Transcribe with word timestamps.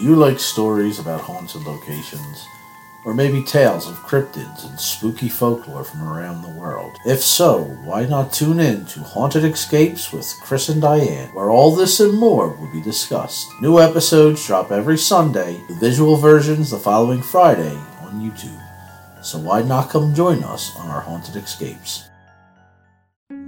you 0.00 0.16
like 0.16 0.38
stories 0.38 0.98
about 0.98 1.20
haunted 1.20 1.62
locations? 1.64 2.46
Or 3.04 3.14
maybe 3.14 3.42
tales 3.42 3.88
of 3.88 3.96
cryptids 3.96 4.68
and 4.68 4.78
spooky 4.78 5.28
folklore 5.28 5.84
from 5.84 6.02
around 6.02 6.42
the 6.42 6.60
world? 6.60 6.96
If 7.06 7.20
so, 7.20 7.64
why 7.84 8.04
not 8.04 8.32
tune 8.32 8.60
in 8.60 8.84
to 8.86 9.00
Haunted 9.00 9.44
Escapes 9.44 10.12
with 10.12 10.30
Chris 10.42 10.68
and 10.68 10.82
Diane, 10.82 11.34
where 11.34 11.50
all 11.50 11.74
this 11.74 12.00
and 12.00 12.18
more 12.18 12.48
will 12.48 12.70
be 12.72 12.82
discussed. 12.82 13.48
New 13.62 13.80
episodes 13.80 14.46
drop 14.46 14.70
every 14.70 14.98
Sunday, 14.98 15.60
with 15.68 15.80
visual 15.80 16.16
versions 16.16 16.70
the 16.70 16.78
following 16.78 17.22
Friday 17.22 17.74
on 18.02 18.20
YouTube. 18.20 19.24
So 19.24 19.38
why 19.38 19.62
not 19.62 19.90
come 19.90 20.14
join 20.14 20.44
us 20.44 20.76
on 20.76 20.88
our 20.88 21.00
Haunted 21.00 21.36
Escapes? 21.36 22.04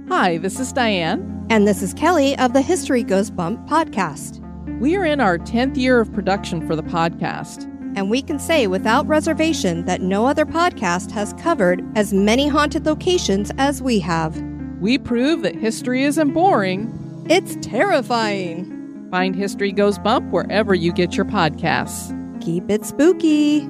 Hi, 0.09 0.37
this 0.37 0.59
is 0.59 0.73
Diane. 0.73 1.45
And 1.49 1.67
this 1.67 1.81
is 1.81 1.93
Kelly 1.93 2.37
of 2.37 2.53
the 2.53 2.61
History 2.61 3.03
Goes 3.03 3.29
Bump 3.29 3.67
podcast. 3.67 4.39
We 4.79 4.95
are 4.95 5.05
in 5.05 5.21
our 5.21 5.37
10th 5.37 5.77
year 5.77 5.99
of 5.99 6.11
production 6.13 6.65
for 6.67 6.75
the 6.75 6.83
podcast. 6.83 7.69
And 7.95 8.09
we 8.09 8.21
can 8.21 8.39
say 8.39 8.67
without 8.67 9.07
reservation 9.07 9.85
that 9.85 10.01
no 10.01 10.25
other 10.25 10.45
podcast 10.45 11.11
has 11.11 11.33
covered 11.33 11.83
as 11.95 12.13
many 12.13 12.47
haunted 12.47 12.85
locations 12.85 13.51
as 13.57 13.81
we 13.81 13.99
have. 13.99 14.35
We 14.79 14.97
prove 14.97 15.43
that 15.43 15.55
history 15.55 16.03
isn't 16.03 16.33
boring, 16.33 17.25
it's 17.29 17.55
terrifying. 17.61 19.07
Find 19.11 19.35
History 19.35 19.71
Goes 19.71 19.99
Bump 19.99 20.31
wherever 20.31 20.73
you 20.73 20.91
get 20.91 21.15
your 21.15 21.25
podcasts. 21.25 22.11
Keep 22.41 22.69
it 22.69 22.83
spooky. 22.83 23.69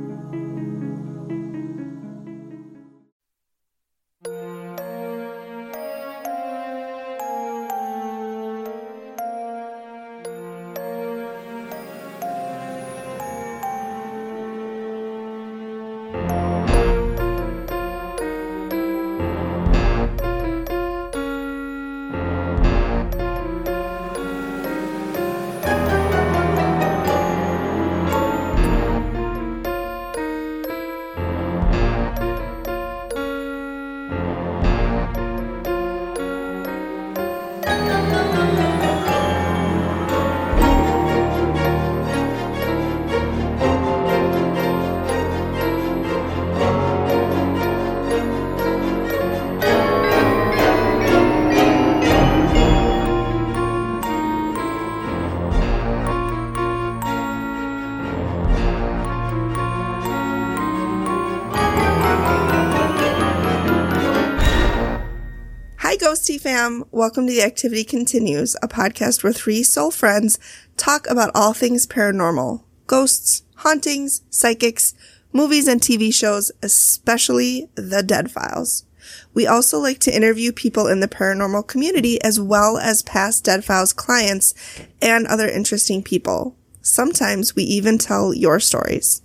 Fam. 66.63 66.85
Welcome 66.91 67.27
to 67.27 67.33
The 67.33 67.43
Activity 67.43 67.83
Continues, 67.83 68.55
a 68.63 68.69
podcast 68.69 69.21
where 69.21 69.33
three 69.33 69.63
soul 69.63 69.91
friends 69.91 70.39
talk 70.77 71.05
about 71.09 71.29
all 71.35 71.51
things 71.51 71.85
paranormal 71.85 72.63
ghosts, 72.87 73.43
hauntings, 73.55 74.21
psychics, 74.29 74.93
movies, 75.33 75.67
and 75.67 75.81
TV 75.81 76.13
shows, 76.13 76.53
especially 76.61 77.67
The 77.75 78.01
Dead 78.01 78.31
Files. 78.31 78.85
We 79.33 79.45
also 79.45 79.77
like 79.77 79.99
to 79.99 80.15
interview 80.15 80.53
people 80.53 80.87
in 80.87 81.01
the 81.01 81.09
paranormal 81.09 81.67
community 81.67 82.21
as 82.21 82.39
well 82.39 82.77
as 82.77 83.03
past 83.03 83.43
Dead 83.43 83.65
Files 83.65 83.91
clients 83.91 84.53
and 85.01 85.27
other 85.27 85.49
interesting 85.49 86.01
people. 86.01 86.55
Sometimes 86.81 87.57
we 87.57 87.63
even 87.63 87.97
tell 87.97 88.33
your 88.33 88.61
stories. 88.61 89.21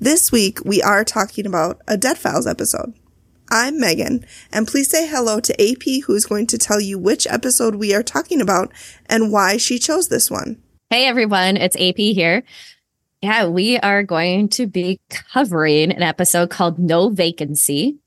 This 0.00 0.32
week, 0.32 0.58
we 0.64 0.82
are 0.82 1.04
talking 1.04 1.46
about 1.46 1.80
a 1.86 1.96
Dead 1.96 2.18
Files 2.18 2.48
episode. 2.48 2.92
I'm 3.54 3.78
Megan, 3.78 4.24
and 4.50 4.66
please 4.66 4.90
say 4.90 5.06
hello 5.06 5.38
to 5.38 5.62
AP, 5.62 6.04
who 6.06 6.14
is 6.14 6.24
going 6.24 6.46
to 6.46 6.56
tell 6.56 6.80
you 6.80 6.98
which 6.98 7.26
episode 7.26 7.74
we 7.74 7.94
are 7.94 8.02
talking 8.02 8.40
about 8.40 8.72
and 9.10 9.30
why 9.30 9.58
she 9.58 9.78
chose 9.78 10.08
this 10.08 10.30
one. 10.30 10.62
Hey 10.88 11.06
everyone, 11.06 11.58
it's 11.58 11.76
AP 11.76 11.96
here. 11.98 12.44
Yeah, 13.20 13.48
we 13.48 13.76
are 13.76 14.04
going 14.04 14.48
to 14.50 14.66
be 14.66 15.02
covering 15.10 15.92
an 15.92 16.00
episode 16.00 16.48
called 16.48 16.78
No 16.78 17.10
Vacancy 17.10 17.98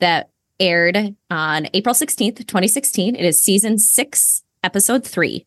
that 0.00 0.28
aired 0.60 1.16
on 1.30 1.68
April 1.72 1.94
16th, 1.94 2.46
2016. 2.46 3.16
It 3.16 3.24
is 3.24 3.42
season 3.42 3.78
six, 3.78 4.42
episode 4.62 5.06
three. 5.06 5.46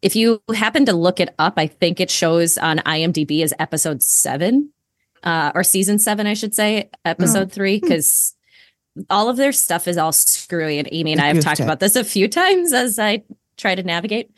If 0.00 0.16
you 0.16 0.40
happen 0.54 0.86
to 0.86 0.94
look 0.94 1.20
it 1.20 1.34
up, 1.38 1.58
I 1.58 1.66
think 1.66 2.00
it 2.00 2.10
shows 2.10 2.56
on 2.56 2.78
IMDb 2.78 3.42
as 3.42 3.52
episode 3.58 4.02
seven, 4.02 4.70
uh, 5.22 5.52
or 5.54 5.64
season 5.64 5.98
seven, 5.98 6.26
I 6.26 6.32
should 6.32 6.54
say, 6.54 6.88
episode 7.04 7.48
oh. 7.48 7.54
three, 7.54 7.78
because 7.78 8.35
all 9.10 9.28
of 9.28 9.36
their 9.36 9.52
stuff 9.52 9.88
is 9.88 9.96
all 9.96 10.12
screwy. 10.12 10.78
And 10.78 10.88
Amy 10.92 11.12
and 11.12 11.20
I 11.20 11.28
have 11.28 11.40
talked 11.40 11.60
about 11.60 11.80
this 11.80 11.96
a 11.96 12.04
few 12.04 12.28
times 12.28 12.72
as 12.72 12.98
I 12.98 13.22
try 13.56 13.74
to 13.74 13.82
navigate. 13.82 14.30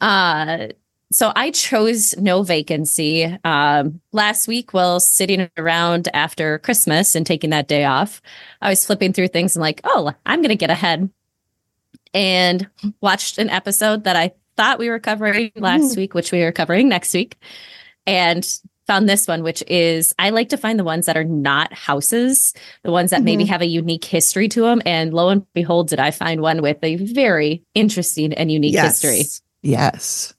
Uh, 0.00 0.68
so 1.12 1.30
I 1.36 1.50
chose 1.50 2.16
no 2.16 2.42
vacancy 2.42 3.24
um, 3.44 4.00
last 4.12 4.48
week 4.48 4.72
while 4.72 4.98
sitting 4.98 5.50
around 5.58 6.08
after 6.14 6.58
Christmas 6.60 7.14
and 7.14 7.26
taking 7.26 7.50
that 7.50 7.68
day 7.68 7.84
off. 7.84 8.22
I 8.62 8.70
was 8.70 8.86
flipping 8.86 9.12
through 9.12 9.28
things 9.28 9.54
and 9.54 9.60
like, 9.60 9.82
oh, 9.84 10.12
I'm 10.24 10.40
going 10.40 10.48
to 10.48 10.56
get 10.56 10.70
ahead 10.70 11.10
and 12.14 12.68
watched 13.00 13.38
an 13.38 13.50
episode 13.50 14.04
that 14.04 14.16
I 14.16 14.32
thought 14.56 14.78
we 14.78 14.88
were 14.88 14.98
covering 14.98 15.52
last 15.56 15.94
mm. 15.94 15.96
week, 15.98 16.14
which 16.14 16.32
we 16.32 16.42
are 16.42 16.52
covering 16.52 16.88
next 16.88 17.12
week. 17.12 17.36
And 18.06 18.46
found 18.86 19.08
this 19.08 19.28
one, 19.28 19.42
which 19.42 19.62
is 19.68 20.12
I 20.18 20.30
like 20.30 20.48
to 20.50 20.56
find 20.56 20.78
the 20.78 20.84
ones 20.84 21.06
that 21.06 21.16
are 21.16 21.24
not 21.24 21.72
houses, 21.72 22.54
the 22.82 22.90
ones 22.90 23.10
that 23.10 23.18
mm-hmm. 23.18 23.24
maybe 23.24 23.44
have 23.46 23.62
a 23.62 23.66
unique 23.66 24.04
history 24.04 24.48
to 24.48 24.62
them. 24.62 24.82
And 24.84 25.14
lo 25.14 25.28
and 25.28 25.46
behold, 25.52 25.88
did 25.88 26.00
I 26.00 26.10
find 26.10 26.40
one 26.40 26.62
with 26.62 26.78
a 26.82 26.96
very 26.96 27.64
interesting 27.74 28.32
and 28.32 28.50
unique 28.50 28.74
yes. 28.74 29.00
history. 29.00 29.24
Yes. 29.62 30.34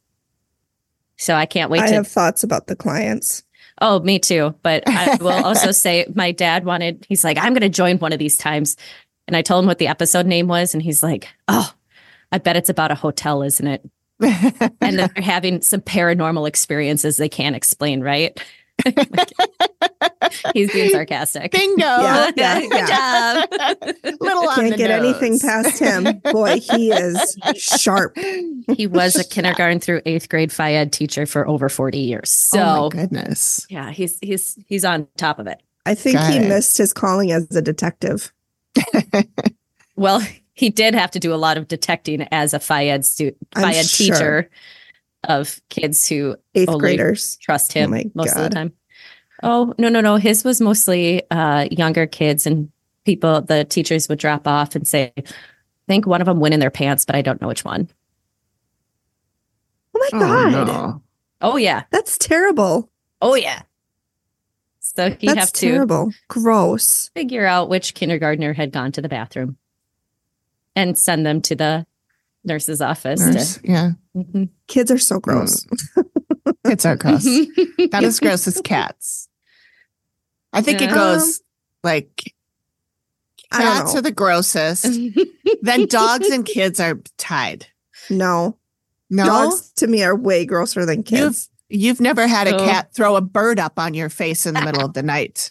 So 1.17 1.35
I 1.35 1.45
can't 1.45 1.71
wait 1.71 1.83
I 1.83 1.87
to 1.87 1.93
have 1.93 2.07
thoughts 2.07 2.43
about 2.43 2.67
the 2.67 2.75
clients. 2.75 3.43
Oh, 3.81 3.99
me 3.99 4.19
too. 4.19 4.55
But 4.61 4.83
I 4.87 5.15
will 5.21 5.45
also 5.45 5.71
say 5.71 6.05
my 6.13 6.31
dad 6.31 6.65
wanted, 6.65 7.05
he's 7.07 7.23
like, 7.23 7.37
I'm 7.37 7.53
going 7.53 7.61
to 7.61 7.69
join 7.69 7.97
one 7.97 8.13
of 8.13 8.19
these 8.19 8.37
times. 8.37 8.75
And 9.27 9.37
I 9.37 9.41
told 9.41 9.63
him 9.63 9.67
what 9.67 9.77
the 9.77 9.87
episode 9.87 10.25
name 10.25 10.47
was. 10.47 10.73
And 10.73 10.83
he's 10.83 11.01
like, 11.01 11.29
Oh, 11.47 11.71
I 12.31 12.39
bet 12.39 12.57
it's 12.57 12.69
about 12.69 12.91
a 12.91 12.95
hotel, 12.95 13.41
isn't 13.41 13.65
it? 13.65 13.89
And 14.21 14.71
they're 14.99 15.09
having 15.17 15.61
some 15.61 15.81
paranormal 15.81 16.47
experiences 16.47 17.17
they 17.17 17.29
can't 17.29 17.55
explain, 17.55 18.01
right? 18.01 18.39
He's 20.53 20.71
being 20.73 20.89
sarcastic. 20.89 21.51
Bingo. 21.51 21.85
Yeah, 21.85 22.31
yeah, 22.35 22.59
yeah. 22.71 23.43
Little 24.19 24.47
Can't 24.55 24.75
get 24.75 24.89
nose. 24.89 25.15
anything 25.15 25.39
past 25.39 25.79
him. 25.79 26.19
Boy, 26.31 26.59
he 26.59 26.91
is 26.91 27.37
sharp. 27.55 28.17
He 28.17 28.87
was 28.87 29.15
a 29.15 29.23
kindergarten 29.23 29.79
through 29.79 30.01
eighth 30.05 30.29
grade 30.29 30.51
Phi 30.51 30.85
teacher 30.85 31.25
for 31.25 31.47
over 31.47 31.69
40 31.69 31.99
years. 31.99 32.49
Oh 32.53 32.57
so 32.57 32.85
oh 32.85 32.89
goodness. 32.89 33.65
Yeah, 33.69 33.91
he's 33.91 34.17
he's 34.21 34.57
he's 34.65 34.83
on 34.83 35.07
top 35.17 35.39
of 35.39 35.47
it. 35.47 35.61
I 35.85 35.95
think 35.95 36.17
Got 36.17 36.31
he 36.31 36.39
it. 36.39 36.49
missed 36.49 36.77
his 36.77 36.93
calling 36.93 37.31
as 37.31 37.55
a 37.55 37.61
detective. 37.61 38.31
well, 39.95 40.21
he 40.53 40.69
did 40.69 40.93
have 40.93 41.11
to 41.11 41.19
do 41.19 41.33
a 41.33 41.35
lot 41.35 41.57
of 41.57 41.67
detecting 41.67 42.21
as 42.31 42.53
a 42.53 42.59
Phi 42.59 42.87
Ed, 42.87 43.05
stu- 43.05 43.35
Phi 43.55 43.73
sure. 43.73 43.83
teacher 43.83 44.49
of 45.23 45.59
kids 45.69 46.07
who 46.07 46.35
eighth 46.53 46.77
graders 46.77 47.37
trust 47.37 47.73
him 47.73 47.93
oh 47.93 48.03
most 48.13 48.33
God. 48.33 48.43
of 48.43 48.49
the 48.49 48.55
time. 48.55 48.73
Oh 49.41 49.73
no 49.77 49.89
no 49.89 49.99
no! 49.99 50.15
His 50.17 50.43
was 50.43 50.61
mostly 50.61 51.29
uh, 51.31 51.67
younger 51.71 52.05
kids 52.05 52.45
and 52.45 52.71
people. 53.03 53.41
The 53.41 53.65
teachers 53.65 54.07
would 54.07 54.19
drop 54.19 54.47
off 54.47 54.75
and 54.75 54.87
say, 54.87 55.11
"I 55.17 55.23
think 55.87 56.05
one 56.05 56.21
of 56.21 56.27
them 56.27 56.39
went 56.39 56.53
in 56.53 56.59
their 56.59 56.71
pants, 56.71 57.03
but 57.03 57.15
I 57.15 57.21
don't 57.21 57.41
know 57.41 57.47
which 57.47 57.65
one." 57.65 57.89
Oh 59.95 60.07
my 60.11 60.19
God! 60.19 60.53
Oh, 60.53 60.63
no. 60.63 61.01
oh 61.41 61.57
yeah, 61.57 61.83
that's 61.89 62.17
terrible. 62.17 62.89
Oh 63.21 63.35
yeah. 63.35 63.63
So 64.79 65.09
he 65.11 65.27
that's 65.27 65.39
have 65.39 65.53
to 65.53 65.71
terrible, 65.71 66.11
gross. 66.27 67.09
Figure 67.15 67.45
out 67.45 67.69
which 67.69 67.95
kindergartner 67.95 68.53
had 68.53 68.71
gone 68.71 68.91
to 68.93 69.01
the 69.01 69.09
bathroom 69.09 69.57
and 70.75 70.97
send 70.97 71.25
them 71.25 71.41
to 71.41 71.55
the 71.55 71.85
nurse's 72.43 72.81
office. 72.81 73.19
Nurse, 73.19 73.57
to, 73.57 73.67
yeah. 73.67 73.91
Mm-hmm. 74.15 74.45
Kids 74.67 74.91
are 74.91 74.97
so 74.97 75.19
gross. 75.19 75.65
Kids 76.65 76.85
are 76.85 76.95
gross. 76.95 77.25
Not 77.91 78.03
as 78.03 78.19
gross 78.19 78.47
as 78.47 78.61
cats. 78.61 79.27
I 80.51 80.61
think 80.61 80.81
yeah. 80.81 80.91
it 80.91 80.93
goes 80.93 81.39
um, 81.39 81.45
like 81.83 82.33
cats 83.51 83.95
are 83.95 84.01
the 84.01 84.11
grossest. 84.11 84.99
then 85.61 85.87
dogs 85.87 86.29
and 86.29 86.45
kids 86.45 86.79
are 86.79 86.99
tied. 87.17 87.67
No. 88.09 88.57
No. 89.09 89.25
Dogs 89.25 89.71
to 89.77 89.87
me 89.87 90.03
are 90.03 90.15
way 90.15 90.45
grosser 90.45 90.85
than 90.85 91.03
kids. 91.03 91.49
you've 91.69 92.01
never 92.01 92.27
had 92.27 92.47
a 92.47 92.57
cat 92.57 92.93
throw 92.93 93.15
a 93.15 93.21
bird 93.21 93.59
up 93.59 93.79
on 93.79 93.93
your 93.93 94.09
face 94.09 94.45
in 94.45 94.53
the 94.53 94.61
middle 94.61 94.85
of 94.85 94.93
the 94.93 95.03
night. 95.03 95.49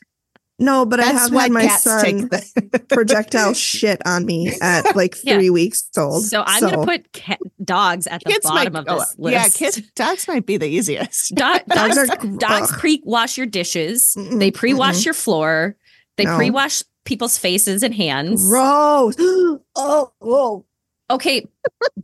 No, 0.63 0.87
but 0.87 0.99
That's 0.99 1.19
I 1.19 1.21
have 1.23 1.33
had 1.33 1.51
my 1.51 1.67
son 1.67 2.31
projectile 2.89 3.53
shit 3.53 4.01
on 4.07 4.25
me 4.25 4.55
at 4.63 4.95
like 4.95 5.17
three 5.17 5.47
yeah. 5.47 5.51
weeks 5.51 5.89
old. 5.99 6.25
So 6.25 6.45
I'm 6.47 6.61
so. 6.61 6.69
going 6.69 6.81
to 6.81 6.87
put 6.87 7.13
cat- 7.13 7.41
dogs 7.65 8.07
at 8.07 8.23
the 8.23 8.31
kids 8.31 8.47
bottom 8.47 8.73
might, 8.75 8.79
of 8.79 8.85
this 8.87 9.15
oh, 9.19 9.23
list. 9.23 9.35
Yeah, 9.35 9.49
kids, 9.49 9.91
dogs 9.97 10.29
might 10.29 10.47
be 10.47 10.59
the 10.59 10.69
easiest. 10.69 11.35
Do- 11.35 11.59
dogs, 11.69 11.99
are, 11.99 12.07
dogs 12.39 12.71
pre-wash 12.77 13.37
your 13.37 13.47
dishes. 13.47 14.15
Mm-mm, 14.17 14.39
they 14.39 14.53
pre-wash 14.53 14.99
mm-mm. 14.99 15.07
your 15.07 15.15
floor. 15.15 15.77
They 16.17 16.27
no. 16.27 16.37
pre-wash 16.37 16.85
people's 17.05 17.39
faces 17.39 17.83
and 17.83 17.93
hands. 17.93 18.49
Gross. 18.49 19.17
oh, 19.19 20.13
whoa. 20.21 20.65
Okay, 21.11 21.47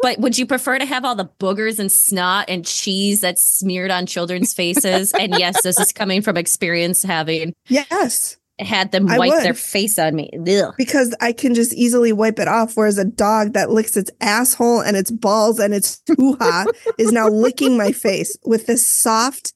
but 0.02 0.18
would 0.18 0.36
you 0.36 0.46
prefer 0.46 0.78
to 0.78 0.84
have 0.84 1.04
all 1.04 1.14
the 1.14 1.30
boogers 1.38 1.78
and 1.78 1.90
snot 1.90 2.46
and 2.48 2.66
cheese 2.66 3.20
that's 3.20 3.42
smeared 3.42 3.92
on 3.92 4.04
children's 4.04 4.52
faces? 4.52 5.12
and 5.12 5.38
yes, 5.38 5.62
this 5.62 5.78
is 5.78 5.92
coming 5.92 6.22
from 6.22 6.36
experience 6.36 7.04
having 7.04 7.54
yes 7.68 8.36
had 8.60 8.92
them 8.92 9.06
wipe 9.06 9.42
their 9.42 9.54
face 9.54 9.98
on 9.98 10.14
me 10.14 10.30
Ugh. 10.48 10.74
because 10.76 11.14
I 11.20 11.32
can 11.32 11.54
just 11.54 11.72
easily 11.74 12.12
wipe 12.12 12.38
it 12.38 12.48
off. 12.48 12.76
Whereas 12.76 12.98
a 12.98 13.04
dog 13.04 13.52
that 13.52 13.70
licks 13.70 13.96
its 13.96 14.10
asshole 14.20 14.80
and 14.80 14.96
its 14.96 15.10
balls 15.10 15.58
and 15.58 15.72
its 15.72 16.02
hoo-ha 16.16 16.66
is 16.98 17.12
now 17.12 17.28
licking 17.28 17.76
my 17.76 17.92
face 17.92 18.36
with 18.44 18.66
this 18.66 18.86
soft, 18.86 19.52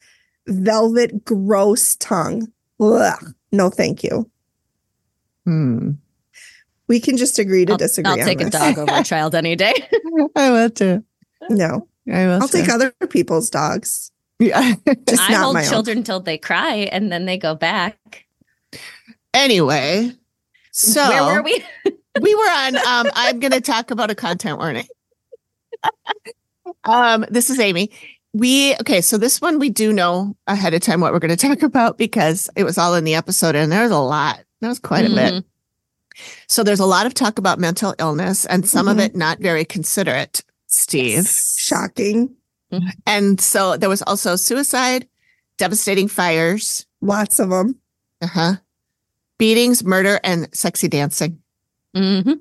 velvet, 0.47 1.25
gross 1.25 1.97
tongue. 1.97 2.49
Ugh. 2.81 3.35
No, 3.51 3.71
thank 3.71 4.03
you. 4.03 4.31
Hmm. 5.45 5.93
We 6.89 7.01
can 7.01 7.17
just 7.17 7.39
agree 7.39 7.65
to 7.67 7.73
I'll, 7.73 7.79
disagree. 7.79 8.11
I'll 8.11 8.27
take 8.27 8.39
this. 8.39 8.49
a 8.49 8.51
dog 8.51 8.79
over 8.79 8.93
a 8.93 9.05
child 9.05 9.35
any 9.35 9.57
day. 9.57 9.75
I 10.37 10.51
will 10.51 10.71
too. 10.71 11.05
No, 11.49 11.89
I 12.11 12.27
will. 12.27 12.43
I'll 12.43 12.49
too. 12.49 12.61
take 12.61 12.69
other 12.69 12.93
people's 13.09 13.51
dogs. 13.51 14.11
Yeah, 14.39 14.75
just 15.09 15.31
I 15.31 15.35
hold 15.35 15.63
children 15.65 16.03
till 16.03 16.21
they 16.21 16.37
cry 16.37 16.89
and 16.91 17.13
then 17.13 17.27
they 17.27 17.39
go 17.39 17.55
back. 17.55 18.27
Anyway, 19.35 20.13
so 20.73 21.09
where 21.09 21.35
were 21.35 21.43
we? 21.43 21.65
we 22.21 22.35
were 22.35 22.41
on. 22.41 22.77
Um, 22.77 23.11
I'm 23.15 23.41
going 23.41 23.53
to 23.53 23.61
talk 23.61 23.91
about 23.91 24.11
a 24.11 24.15
content 24.15 24.59
warning. 24.59 24.87
um, 26.85 27.25
this 27.31 27.51
is 27.51 27.59
Amy. 27.59 27.91
We 28.35 28.75
okay, 28.77 29.01
so 29.01 29.19
this 29.19 29.41
one 29.41 29.59
we 29.59 29.71
do 29.71 29.93
know 29.93 30.37
ahead 30.47 30.75
of 30.75 30.81
time 30.81 31.01
what 31.01 31.13
we're 31.13 31.19
going 31.19 31.37
to 31.37 31.49
talk 31.49 31.63
about 31.63 31.99
because 31.99 32.49
it 32.57 32.65
was 32.65 32.79
all 32.79 32.95
in 32.95 33.05
the 33.05 33.15
episode, 33.15 33.55
and 33.55 33.71
there's 33.73 33.91
a 33.91 33.99
lot. 33.99 34.41
That 34.61 34.69
was 34.69 34.79
quite 34.79 35.05
mm-hmm. 35.05 35.15
a 35.15 35.17
bit. 35.17 35.35
Mm-hmm. 35.35 36.23
So 36.47 36.63
there's 36.63 36.81
a 36.81 36.87
lot 36.87 37.07
of 37.07 37.15
talk 37.15 37.39
about 37.39 37.59
mental 37.59 37.95
illness, 37.99 38.45
and 38.47 38.67
some 38.69 38.87
mm-hmm. 38.87 38.99
of 38.99 39.05
it 39.05 39.17
not 39.17 39.39
very 39.41 39.65
considerate. 39.65 40.45
Steve, 40.67 41.15
yes. 41.15 41.59
shocking. 41.59 42.35
Mm-hmm. 42.71 42.89
And 43.07 43.41
so 43.41 43.77
there 43.77 43.91
was 43.91 44.03
also 44.03 44.37
suicide, 44.37 45.07
devastating 45.59 46.09
fires, 46.09 46.87
lots 47.03 47.39
of 47.39 47.51
them. 47.51 47.79
Uh 48.23 48.27
huh 48.29 48.57
beatings, 49.43 49.83
murder, 49.83 50.21
and 50.23 50.49
sexy 50.55 50.87
dancing. 50.87 51.37
Mm-hmm. 51.97 52.35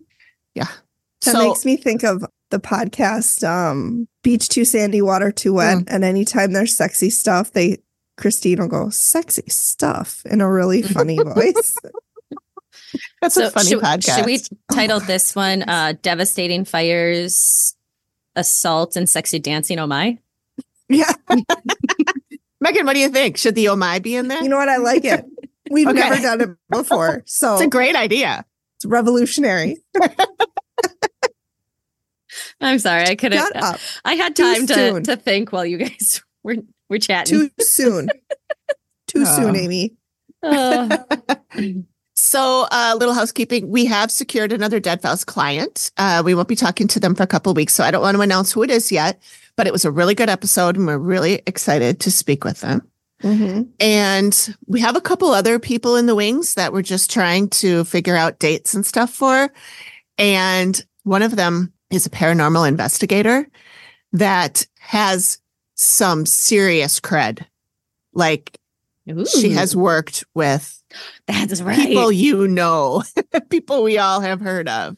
Yeah. 0.53 0.68
That 1.25 1.31
so, 1.31 1.48
makes 1.48 1.65
me 1.65 1.75
think 1.75 2.03
of 2.03 2.24
the 2.51 2.59
podcast 2.59 3.44
um, 3.44 4.07
Beach 4.21 4.48
Too 4.48 4.63
Sandy, 4.63 5.01
Water 5.01 5.31
Too 5.31 5.56
Wet. 5.56 5.80
Mm. 5.80 5.83
And 5.88 6.03
anytime 6.03 6.53
there's 6.53 6.77
sexy 6.77 7.09
stuff, 7.09 7.53
they 7.53 7.80
Christine 8.18 8.59
will 8.59 8.68
go, 8.68 8.92
sexy 8.92 9.42
stuff 9.48 10.21
in 10.25 10.42
a 10.42 10.51
really 10.51 10.81
funny 10.94 11.18
voice. 11.18 11.75
That's 13.19 13.33
so 13.33 13.48
a 13.48 13.50
funny 13.50 13.69
should, 13.69 13.80
podcast. 13.81 14.18
Should 14.18 14.25
we 14.27 14.39
title 14.71 14.98
oh, 14.98 15.00
this 15.00 15.36
one 15.36 15.63
uh, 15.63 15.94
Devastating 16.03 16.65
Fires, 16.65 17.75
Assault, 18.36 18.95
and 18.95 19.09
Sexy 19.09 19.39
Dancing? 19.39 19.80
Oh 19.80 19.88
my. 19.88 20.19
Yeah. 20.88 21.12
Megan, 22.62 22.86
what 22.86 22.94
do 22.94 23.00
you 23.00 23.09
think? 23.09 23.38
Should 23.38 23.56
the 23.56 23.69
oh 23.69 23.75
my 23.75 23.98
be 23.98 24.15
in 24.15 24.27
there? 24.27 24.44
You 24.44 24.50
know 24.50 24.57
what? 24.57 24.69
I 24.69 24.77
like 24.77 25.03
it. 25.03 25.25
We've 25.72 25.88
okay. 25.88 25.98
never 25.98 26.22
done 26.22 26.42
it 26.42 26.50
before. 26.70 27.24
So 27.26 27.54
it's 27.54 27.64
a 27.64 27.68
great 27.68 27.96
idea. 27.96 28.46
It's 28.78 28.86
revolutionary. 28.86 29.78
I'm 32.62 32.80
sorry, 32.80 33.04
I 33.04 33.16
couldn't. 33.16 33.56
Uh, 33.56 33.78
I 34.06 34.16
had 34.16 34.36
time 34.36 34.68
to, 34.68 35.02
to 35.02 35.16
think 35.16 35.52
while 35.52 35.66
you 35.66 35.78
guys 35.78 36.22
were 36.44 36.58
were 36.90 37.00
chatting. 37.00 37.50
Too 37.50 37.64
soon. 37.64 38.10
Too 39.08 39.24
oh. 39.26 39.36
soon, 39.36 39.56
Amy. 39.56 39.96
Uh. 40.44 40.98
so, 42.16 42.64
a 42.64 42.68
uh, 42.72 42.96
little 42.98 43.14
housekeeping. 43.14 43.70
We 43.70 43.86
have 43.86 44.12
secured 44.12 44.52
another 44.52 44.80
Dead 44.80 45.02
Files 45.02 45.24
client. 45.24 45.92
Uh, 45.98 46.22
we 46.24 46.34
won't 46.36 46.48
be 46.48 46.56
talking 46.56 46.88
to 46.90 47.00
them 47.00 47.16
for 47.16 47.24
a 47.24 47.28
couple 47.28 47.54
weeks, 47.54 47.74
so 47.74 47.84
I 47.84 47.92
don't 47.92 48.02
want 48.02 48.16
to 48.16 48.22
announce 48.22 48.52
who 48.52 48.64
it 48.64 48.70
is 48.70 48.92
yet. 48.92 49.22
But 49.58 49.68
it 49.68 49.74
was 49.74 49.86
a 49.86 49.92
really 49.92 50.16
good 50.16 50.30
episode, 50.30 50.78
and 50.78 50.88
we're 50.88 50.98
really 50.98 51.42
excited 51.46 52.00
to 52.02 52.12
speak 52.12 52.44
with 52.44 52.62
them. 52.62 52.91
Mm-hmm. 53.22 53.64
And 53.80 54.56
we 54.68 54.80
have 54.82 54.96
a 54.96 55.02
couple 55.02 55.30
other 55.30 55.60
people 55.60 55.96
in 55.96 56.06
the 56.06 56.16
wings 56.16 56.56
that 56.56 56.74
we're 56.74 56.82
just 56.82 57.12
trying 57.12 57.50
to 57.50 57.84
figure 57.86 58.16
out 58.16 58.40
dates 58.40 58.74
and 58.74 58.86
stuff 58.86 59.14
for. 59.14 59.52
And 60.18 60.84
one 61.04 61.22
of 61.22 61.36
them 61.36 61.74
is 61.90 62.06
a 62.06 62.10
paranormal 62.10 62.68
investigator 62.68 63.48
that 64.14 64.66
has 64.80 65.40
some 65.76 66.26
serious 66.26 67.00
cred. 67.00 67.46
Like 68.14 68.58
Ooh. 69.10 69.26
she 69.26 69.52
has 69.52 69.76
worked 69.76 70.24
with 70.36 70.82
that's 71.28 71.62
right. 71.62 71.88
people 71.88 72.12
you 72.12 72.48
know, 72.48 73.04
people 73.50 73.84
we 73.84 73.98
all 73.98 74.22
have 74.22 74.42
heard 74.42 74.68
of. 74.68 74.98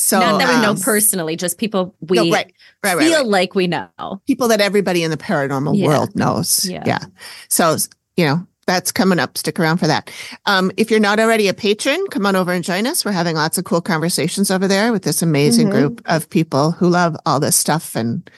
So 0.00 0.20
not 0.20 0.38
that 0.38 0.48
um, 0.48 0.54
we 0.54 0.62
know 0.62 0.70
um, 0.70 0.76
personally, 0.76 1.34
just 1.34 1.58
people 1.58 1.92
we 1.98 2.18
no, 2.18 2.30
right, 2.30 2.52
right, 2.84 2.96
right, 2.96 3.08
feel 3.08 3.26
like 3.26 3.56
we 3.56 3.66
know. 3.66 4.22
People 4.28 4.46
that 4.46 4.60
everybody 4.60 5.02
in 5.02 5.10
the 5.10 5.16
paranormal 5.16 5.76
yeah. 5.76 5.86
world 5.88 6.14
knows. 6.14 6.64
Yeah. 6.70 6.84
yeah. 6.86 7.00
So 7.48 7.76
you 8.16 8.24
know, 8.24 8.46
that's 8.68 8.92
coming 8.92 9.18
up. 9.18 9.36
Stick 9.36 9.58
around 9.58 9.78
for 9.78 9.88
that. 9.88 10.12
Um, 10.46 10.70
if 10.76 10.88
you're 10.88 11.00
not 11.00 11.18
already 11.18 11.48
a 11.48 11.52
patron, 11.52 12.06
come 12.12 12.26
on 12.26 12.36
over 12.36 12.52
and 12.52 12.62
join 12.62 12.86
us. 12.86 13.04
We're 13.04 13.10
having 13.10 13.34
lots 13.34 13.58
of 13.58 13.64
cool 13.64 13.80
conversations 13.80 14.52
over 14.52 14.68
there 14.68 14.92
with 14.92 15.02
this 15.02 15.20
amazing 15.20 15.66
mm-hmm. 15.66 15.78
group 15.78 16.02
of 16.06 16.30
people 16.30 16.70
who 16.70 16.88
love 16.88 17.16
all 17.26 17.40
this 17.40 17.56
stuff 17.56 17.96
and 17.96 18.30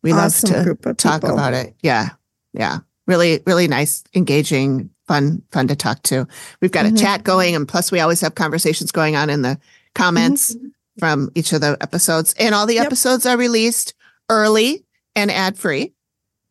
we 0.00 0.12
awesome 0.12 0.50
love 0.50 0.78
to 0.78 0.94
talk 0.94 1.20
people. 1.20 1.34
about 1.34 1.52
it. 1.52 1.74
Yeah. 1.82 2.08
Yeah. 2.54 2.78
Really, 3.06 3.40
really 3.46 3.68
nice, 3.68 4.02
engaging, 4.14 4.88
fun, 5.06 5.42
fun 5.50 5.68
to 5.68 5.76
talk 5.76 6.02
to. 6.04 6.26
We've 6.62 6.72
got 6.72 6.86
mm-hmm. 6.86 6.96
a 6.96 6.98
chat 6.98 7.22
going 7.22 7.54
and 7.54 7.68
plus 7.68 7.92
we 7.92 8.00
always 8.00 8.22
have 8.22 8.34
conversations 8.34 8.92
going 8.92 9.14
on 9.14 9.28
in 9.28 9.42
the 9.42 9.60
comments. 9.94 10.54
Mm-hmm 10.54 10.68
from 10.98 11.30
each 11.34 11.52
of 11.52 11.60
the 11.60 11.76
episodes. 11.80 12.34
And 12.38 12.54
all 12.54 12.66
the 12.66 12.74
yep. 12.74 12.86
episodes 12.86 13.26
are 13.26 13.36
released 13.36 13.94
early 14.28 14.84
and 15.14 15.30
ad 15.30 15.58
free, 15.58 15.92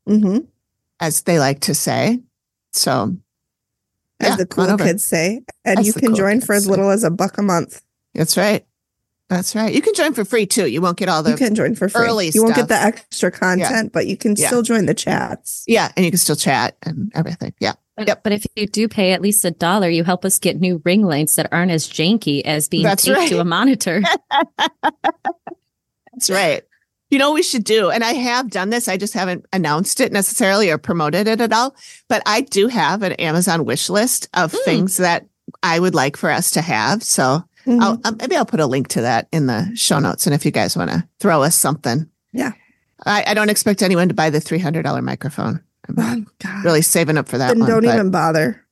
mm-hmm. 0.08 0.40
as 1.00 1.24
they 1.24 1.40
like 1.40 1.62
to 1.62 1.76
say. 1.76 2.20
So, 2.74 3.16
as 4.20 4.30
yeah, 4.30 4.36
the 4.38 4.46
cool 4.46 4.78
kids 4.78 5.04
say, 5.04 5.42
and 5.66 5.80
as 5.80 5.88
you 5.88 5.94
can 5.94 6.10
cool 6.10 6.16
join 6.16 6.42
for 6.42 6.54
as 6.54 6.68
little 6.68 6.90
say. 6.90 6.94
as 6.94 7.04
a 7.04 7.10
buck 7.10 7.38
a 7.38 7.42
month. 7.42 7.82
That's 8.14 8.38
right. 8.38 8.66
That's 9.30 9.56
right. 9.56 9.74
You 9.74 9.82
can 9.82 9.94
join 9.94 10.14
for 10.14 10.26
free 10.26 10.46
too. 10.46 10.68
You 10.68 10.82
won't 10.82 10.98
get 10.98 11.08
all 11.08 11.24
the 11.24 11.32
you 11.32 11.38
can 11.38 11.56
join 11.56 11.74
for 11.74 11.88
free. 11.88 12.02
Early 12.02 12.32
you 12.34 12.44
won't 12.44 12.56
get 12.56 12.68
the 12.68 12.76
extra 12.76 13.32
content, 13.32 13.86
yeah. 13.86 13.90
but 13.94 14.06
you 14.06 14.18
can 14.18 14.36
yeah. 14.38 14.48
still 14.48 14.62
join 14.62 14.88
the 14.88 14.94
chats. 14.94 15.64
Yeah, 15.68 15.90
and 15.96 16.06
you 16.06 16.12
can 16.12 16.18
still 16.18 16.36
chat 16.36 16.76
and 16.84 17.12
everything. 17.16 17.54
Yeah. 17.62 17.74
But, 18.02 18.08
yep. 18.08 18.24
but 18.24 18.34
if 18.34 18.48
you 18.56 18.66
do 18.66 18.88
pay 18.88 19.14
at 19.14 19.22
least 19.22 19.46
a 19.46 19.52
dollar, 19.52 19.88
you 19.88 20.04
help 20.04 20.26
us 20.26 20.40
get 20.40 20.60
new 20.60 20.82
ring 20.84 21.04
lights 21.04 21.36
that 21.36 21.48
aren't 21.52 21.70
as 21.70 21.88
janky 21.88 22.42
as 22.42 22.68
being 22.68 22.82
That's 22.82 23.06
taped 23.06 23.16
right. 23.16 23.30
to 23.30 23.40
a 23.40 23.46
monitor. 23.46 24.02
That's 26.12 26.32
right. 26.32 26.64
You 27.12 27.20
know 27.20 27.32
we 27.32 27.44
should 27.44 27.64
do, 27.64 27.92
and 27.92 28.04
I 28.04 28.14
have 28.14 28.50
done 28.50 28.72
this. 28.72 28.88
I 28.88 28.98
just 28.98 29.14
haven't 29.14 29.46
announced 29.54 30.02
it 30.02 30.12
necessarily 30.12 30.72
or 30.72 30.80
promoted 30.80 31.28
it 31.28 31.42
at 31.42 31.54
all. 31.54 31.76
But 32.08 32.24
I 32.26 32.42
do 32.42 32.70
have 32.70 33.04
an 33.04 33.12
Amazon 33.14 33.66
wish 33.66 33.88
list 33.88 34.30
of 34.34 34.52
mm. 34.52 34.64
things 34.66 34.98
that 34.98 35.28
I 35.62 35.80
would 35.80 35.94
like 35.94 36.18
for 36.18 36.32
us 36.32 36.50
to 36.52 36.62
have. 36.62 37.04
So 37.04 37.44
mm-hmm. 37.68 37.82
I'll, 37.82 38.02
uh, 38.04 38.14
maybe 38.18 38.36
I'll 38.36 38.46
put 38.46 38.62
a 38.62 38.66
link 38.66 38.88
to 38.90 39.02
that 39.02 39.28
in 39.32 39.46
the 39.46 39.70
show 39.76 40.00
notes. 40.00 40.26
And 40.26 40.34
if 40.34 40.44
you 40.44 40.52
guys 40.52 40.76
want 40.76 40.90
to 40.90 41.08
throw 41.20 41.44
us 41.44 41.56
something, 41.56 42.10
yeah, 42.34 42.54
I, 43.06 43.26
I 43.28 43.34
don't 43.36 43.50
expect 43.50 43.84
anyone 43.84 44.08
to 44.08 44.16
buy 44.16 44.32
the 44.32 44.42
three 44.42 44.58
hundred 44.58 44.84
dollar 44.84 45.04
microphone. 45.04 45.62
I'm 45.88 46.28
oh, 46.46 46.62
really 46.64 46.82
saving 46.82 47.18
up 47.18 47.28
for 47.28 47.38
that. 47.38 47.50
Then 47.50 47.60
one, 47.60 47.70
don't 47.70 47.84
but... 47.84 47.94
even 47.94 48.12
bother. 48.12 48.66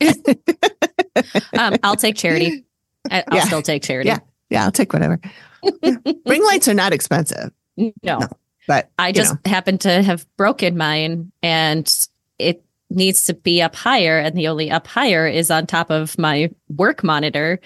um, 1.58 1.76
I'll 1.82 1.96
take 1.96 2.16
charity. 2.16 2.64
I'll 3.10 3.22
yeah. 3.32 3.44
still 3.44 3.62
take 3.62 3.82
charity. 3.82 4.08
Yeah, 4.08 4.18
yeah, 4.50 4.64
I'll 4.64 4.72
take 4.72 4.92
whatever. 4.92 5.20
Ring 5.82 6.44
lights 6.44 6.68
are 6.68 6.74
not 6.74 6.92
expensive. 6.92 7.50
No, 7.76 7.92
no 8.02 8.28
but 8.66 8.90
I 8.98 9.12
just 9.12 9.34
know. 9.34 9.50
happen 9.50 9.78
to 9.78 10.02
have 10.02 10.26
broken 10.36 10.76
mine, 10.76 11.32
and 11.42 11.92
it 12.38 12.64
needs 12.90 13.24
to 13.24 13.34
be 13.34 13.62
up 13.62 13.76
higher, 13.76 14.18
and 14.18 14.36
the 14.36 14.48
only 14.48 14.70
up 14.70 14.86
higher 14.86 15.26
is 15.26 15.50
on 15.50 15.66
top 15.66 15.90
of 15.90 16.18
my 16.18 16.50
work 16.68 17.04
monitor, 17.04 17.60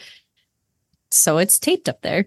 so 1.11 1.39
it's 1.39 1.59
taped 1.59 1.89
up 1.89 2.03
there. 2.03 2.27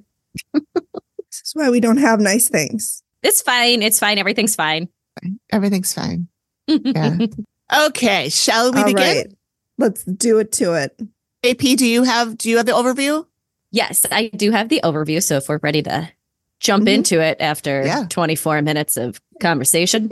this 0.54 1.42
is 1.44 1.52
why 1.54 1.70
we 1.70 1.80
don't 1.80 1.98
have 1.98 2.20
nice 2.20 2.50
things. 2.50 3.04
It's 3.22 3.42
fine. 3.42 3.82
It's 3.84 4.00
fine. 4.00 4.18
Everything's 4.18 4.56
fine. 4.56 4.90
Everything's 5.52 5.94
fine 5.94 6.28
yeah. 6.68 7.18
Okay, 7.74 8.30
shall 8.30 8.72
we 8.72 8.80
All 8.80 8.86
begin? 8.86 9.18
Right. 9.18 9.34
Let's 9.78 10.04
do 10.04 10.40
it 10.40 10.52
to 10.54 10.74
it. 10.74 11.02
AP, 11.44 11.78
do 11.78 11.86
you 11.86 12.04
have 12.04 12.38
do 12.38 12.50
you 12.50 12.58
have 12.58 12.66
the 12.66 12.72
overview? 12.72 13.26
Yes, 13.72 14.06
I 14.12 14.28
do 14.28 14.52
have 14.52 14.70
the 14.70 14.82
overview. 14.84 15.24
So 15.24 15.38
if 15.38 15.50
we're 15.50 15.60
ready 15.64 15.82
to 15.84 16.12
jump 16.60 16.86
mm-hmm. 16.86 16.96
into 16.96 17.22
it 17.22 17.38
after 17.40 17.86
yeah. 17.86 18.06
24 18.10 18.62
minutes 18.62 18.98
of 18.98 19.22
conversation. 19.40 20.10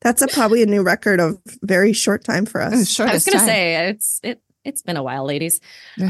That's 0.00 0.22
a, 0.22 0.28
probably 0.28 0.62
a 0.62 0.66
new 0.66 0.82
record 0.82 1.20
of 1.20 1.40
very 1.62 1.92
short 1.92 2.24
time 2.24 2.46
for 2.46 2.60
us. 2.60 3.00
I 3.00 3.12
was 3.12 3.24
going 3.24 3.38
to 3.38 3.44
say 3.44 3.88
it's 3.88 4.20
it 4.22 4.40
it's 4.68 4.82
been 4.82 4.96
a 4.96 5.02
while, 5.02 5.24
ladies. 5.24 5.60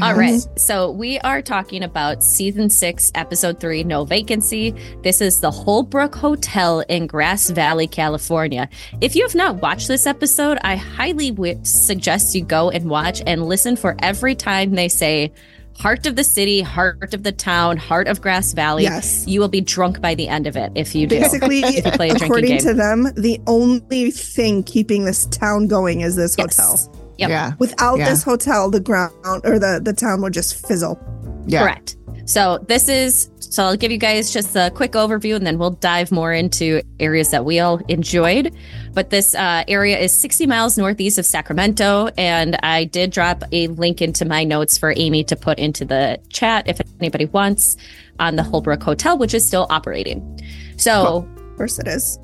All 0.01 0.13
right. 0.13 0.41
So 0.57 0.91
we 0.91 1.17
are 1.19 1.41
talking 1.41 1.81
about 1.83 2.23
season 2.23 2.69
six, 2.69 3.11
episode 3.15 3.59
three, 3.59 3.83
No 3.83 4.03
Vacancy. 4.05 4.75
This 5.01 5.21
is 5.21 5.39
the 5.39 5.49
Holbrooke 5.49 6.15
Hotel 6.15 6.81
in 6.81 7.07
Grass 7.07 7.49
Valley, 7.49 7.87
California. 7.87 8.69
If 9.01 9.15
you 9.15 9.23
have 9.23 9.35
not 9.35 9.61
watched 9.61 9.87
this 9.87 10.05
episode, 10.05 10.57
I 10.61 10.75
highly 10.75 11.31
w- 11.31 11.59
suggest 11.63 12.35
you 12.35 12.43
go 12.43 12.69
and 12.69 12.89
watch 12.89 13.21
and 13.25 13.45
listen 13.45 13.75
for 13.77 13.95
every 13.99 14.35
time 14.35 14.71
they 14.75 14.89
say, 14.89 15.31
heart 15.77 16.05
of 16.05 16.17
the 16.17 16.23
city, 16.25 16.59
heart 16.61 17.13
of 17.13 17.23
the 17.23 17.31
town, 17.31 17.77
heart 17.77 18.09
of 18.09 18.19
Grass 18.19 18.51
Valley. 18.51 18.83
Yes. 18.83 19.25
You 19.25 19.39
will 19.39 19.47
be 19.47 19.61
drunk 19.61 20.01
by 20.01 20.13
the 20.13 20.27
end 20.27 20.45
of 20.45 20.57
it 20.57 20.73
if 20.75 20.93
you 20.93 21.07
do. 21.07 21.17
Basically, 21.21 21.59
if 21.63 21.85
you 21.85 21.91
play 21.93 22.09
a 22.09 22.15
according 22.15 22.49
game. 22.49 22.59
to 22.59 22.73
them, 22.73 23.03
the 23.15 23.39
only 23.47 24.11
thing 24.11 24.61
keeping 24.63 25.05
this 25.05 25.25
town 25.27 25.67
going 25.67 26.01
is 26.01 26.17
this 26.17 26.35
Yes. 26.37 26.57
hotel. 26.57 26.95
Yep. 27.19 27.29
Yeah. 27.29 27.51
Without 27.59 27.97
Yeah. 27.99 28.09
this 28.09 28.23
hotel, 28.23 28.69
the 28.69 28.79
ground 28.79 29.13
or 29.43 29.59
the, 29.59 29.81
the 29.83 29.93
town 29.93 30.21
would 30.21 30.33
just 30.33 30.65
fizzle. 30.67 30.97
Yeah. 31.45 31.61
Correct. 31.63 31.95
So 32.25 32.59
this 32.67 32.87
is 32.89 33.29
so 33.39 33.63
I'll 33.63 33.75
give 33.75 33.91
you 33.91 33.97
guys 33.97 34.31
just 34.31 34.55
a 34.55 34.69
quick 34.69 34.91
overview 34.91 35.35
and 35.35 35.45
then 35.47 35.57
we'll 35.57 35.71
dive 35.71 36.11
more 36.11 36.31
into 36.31 36.83
areas 36.99 37.31
that 37.31 37.43
we 37.43 37.59
all 37.59 37.77
enjoyed. 37.87 38.55
But 38.93 39.09
this 39.09 39.33
uh, 39.33 39.63
area 39.67 39.97
is 39.97 40.13
60 40.13 40.45
miles 40.45 40.77
northeast 40.77 41.17
of 41.17 41.25
Sacramento, 41.25 42.09
and 42.17 42.55
I 42.61 42.83
did 42.83 43.09
drop 43.11 43.43
a 43.51 43.67
link 43.67 44.01
into 44.03 44.25
my 44.25 44.43
notes 44.43 44.77
for 44.77 44.93
Amy 44.95 45.23
to 45.23 45.35
put 45.35 45.57
into 45.57 45.83
the 45.85 46.19
chat 46.29 46.67
if 46.67 46.79
anybody 46.99 47.25
wants 47.25 47.75
on 48.19 48.35
the 48.35 48.43
Holbrooke 48.43 48.83
Hotel, 48.83 49.17
which 49.17 49.33
is 49.33 49.45
still 49.45 49.65
operating. 49.71 50.39
So 50.77 51.25
Of 51.25 51.57
course 51.57 51.79
it 51.79 51.87
is. 51.87 52.19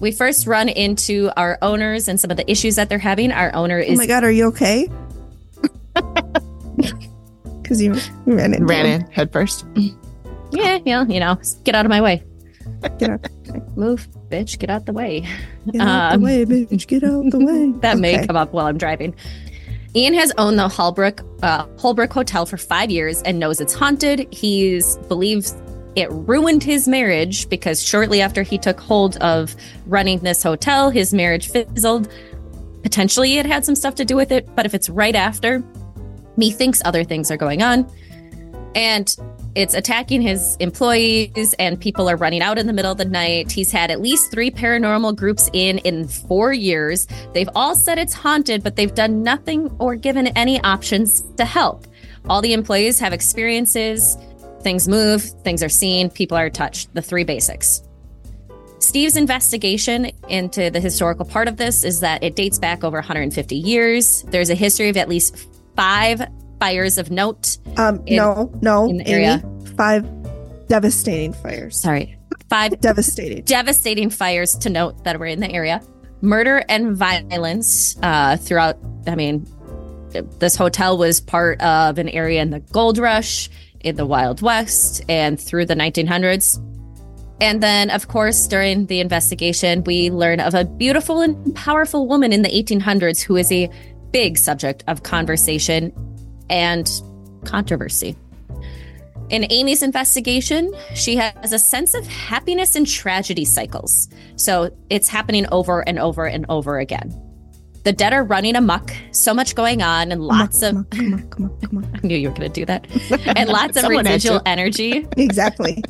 We 0.00 0.12
first 0.12 0.46
run 0.46 0.68
into 0.68 1.30
our 1.36 1.58
owners 1.62 2.08
and 2.08 2.18
some 2.18 2.30
of 2.30 2.36
the 2.38 2.50
issues 2.50 2.76
that 2.76 2.88
they're 2.88 2.98
having. 2.98 3.32
Our 3.32 3.54
owner 3.54 3.78
is. 3.78 3.98
Oh 3.98 4.02
my 4.02 4.06
god, 4.06 4.24
are 4.24 4.30
you 4.30 4.46
okay? 4.48 4.88
Because 7.62 7.80
you, 7.80 7.94
you 8.26 8.34
ran 8.36 8.52
in. 8.52 8.66
Ran 8.66 8.84
in 8.84 9.02
head 9.12 9.32
first. 9.32 9.64
yeah, 10.50 10.78
yeah, 10.84 11.04
you 11.06 11.20
know, 11.20 11.38
get 11.62 11.76
out 11.76 11.86
of 11.86 11.90
my 11.90 12.00
way. 12.00 12.20
Get 12.98 13.10
out, 13.10 13.28
Move, 13.76 14.08
bitch, 14.28 14.58
get 14.58 14.70
out 14.70 14.86
the 14.86 14.92
way. 14.92 15.20
get 15.70 15.80
out 15.80 16.14
Um, 16.14 16.20
the 16.20 16.26
way, 16.26 16.44
bitch. 16.44 16.88
Get 16.88 17.04
out 17.04 17.30
the 17.30 17.38
way. 17.38 17.70
That 17.80 17.98
may 17.98 18.26
come 18.26 18.36
up 18.36 18.52
while 18.52 18.66
I'm 18.66 18.76
driving. 18.76 19.14
Ian 19.94 20.14
has 20.14 20.32
owned 20.36 20.58
the 20.58 20.66
Holbrooke 20.66 21.24
uh, 21.44 21.66
Holbrooke 21.76 22.12
Hotel 22.12 22.44
for 22.44 22.56
five 22.56 22.90
years 22.90 23.22
and 23.22 23.38
knows 23.38 23.60
it's 23.60 23.72
haunted. 23.74 24.26
He's 24.32 24.96
believes 25.08 25.54
it 25.96 26.10
ruined 26.10 26.62
his 26.62 26.86
marriage 26.86 27.48
because 27.48 27.82
shortly 27.82 28.20
after 28.20 28.42
he 28.42 28.58
took 28.58 28.78
hold 28.80 29.16
of 29.18 29.54
running 29.86 30.20
this 30.20 30.42
hotel, 30.42 30.90
his 30.90 31.12
marriage 31.12 31.50
fizzled. 31.50 32.08
Potentially, 32.82 33.38
it 33.38 33.46
had 33.46 33.64
some 33.64 33.74
stuff 33.74 33.94
to 33.96 34.04
do 34.04 34.16
with 34.16 34.32
it, 34.32 34.48
but 34.54 34.64
if 34.66 34.74
it's 34.74 34.88
right 34.88 35.14
after, 35.14 35.62
methinks 36.36 36.80
other 36.84 37.04
things 37.04 37.30
are 37.30 37.36
going 37.36 37.62
on, 37.62 37.90
and 38.74 39.16
it's 39.54 39.74
attacking 39.74 40.22
his 40.22 40.56
employees, 40.60 41.54
and 41.58 41.80
people 41.80 42.08
are 42.08 42.16
running 42.16 42.40
out 42.40 42.56
in 42.56 42.68
the 42.68 42.72
middle 42.72 42.92
of 42.92 42.98
the 42.98 43.04
night. 43.04 43.50
He's 43.50 43.72
had 43.72 43.90
at 43.90 44.00
least 44.00 44.30
three 44.30 44.50
paranormal 44.50 45.16
groups 45.16 45.50
in 45.52 45.78
in 45.78 46.06
four 46.06 46.52
years. 46.52 47.08
They've 47.34 47.48
all 47.56 47.74
said 47.74 47.98
it's 47.98 48.14
haunted, 48.14 48.62
but 48.62 48.76
they've 48.76 48.94
done 48.94 49.22
nothing 49.24 49.74
or 49.80 49.96
given 49.96 50.28
any 50.28 50.60
options 50.62 51.22
to 51.36 51.44
help. 51.44 51.86
All 52.28 52.40
the 52.40 52.52
employees 52.52 53.00
have 53.00 53.12
experiences. 53.12 54.16
Things 54.62 54.88
move, 54.88 55.22
things 55.22 55.62
are 55.62 55.68
seen, 55.68 56.10
people 56.10 56.36
are 56.36 56.50
touched. 56.50 56.94
The 56.94 57.02
three 57.02 57.24
basics. 57.24 57.82
Steve's 58.78 59.16
investigation 59.16 60.10
into 60.28 60.70
the 60.70 60.80
historical 60.80 61.24
part 61.24 61.48
of 61.48 61.56
this 61.58 61.84
is 61.84 62.00
that 62.00 62.22
it 62.22 62.34
dates 62.34 62.58
back 62.58 62.82
over 62.82 62.96
150 62.98 63.54
years. 63.54 64.22
There's 64.28 64.48
a 64.50 64.54
history 64.54 64.88
of 64.88 64.96
at 64.96 65.08
least 65.08 65.48
five 65.76 66.22
fires 66.58 66.98
of 66.98 67.10
note. 67.10 67.58
Um, 67.76 68.02
in- 68.06 68.16
no, 68.16 68.50
no, 68.62 68.88
in 68.88 69.00
area. 69.02 69.42
Five 69.76 70.06
devastating 70.68 71.32
fires. 71.34 71.78
Sorry, 71.80 72.16
five 72.48 72.80
Devastating. 72.80 73.44
devastating 73.44 74.08
fires 74.10 74.54
to 74.58 74.70
note 74.70 75.04
that 75.04 75.18
were 75.18 75.26
in 75.26 75.40
the 75.40 75.50
area. 75.50 75.82
Murder 76.22 76.62
and 76.68 76.96
violence 76.96 77.98
uh, 78.02 78.36
throughout. 78.38 78.78
I 79.06 79.14
mean, 79.14 79.46
this 80.38 80.56
hotel 80.56 80.96
was 80.98 81.20
part 81.20 81.60
of 81.62 81.98
an 81.98 82.08
area 82.08 82.40
in 82.42 82.50
the 82.50 82.60
gold 82.60 82.98
rush, 82.98 83.48
in 83.80 83.96
the 83.96 84.06
Wild 84.06 84.42
West, 84.42 85.02
and 85.08 85.40
through 85.40 85.66
the 85.66 85.74
1900s. 85.74 86.58
And 87.40 87.62
then, 87.62 87.90
of 87.90 88.08
course, 88.08 88.46
during 88.46 88.86
the 88.86 89.00
investigation, 89.00 89.82
we 89.84 90.10
learn 90.10 90.40
of 90.40 90.54
a 90.54 90.64
beautiful 90.64 91.22
and 91.22 91.54
powerful 91.54 92.06
woman 92.06 92.32
in 92.32 92.42
the 92.42 92.50
1800s 92.50 93.22
who 93.22 93.36
is 93.36 93.50
a 93.50 93.70
big 94.10 94.36
subject 94.36 94.84
of 94.88 95.02
conversation 95.02 95.92
and 96.50 96.90
controversy. 97.44 98.16
In 99.30 99.46
Amy's 99.50 99.82
investigation, 99.82 100.74
she 100.94 101.16
has 101.16 101.52
a 101.52 101.58
sense 101.58 101.94
of 101.94 102.06
happiness 102.06 102.74
and 102.74 102.86
tragedy 102.86 103.44
cycles. 103.44 104.08
So 104.34 104.76
it's 104.90 105.08
happening 105.08 105.46
over 105.52 105.88
and 105.88 105.98
over 106.00 106.26
and 106.26 106.44
over 106.48 106.80
again. 106.80 107.29
The 107.82 107.92
dead 107.92 108.12
are 108.12 108.24
running 108.24 108.56
amok, 108.56 108.92
so 109.12 109.32
much 109.32 109.54
going 109.54 109.82
on, 109.82 110.12
and 110.12 110.22
lots 110.22 110.60
come 110.60 110.76
of. 110.76 110.76
on, 110.76 110.84
come 110.90 111.14
on, 111.14 111.28
come 111.30 111.44
on, 111.46 111.60
come 111.60 111.78
on. 111.78 111.90
I 112.02 112.06
knew 112.06 112.16
you 112.16 112.28
were 112.28 112.34
going 112.36 112.50
to 112.52 112.60
do 112.60 112.66
that. 112.66 112.86
And 113.36 113.48
lots 113.48 113.76
of 113.82 113.88
residual 113.88 114.42
energy. 114.46 115.06
Exactly. 115.16 115.82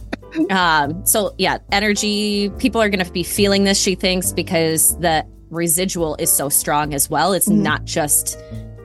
Um, 0.50 1.04
so 1.04 1.35
yeah, 1.38 1.59
energy. 1.73 2.50
People 2.59 2.80
are 2.80 2.88
going 2.88 3.04
to 3.04 3.11
be 3.11 3.25
feeling 3.25 3.64
this. 3.64 3.80
She 3.80 3.97
thinks 3.97 4.32
because 4.32 4.97
the 4.99 5.26
residual 5.50 6.14
is 6.20 6.30
so 6.30 6.49
strong 6.49 6.94
as 6.94 7.11
well. 7.11 7.32
It's 7.32 7.49
Mhm. 7.49 7.62
not 7.62 7.85
just 7.85 8.38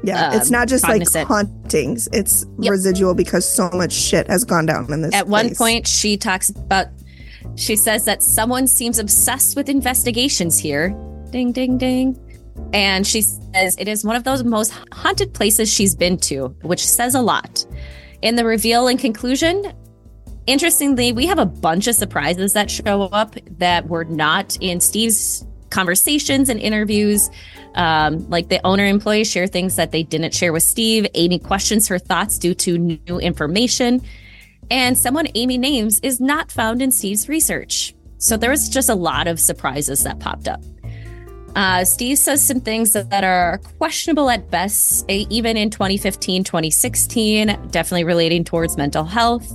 Yeah, 0.04 0.30
Um, 0.30 0.34
it's 0.40 0.52
not 0.52 0.68
just 0.68 0.84
cognizant. 0.86 1.28
like 1.30 1.48
hauntings. 1.48 2.08
It's 2.14 2.46
Yep. 2.60 2.72
residual 2.72 3.14
because 3.16 3.48
so 3.48 3.70
much 3.74 3.92
shit 3.92 4.28
has 4.28 4.44
gone 4.44 4.66
down 4.68 4.92
in 4.94 5.02
this. 5.02 5.14
At 5.16 5.28
one 5.28 5.54
point, 5.56 5.88
she 5.88 6.16
talks 6.18 6.50
about. 6.50 6.88
She 7.56 7.76
says 7.76 8.06
that 8.06 8.22
someone 8.22 8.68
seems 8.68 9.00
obsessed 9.00 9.56
with 9.56 9.68
investigations 9.70 10.58
here. 10.60 10.90
Ding, 11.32 11.52
ding, 11.52 11.78
ding. 11.80 12.18
And 12.74 13.06
she 13.06 13.22
says 13.22 13.76
it 13.78 13.88
is 13.88 14.04
one 14.04 14.16
of 14.16 14.24
those 14.24 14.44
most 14.44 14.74
haunted 14.92 15.34
places 15.34 15.72
she's 15.72 15.96
been 15.96 16.18
to, 16.20 16.48
which 16.62 16.86
says 16.86 17.16
a 17.16 17.22
lot. 17.22 17.66
In 18.22 18.36
the 18.36 18.46
reveal 18.46 18.88
and 18.88 19.00
conclusion, 19.00 19.74
interestingly, 20.48 21.14
we 21.14 21.26
have 21.26 21.40
a 21.40 21.46
bunch 21.46 21.88
of 21.88 21.96
surprises 21.96 22.54
that 22.54 22.70
show 22.72 23.04
up 23.04 23.36
that 23.58 23.88
were 23.88 24.06
not 24.06 24.58
in 24.62 24.80
Steve's 24.80 25.46
conversations 25.70 26.50
and 26.50 26.60
interviews. 26.60 27.30
Um, 27.76 28.30
like 28.30 28.48
the 28.48 28.66
owner 28.66 28.86
employees 28.86 29.30
share 29.30 29.48
things 29.48 29.76
that 29.76 29.92
they 29.92 30.04
didn't 30.04 30.34
share 30.34 30.54
with 30.54 30.64
Steve. 30.64 31.06
Amy 31.14 31.40
questions 31.40 31.88
her 31.90 32.00
thoughts 32.00 32.38
due 32.38 32.54
to 32.56 32.78
new 32.78 33.20
information. 33.20 34.02
And 34.72 34.98
someone 34.98 35.28
Amy 35.36 35.58
names 35.58 36.00
is 36.00 36.20
not 36.20 36.52
found 36.52 36.82
in 36.82 36.92
Steve's 36.92 37.28
research. 37.28 37.94
So 38.18 38.38
there 38.38 38.50
was 38.50 38.70
just 38.70 38.90
a 38.90 38.96
lot 38.96 39.28
of 39.28 39.40
surprises 39.40 40.04
that 40.04 40.20
popped 40.20 40.48
up. 40.48 40.62
Uh, 41.56 41.86
Steve 41.86 42.18
says 42.18 42.46
some 42.46 42.60
things 42.60 42.92
that, 42.94 43.10
that 43.10 43.24
are 43.24 43.60
questionable 43.78 44.30
at 44.30 44.52
best, 44.52 45.06
eh, 45.08 45.26
even 45.30 45.56
in 45.56 45.70
2015, 45.70 46.44
2016, 46.44 47.48
definitely 47.72 48.04
relating 48.04 48.44
towards 48.44 48.76
mental 48.76 49.06
health. 49.06 49.50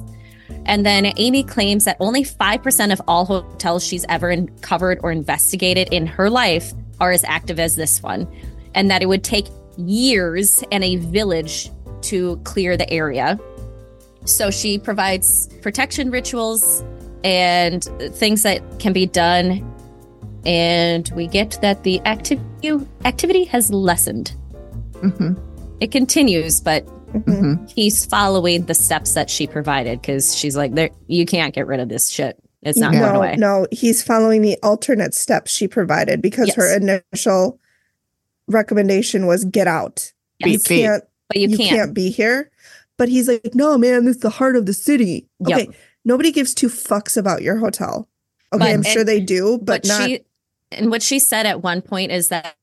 And 0.64 0.84
then 0.84 1.12
Amy 1.16 1.44
claims 1.44 1.84
that 1.84 1.96
only 2.00 2.24
5% 2.24 2.92
of 2.92 3.02
all 3.06 3.26
hotels 3.26 3.84
she's 3.84 4.06
ever 4.08 4.30
uncovered 4.30 5.00
or 5.02 5.12
investigated 5.12 5.88
in 5.92 6.06
her 6.06 6.30
life 6.30 6.72
are 7.00 7.12
as 7.12 7.22
active 7.24 7.60
as 7.60 7.76
this 7.76 8.02
one, 8.02 8.26
and 8.74 8.90
that 8.90 9.02
it 9.02 9.06
would 9.06 9.24
take 9.24 9.46
years 9.76 10.64
and 10.72 10.82
a 10.82 10.96
village 10.96 11.70
to 12.02 12.36
clear 12.44 12.76
the 12.76 12.90
area. 12.90 13.38
So 14.24 14.50
she 14.50 14.78
provides 14.78 15.48
protection 15.60 16.10
rituals 16.10 16.84
and 17.24 17.84
things 18.14 18.42
that 18.42 18.62
can 18.78 18.92
be 18.92 19.06
done. 19.06 19.66
And 20.46 21.10
we 21.14 21.26
get 21.26 21.58
that 21.62 21.82
the 21.82 22.00
activity 22.06 22.46
activity 23.04 23.44
has 23.44 23.70
lessened. 23.70 24.32
hmm 25.00 25.34
It 25.80 25.90
continues, 25.92 26.60
but 26.60 26.84
Mhm. 27.14 27.38
hmm 27.58 27.64
he's 27.74 28.04
following 28.04 28.66
the 28.66 28.74
steps 28.74 29.14
that 29.14 29.28
she 29.30 29.46
provided 29.46 30.00
because 30.00 30.36
she's 30.36 30.56
like, 30.56 30.74
"There, 30.74 30.90
you 31.08 31.24
can't 31.26 31.54
get 31.54 31.66
rid 31.66 31.80
of 31.80 31.88
this 31.88 32.08
shit. 32.08 32.38
It's 32.62 32.78
not 32.78 32.92
Yeah. 32.92 33.00
going 33.00 33.12
no, 33.14 33.18
away." 33.18 33.36
no, 33.36 33.66
he's 33.72 34.02
following 34.02 34.42
the 34.42 34.56
alternate 34.62 35.14
steps 35.14 35.50
she 35.50 35.66
provided 35.66 36.20
because 36.22 36.52
her 36.54 36.76
initial 36.76 37.58
recommendation 38.48 39.26
was 39.26 39.44
get 39.44 39.66
out. 39.66 40.12
Yes, 40.38 40.52
You 40.52 40.58
can't 40.60 41.04
but 41.28 41.36
you, 41.38 41.48
you 41.48 41.56
can't. 41.56 41.70
can't. 41.70 41.94
be 41.94 42.10
here. 42.10 42.50
But 42.96 43.08
he's 43.08 43.28
like, 43.28 43.54
no, 43.54 43.78
man, 43.78 44.04
this 44.04 44.16
is 44.16 44.22
the 44.22 44.28
heart 44.30 44.56
of 44.56 44.66
the 44.66 44.74
city. 44.74 45.26
Yep. 45.46 45.58
Okay, 45.58 45.68
nobody 46.04 46.30
gives 46.32 46.52
two 46.52 46.68
fucks 46.68 47.16
about 47.16 47.40
your 47.42 47.56
hotel. 47.56 48.08
Okay, 48.52 48.58
But- 48.58 48.68
I'm 48.68 48.82
sure 48.82 49.00
and- 49.00 49.08
they 49.08 49.20
do, 49.20 49.56
but, 49.58 49.82
But 49.82 49.86
not. 49.88 50.06
she, 50.08 50.20
and 50.72 50.90
what 50.90 51.02
she 51.02 51.18
said 51.18 51.46
at 51.46 51.62
one 51.62 51.82
point 51.82 52.12
is 52.12 52.28
that 52.28 52.56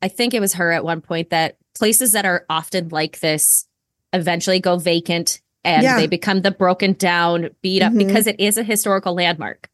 I 0.00 0.08
think 0.08 0.34
it 0.34 0.40
was 0.40 0.54
her 0.54 0.72
at 0.72 0.84
one 0.84 1.00
point 1.00 1.30
that 1.30 1.56
places 1.74 2.12
that 2.12 2.24
are 2.24 2.44
often 2.50 2.88
like 2.88 3.20
this 3.20 3.66
eventually 4.12 4.60
go 4.60 4.76
vacant 4.76 5.40
and 5.64 5.82
Yeah. 5.84 5.96
they 5.96 6.06
become 6.06 6.42
the 6.42 6.50
broken 6.50 6.92
down, 6.94 7.50
beat 7.62 7.82
up 7.82 7.92
Mhm. 7.92 7.98
because 8.06 8.26
it 8.26 8.38
is 8.40 8.56
a 8.58 8.62
historical 8.64 9.14
landmark. 9.14 9.70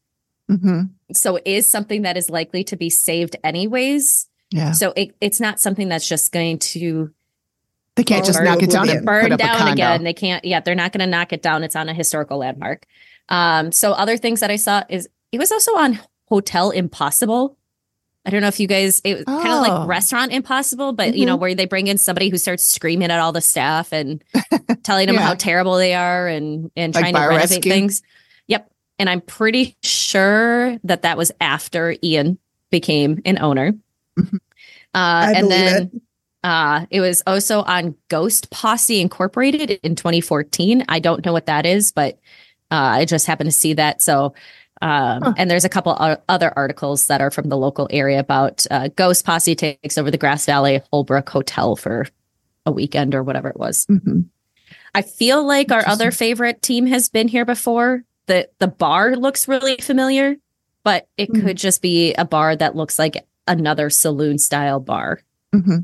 Mm-hmm. 0.49 0.81
So 1.13 1.37
it 1.37 1.43
is 1.45 1.67
something 1.69 2.03
that 2.03 2.15
is 2.17 2.29
likely 2.29 2.63
to 2.65 2.75
be 2.75 2.89
saved 2.89 3.35
anyways. 3.43 4.27
Yeah. 4.51 4.71
So 4.71 4.93
it, 4.95 5.15
it's 5.21 5.39
not 5.39 5.59
something 5.59 5.89
that's 5.89 6.07
just 6.07 6.31
going 6.31 6.59
to 6.59 7.11
they 7.95 8.03
can't 8.03 8.25
just 8.25 8.41
knock 8.41 8.63
it 8.63 8.69
down 8.69 8.87
and 8.89 9.05
burn 9.05 9.35
down 9.35 9.67
again. 9.67 10.03
They 10.05 10.13
can't. 10.13 10.45
Yeah, 10.45 10.61
they're 10.61 10.73
not 10.73 10.93
going 10.93 11.01
to 11.01 11.07
knock 11.07 11.33
it 11.33 11.41
down. 11.41 11.63
It's 11.65 11.75
on 11.75 11.89
a 11.89 11.93
historical 11.93 12.37
landmark. 12.37 12.85
Um, 13.27 13.73
so 13.73 13.91
other 13.91 14.15
things 14.15 14.39
that 14.39 14.49
I 14.49 14.55
saw 14.55 14.83
is 14.87 15.09
it 15.33 15.37
was 15.37 15.51
also 15.51 15.75
on 15.75 15.99
Hotel 16.29 16.69
Impossible. 16.71 17.57
I 18.29 18.31
don't 18.31 18.41
know 18.41 18.47
if 18.47 18.59
you 18.59 18.67
guys 18.67 19.01
it 19.03 19.15
was 19.15 19.23
oh. 19.25 19.41
kind 19.41 19.53
of 19.53 19.61
like 19.61 19.87
Restaurant 19.87 20.31
Impossible, 20.31 20.93
but 20.93 21.07
mm-hmm. 21.07 21.17
you 21.17 21.25
know 21.25 21.33
mm-hmm. 21.33 21.41
where 21.41 21.55
they 21.55 21.65
bring 21.65 21.87
in 21.87 21.97
somebody 21.97 22.29
who 22.29 22.37
starts 22.37 22.63
screaming 22.63 23.09
at 23.09 23.19
all 23.19 23.31
the 23.31 23.41
staff 23.41 23.91
and 23.91 24.23
telling 24.83 25.07
them 25.07 25.15
yeah. 25.15 25.21
how 25.23 25.33
terrible 25.33 25.77
they 25.77 25.95
are 25.95 26.27
and 26.27 26.69
and 26.75 26.93
like 26.93 27.01
trying 27.01 27.15
to 27.15 27.21
renovate 27.21 27.49
rescue. 27.49 27.71
things. 27.71 28.03
Yep, 28.45 28.71
and 28.99 29.09
I'm 29.09 29.21
pretty 29.21 29.75
sure 29.81 30.77
that 30.83 31.01
that 31.01 31.17
was 31.17 31.31
after 31.41 31.95
Ian 32.03 32.37
became 32.69 33.19
an 33.25 33.39
owner. 33.39 33.71
Mm-hmm. 34.15 34.37
Uh, 34.93 35.33
and 35.35 35.49
then 35.49 35.89
it. 35.91 36.01
Uh, 36.43 36.85
it 36.91 37.01
was 37.01 37.23
also 37.25 37.63
on 37.63 37.95
Ghost 38.09 38.51
Posse 38.51 39.01
Incorporated 39.01 39.71
in 39.81 39.95
2014. 39.95 40.85
I 40.87 40.99
don't 40.99 41.25
know 41.25 41.33
what 41.33 41.47
that 41.47 41.65
is, 41.65 41.91
but 41.91 42.19
uh, 42.69 43.01
I 43.01 43.05
just 43.05 43.25
happened 43.25 43.49
to 43.49 43.57
see 43.57 43.73
that. 43.73 44.03
So, 44.03 44.35
um, 44.81 45.21
huh. 45.21 45.33
and 45.37 45.51
there's 45.51 45.65
a 45.65 45.69
couple 45.69 45.95
other 46.29 46.53
articles 46.55 47.07
that 47.07 47.21
are 47.21 47.31
from 47.31 47.49
the 47.49 47.57
local 47.57 47.87
area 47.91 48.19
about 48.19 48.65
uh, 48.71 48.87
Ghost 48.95 49.25
Posse 49.25 49.55
takes 49.55 49.97
over 49.97 50.09
the 50.09 50.17
Grass 50.17 50.45
Valley 50.45 50.81
Holbrooke 50.93 51.29
Hotel 51.29 51.75
for 51.75 52.07
a 52.65 52.71
weekend 52.71 53.13
or 53.13 53.23
whatever 53.23 53.49
it 53.49 53.57
was. 53.57 53.85
Mm-hmm. 53.87 54.21
I 54.95 55.01
feel 55.01 55.45
like 55.45 55.71
our 55.71 55.85
other 55.87 56.11
favorite 56.11 56.61
team 56.61 56.85
has 56.87 57.09
been 57.09 57.27
here 57.27 57.45
before. 57.45 58.03
The 58.27 58.49
the 58.59 58.67
bar 58.67 59.15
looks 59.15 59.47
really 59.47 59.77
familiar, 59.77 60.37
but 60.83 61.07
it 61.17 61.31
mm-hmm. 61.31 61.45
could 61.45 61.57
just 61.57 61.81
be 61.81 62.13
a 62.13 62.25
bar 62.25 62.55
that 62.55 62.75
looks 62.75 62.97
like 62.97 63.25
another 63.47 63.89
saloon 63.89 64.37
style 64.37 64.79
bar. 64.79 65.21
Mm-hmm. 65.53 65.79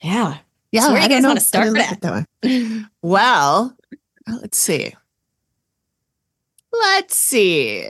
Yeah. 0.00 0.38
Yeah. 0.72 0.80
So 0.80 0.92
where 0.92 1.00
do 1.00 1.14
you 1.14 1.20
guys 1.20 1.24
want 1.24 1.38
to 1.38 1.44
start 1.44 1.78
at? 1.78 2.00
That 2.00 2.26
one. 2.42 2.90
well, 3.02 3.76
let's 4.26 4.58
see. 4.58 4.94
Let's 6.80 7.16
see. 7.16 7.86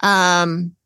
Um, 0.00 0.76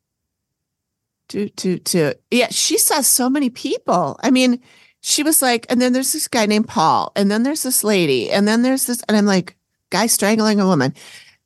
to 1.29 1.49
to 1.49 1.79
do. 1.79 2.13
Yeah, 2.31 2.49
she 2.51 2.79
saw 2.79 3.01
so 3.01 3.29
many 3.29 3.51
people. 3.51 4.19
I 4.23 4.31
mean, 4.31 4.61
she 5.01 5.23
was 5.23 5.43
like, 5.43 5.67
and 5.69 5.81
then 5.81 5.93
there's 5.93 6.13
this 6.13 6.29
guy 6.29 6.47
named 6.47 6.69
Paul, 6.69 7.13
and 7.17 7.31
then 7.31 7.43
there's 7.43 7.63
this 7.63 7.85
lady, 7.85 8.31
and 8.31 8.47
then 8.49 8.63
there's 8.63 8.87
this, 8.87 9.03
and 9.09 9.17
I'm 9.17 9.27
like, 9.27 9.57
guy 9.91 10.07
strangling 10.07 10.61
a 10.61 10.67
woman. 10.67 10.95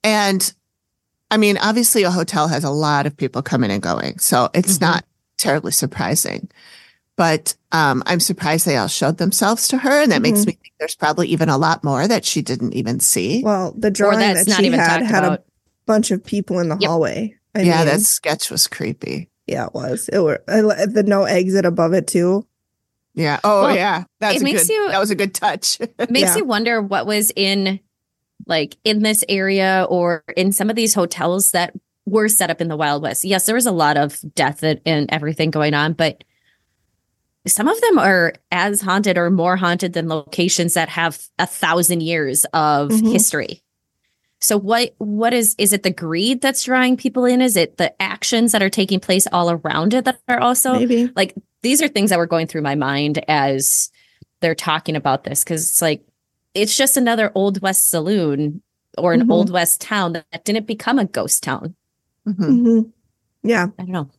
And 0.04 0.52
I 1.30 1.36
mean, 1.36 1.58
obviously, 1.58 2.04
a 2.04 2.10
hotel 2.10 2.48
has 2.48 2.64
a 2.64 2.70
lot 2.70 3.06
of 3.06 3.16
people 3.16 3.42
coming 3.42 3.70
and 3.70 3.82
going. 3.82 4.18
So 4.18 4.48
it's 4.54 4.74
mm-hmm. 4.74 4.84
not 4.84 5.04
terribly 5.38 5.72
surprising 5.72 6.48
but 7.16 7.54
um, 7.72 8.02
I'm 8.06 8.20
surprised 8.20 8.66
they 8.66 8.76
all 8.76 8.88
showed 8.88 9.18
themselves 9.18 9.68
to 9.68 9.78
her, 9.78 10.02
and 10.02 10.12
that 10.12 10.16
mm-hmm. 10.16 10.34
makes 10.34 10.46
me 10.46 10.58
there's 10.78 10.94
probably 10.94 11.28
even 11.28 11.48
a 11.48 11.58
lot 11.58 11.82
more 11.84 12.06
that 12.06 12.24
she 12.24 12.42
didn't 12.42 12.74
even 12.74 13.00
see. 13.00 13.42
Well, 13.42 13.74
the 13.76 13.90
drawing 13.90 14.18
that 14.18 14.50
she 14.50 14.70
had 14.70 15.02
had 15.02 15.24
about. 15.24 15.40
a 15.40 15.42
bunch 15.86 16.10
of 16.10 16.24
people 16.24 16.58
in 16.58 16.68
the 16.68 16.76
yep. 16.78 16.88
hallway. 16.88 17.34
I 17.54 17.60
yeah, 17.60 17.78
mean, 17.78 17.86
that 17.86 18.00
sketch 18.00 18.50
was 18.50 18.66
creepy. 18.66 19.30
Yeah, 19.46 19.66
it 19.66 19.74
was. 19.74 20.08
It 20.12 20.18
were 20.18 20.42
the 20.46 21.04
no 21.06 21.24
exit 21.24 21.64
above 21.64 21.94
it 21.94 22.06
too. 22.06 22.46
Yeah. 23.14 23.40
Oh, 23.42 23.62
well, 23.62 23.74
yeah. 23.74 24.04
That's 24.20 24.40
it 24.40 24.44
makes 24.44 24.66
good, 24.66 24.74
you. 24.74 24.88
That 24.88 25.00
was 25.00 25.10
a 25.10 25.14
good 25.14 25.34
touch. 25.34 25.78
makes 26.10 26.20
yeah. 26.20 26.36
you 26.36 26.44
wonder 26.44 26.82
what 26.82 27.06
was 27.06 27.32
in, 27.34 27.80
like, 28.46 28.76
in 28.84 29.02
this 29.02 29.24
area 29.28 29.86
or 29.88 30.22
in 30.36 30.52
some 30.52 30.68
of 30.68 30.76
these 30.76 30.92
hotels 30.92 31.52
that 31.52 31.72
were 32.04 32.28
set 32.28 32.50
up 32.50 32.60
in 32.60 32.68
the 32.68 32.76
Wild 32.76 33.02
West. 33.02 33.24
Yes, 33.24 33.46
there 33.46 33.54
was 33.54 33.66
a 33.66 33.72
lot 33.72 33.96
of 33.96 34.20
death 34.34 34.62
and 34.62 35.08
everything 35.10 35.50
going 35.50 35.72
on, 35.72 35.94
but 35.94 36.24
some 37.46 37.68
of 37.68 37.80
them 37.80 37.98
are 37.98 38.34
as 38.50 38.80
haunted 38.80 39.16
or 39.16 39.30
more 39.30 39.56
haunted 39.56 39.92
than 39.92 40.08
locations 40.08 40.74
that 40.74 40.88
have 40.88 41.20
a 41.38 41.46
thousand 41.46 42.02
years 42.02 42.44
of 42.52 42.90
mm-hmm. 42.90 43.10
history. 43.10 43.62
So 44.40 44.58
what 44.58 44.94
what 44.98 45.32
is 45.32 45.54
is 45.58 45.72
it 45.72 45.82
the 45.82 45.90
greed 45.90 46.40
that's 46.40 46.64
drawing 46.64 46.96
people 46.96 47.24
in? 47.24 47.40
Is 47.40 47.56
it 47.56 47.78
the 47.78 48.00
actions 48.00 48.52
that 48.52 48.62
are 48.62 48.70
taking 48.70 49.00
place 49.00 49.26
all 49.32 49.50
around 49.50 49.94
it 49.94 50.04
that 50.04 50.20
are 50.28 50.40
also 50.40 50.74
Maybe. 50.74 51.10
like 51.16 51.34
these 51.62 51.80
are 51.80 51.88
things 51.88 52.10
that 52.10 52.18
were 52.18 52.26
going 52.26 52.46
through 52.46 52.62
my 52.62 52.74
mind 52.74 53.24
as 53.28 53.90
they're 54.40 54.54
talking 54.54 54.94
about 54.94 55.24
this 55.24 55.42
because 55.42 55.62
it's 55.68 55.82
like 55.82 56.06
it's 56.54 56.76
just 56.76 56.96
another 56.96 57.32
old 57.34 57.62
west 57.62 57.90
saloon 57.90 58.62
or 58.98 59.12
an 59.12 59.22
mm-hmm. 59.22 59.32
old 59.32 59.50
west 59.50 59.80
town 59.80 60.12
that 60.12 60.44
didn't 60.44 60.66
become 60.66 60.98
a 60.98 61.04
ghost 61.04 61.42
town. 61.42 61.74
Mm-hmm. 62.26 62.44
mm-hmm. 62.44 62.90
Yeah, 63.42 63.66
I 63.78 63.82
don't 63.82 63.92
know, 63.92 64.10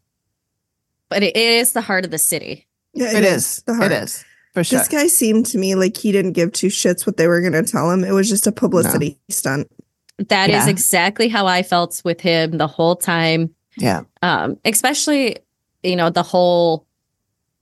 but 1.09 1.21
it, 1.21 1.35
it 1.35 1.59
is 1.59 1.73
the 1.73 1.81
heart 1.81 2.05
of 2.05 2.11
the 2.11 2.17
city. 2.17 2.66
Yeah, 2.97 3.11
it, 3.11 3.17
it 3.17 3.23
is. 3.23 3.63
is. 3.67 3.79
It 3.79 3.91
is. 3.91 4.25
For 4.53 4.63
sure. 4.63 4.79
This 4.79 4.87
guy 4.87 5.07
seemed 5.07 5.45
to 5.47 5.57
me 5.57 5.75
like 5.75 5.95
he 5.95 6.11
didn't 6.11 6.33
give 6.33 6.51
two 6.51 6.67
shits 6.67 7.05
what 7.05 7.17
they 7.17 7.27
were 7.27 7.41
going 7.41 7.53
to 7.53 7.63
tell 7.63 7.91
him. 7.91 8.03
It 8.03 8.11
was 8.11 8.27
just 8.27 8.47
a 8.47 8.51
publicity 8.51 9.19
no. 9.29 9.33
stunt. 9.33 9.71
That 10.17 10.49
yeah. 10.49 10.61
is 10.61 10.67
exactly 10.67 11.27
how 11.27 11.45
I 11.45 11.61
felt 11.61 12.01
with 12.03 12.19
him 12.21 12.57
the 12.57 12.65
whole 12.65 12.95
time. 12.95 13.53
Yeah. 13.77 14.01
Um, 14.23 14.59
especially, 14.65 15.37
you 15.83 15.95
know, 15.95 16.09
the 16.09 16.23
whole 16.23 16.87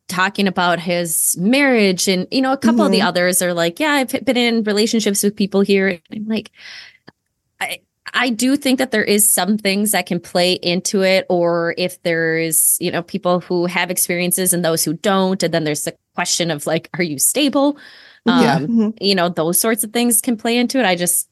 talking 0.07 0.47
about 0.47 0.79
his 0.79 1.35
marriage 1.37 2.07
and, 2.07 2.27
you 2.31 2.41
know, 2.41 2.53
a 2.53 2.57
couple 2.57 2.75
mm-hmm. 2.75 2.85
of 2.85 2.91
the 2.91 2.99
mm-hmm. 2.99 3.07
others 3.07 3.41
are 3.41 3.53
like, 3.53 3.79
yeah, 3.79 3.91
I've 3.91 4.23
been 4.23 4.37
in 4.37 4.63
relationships 4.63 5.21
with 5.21 5.35
people 5.35 5.61
here. 5.61 5.89
And 5.89 6.01
I'm 6.13 6.27
like, 6.27 6.51
I, 7.59 7.79
I 8.15 8.29
do 8.29 8.55
think 8.55 8.79
that 8.79 8.91
there 8.91 9.03
is 9.03 9.29
some 9.29 9.57
things 9.57 9.91
that 9.91 10.05
can 10.05 10.21
play 10.21 10.53
into 10.53 11.03
it, 11.03 11.25
or 11.29 11.75
if 11.77 12.01
there's, 12.03 12.77
you 12.79 12.89
know, 12.89 13.03
people 13.03 13.41
who 13.41 13.65
have 13.65 13.91
experiences 13.91 14.53
and 14.53 14.63
those 14.63 14.85
who 14.85 14.93
don't. 14.93 15.43
And 15.43 15.53
then 15.53 15.65
there's 15.65 15.83
the 15.83 15.95
question 16.15 16.49
of 16.49 16.65
like, 16.65 16.89
are 16.93 17.03
you 17.03 17.19
stable? 17.19 17.77
Um, 18.25 18.41
yeah. 18.41 18.59
Mm-hmm. 18.59 18.89
You 19.01 19.15
know, 19.15 19.27
those 19.27 19.59
sorts 19.59 19.83
of 19.83 19.91
things 19.91 20.21
can 20.21 20.37
play 20.37 20.57
into 20.57 20.79
it. 20.79 20.85
I 20.85 20.95
just, 20.95 21.29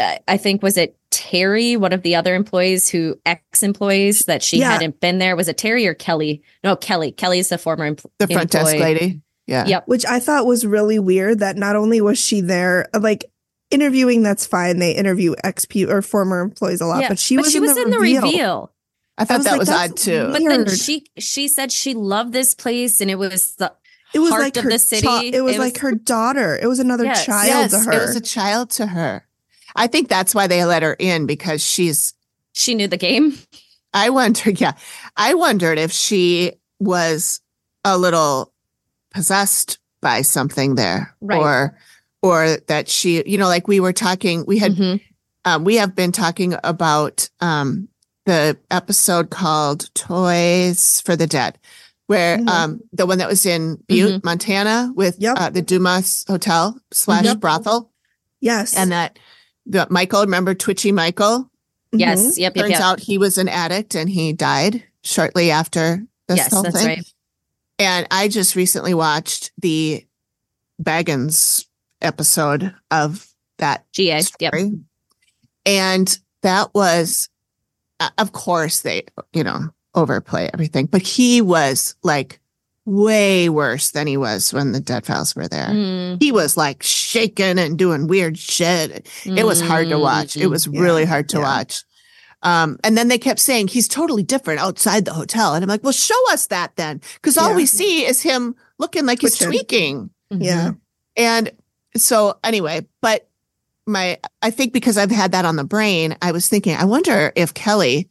I 0.00 0.36
think, 0.36 0.62
was 0.62 0.76
it 0.76 0.96
Terry, 1.10 1.76
one 1.76 1.92
of 1.92 2.02
the 2.02 2.14
other 2.14 2.36
employees 2.36 2.88
who 2.88 3.18
ex 3.26 3.64
employees 3.64 4.20
that 4.20 4.44
she 4.44 4.60
yeah. 4.60 4.70
hadn't 4.70 5.00
been 5.00 5.18
there? 5.18 5.34
Was 5.34 5.48
it 5.48 5.58
Terry 5.58 5.88
or 5.88 5.94
Kelly? 5.94 6.40
No, 6.62 6.76
Kelly. 6.76 7.10
Kelly's 7.10 7.48
the 7.48 7.58
former 7.58 7.84
employee. 7.84 8.12
The 8.18 8.28
front 8.28 8.50
desk 8.52 8.76
lady. 8.76 9.22
Yeah. 9.48 9.66
Yep. 9.66 9.88
Which 9.88 10.06
I 10.06 10.20
thought 10.20 10.46
was 10.46 10.64
really 10.64 11.00
weird 11.00 11.40
that 11.40 11.56
not 11.56 11.74
only 11.74 12.00
was 12.00 12.16
she 12.16 12.40
there, 12.40 12.88
like 12.96 13.24
interviewing 13.70 14.22
that's 14.22 14.46
fine. 14.46 14.78
They 14.78 14.92
interview 14.92 15.34
ex 15.44 15.66
or 15.88 16.02
former 16.02 16.40
employees 16.40 16.80
a 16.80 16.86
lot 16.86 17.02
yeah, 17.02 17.08
but 17.08 17.18
she 17.18 17.36
but 17.36 17.44
was, 17.44 17.52
she 17.52 17.58
in, 17.58 17.62
was 17.62 17.74
the 17.74 17.82
in 17.82 17.90
the 17.90 17.98
reveal. 17.98 18.72
i 19.16 19.24
thought 19.24 19.40
I 19.40 19.42
that 19.44 19.50
like, 19.52 19.60
was 19.60 19.68
odd 19.68 19.96
too. 19.96 20.30
But 20.32 20.42
then 20.44 20.68
she 20.68 21.06
she 21.18 21.48
said 21.48 21.72
she 21.72 21.94
loved 21.94 22.32
this 22.32 22.54
place 22.54 23.00
and 23.00 23.10
it 23.10 23.16
was 23.16 23.54
the 23.56 23.72
it 24.14 24.20
was 24.20 24.30
like 24.30 24.56
her 24.56 24.70
the 24.70 24.78
city. 24.78 25.06
it, 25.06 25.42
was 25.42 25.54
it 25.56 25.58
was 25.58 25.58
like 25.58 25.78
her 25.78 25.92
daughter. 25.92 26.58
It 26.60 26.66
was 26.66 26.78
another 26.78 27.04
yes, 27.04 27.26
child 27.26 27.70
yes, 27.70 27.70
to 27.72 27.90
her 27.90 27.92
it 27.92 28.00
was 28.00 28.16
a 28.16 28.20
child 28.20 28.70
to 28.70 28.86
her. 28.86 29.26
I 29.76 29.86
think 29.86 30.08
that's 30.08 30.34
why 30.34 30.46
they 30.46 30.64
let 30.64 30.82
her 30.82 30.94
in 30.94 31.26
because 31.26 31.62
she's 31.62 32.14
she 32.52 32.74
knew 32.74 32.88
the 32.88 32.96
game. 32.96 33.38
I 33.92 34.10
wondered 34.10 34.60
yeah. 34.60 34.72
I 35.16 35.34
wondered 35.34 35.78
if 35.78 35.92
she 35.92 36.52
was 36.80 37.40
a 37.84 37.98
little 37.98 38.52
possessed 39.10 39.78
by 40.00 40.22
something 40.22 40.74
there 40.74 41.14
right. 41.20 41.40
or 41.40 41.78
or 42.22 42.56
that 42.66 42.88
she, 42.88 43.22
you 43.26 43.38
know, 43.38 43.48
like 43.48 43.68
we 43.68 43.80
were 43.80 43.92
talking, 43.92 44.44
we 44.46 44.58
had, 44.58 44.72
mm-hmm. 44.72 44.96
um, 45.44 45.64
we 45.64 45.76
have 45.76 45.94
been 45.94 46.12
talking 46.12 46.54
about 46.64 47.28
um, 47.40 47.88
the 48.26 48.58
episode 48.70 49.30
called 49.30 49.92
Toys 49.94 51.00
for 51.00 51.16
the 51.16 51.26
Dead, 51.26 51.58
where 52.06 52.38
mm-hmm. 52.38 52.48
um, 52.48 52.80
the 52.92 53.06
one 53.06 53.18
that 53.18 53.28
was 53.28 53.46
in 53.46 53.76
Butte, 53.86 54.10
mm-hmm. 54.10 54.26
Montana, 54.26 54.92
with 54.94 55.16
yep. 55.18 55.36
uh, 55.38 55.50
the 55.50 55.62
Dumas 55.62 56.24
Hotel 56.28 56.78
slash 56.90 57.24
yep. 57.24 57.38
brothel. 57.38 57.90
Yes, 58.40 58.76
and 58.76 58.92
that 58.92 59.18
the 59.66 59.86
Michael, 59.90 60.22
remember 60.22 60.54
Twitchy 60.54 60.92
Michael? 60.92 61.50
Yes, 61.92 62.20
mm-hmm. 62.20 62.40
yep. 62.40 62.54
Turns 62.54 62.70
yep, 62.70 62.80
out 62.80 63.00
he 63.00 63.18
was 63.18 63.38
an 63.38 63.48
addict 63.48 63.94
and 63.94 64.08
he 64.08 64.32
died 64.32 64.84
shortly 65.02 65.50
after 65.50 66.04
this 66.26 66.38
yes, 66.38 66.52
whole 66.52 66.64
thing. 66.64 66.86
Right. 66.86 67.12
And 67.78 68.06
I 68.10 68.28
just 68.28 68.56
recently 68.56 68.92
watched 68.92 69.52
the 69.58 70.04
Baggins 70.82 71.64
episode 72.00 72.74
of 72.90 73.26
that 73.58 73.84
GA. 73.92 74.20
Story. 74.20 74.62
Yep. 74.64 74.72
And 75.66 76.18
that 76.42 76.74
was, 76.74 77.28
of 78.16 78.32
course, 78.32 78.82
they, 78.82 79.04
you 79.32 79.44
know, 79.44 79.70
overplay 79.94 80.48
everything, 80.52 80.86
but 80.86 81.02
he 81.02 81.40
was 81.42 81.94
like 82.02 82.40
way 82.84 83.48
worse 83.50 83.90
than 83.90 84.06
he 84.06 84.16
was 84.16 84.52
when 84.52 84.72
the 84.72 84.80
dead 84.80 85.04
files 85.04 85.36
were 85.36 85.48
there. 85.48 85.68
Mm. 85.68 86.22
He 86.22 86.32
was 86.32 86.56
like 86.56 86.82
shaking 86.82 87.58
and 87.58 87.78
doing 87.78 88.06
weird 88.06 88.38
shit. 88.38 89.06
It 89.24 89.44
was 89.44 89.60
hard 89.60 89.90
to 89.90 89.98
watch. 89.98 90.36
It 90.36 90.46
was 90.46 90.66
yeah. 90.66 90.80
really 90.80 91.04
hard 91.04 91.28
to 91.30 91.38
yeah. 91.38 91.42
watch. 91.42 91.84
Um, 92.42 92.78
and 92.84 92.96
then 92.96 93.08
they 93.08 93.18
kept 93.18 93.40
saying 93.40 93.68
he's 93.68 93.88
totally 93.88 94.22
different 94.22 94.60
outside 94.60 95.04
the 95.04 95.12
hotel. 95.12 95.54
And 95.54 95.62
I'm 95.62 95.68
like, 95.68 95.82
well, 95.82 95.92
show 95.92 96.32
us 96.32 96.46
that 96.46 96.76
then. 96.76 97.00
Cause 97.20 97.36
all 97.36 97.50
yeah. 97.50 97.56
we 97.56 97.66
see 97.66 98.06
is 98.06 98.22
him 98.22 98.54
looking 98.78 99.04
like 99.06 99.20
Twitching. 99.20 99.50
he's 99.50 99.60
tweaking. 99.60 100.10
Yeah. 100.30 100.72
And 101.16 101.50
so 102.00 102.38
anyway, 102.44 102.86
but 103.00 103.28
my 103.86 104.18
I 104.42 104.50
think 104.50 104.72
because 104.72 104.98
I've 104.98 105.10
had 105.10 105.32
that 105.32 105.44
on 105.44 105.56
the 105.56 105.64
brain, 105.64 106.16
I 106.22 106.32
was 106.32 106.48
thinking, 106.48 106.76
I 106.76 106.84
wonder 106.84 107.32
if 107.34 107.54
Kelly 107.54 108.08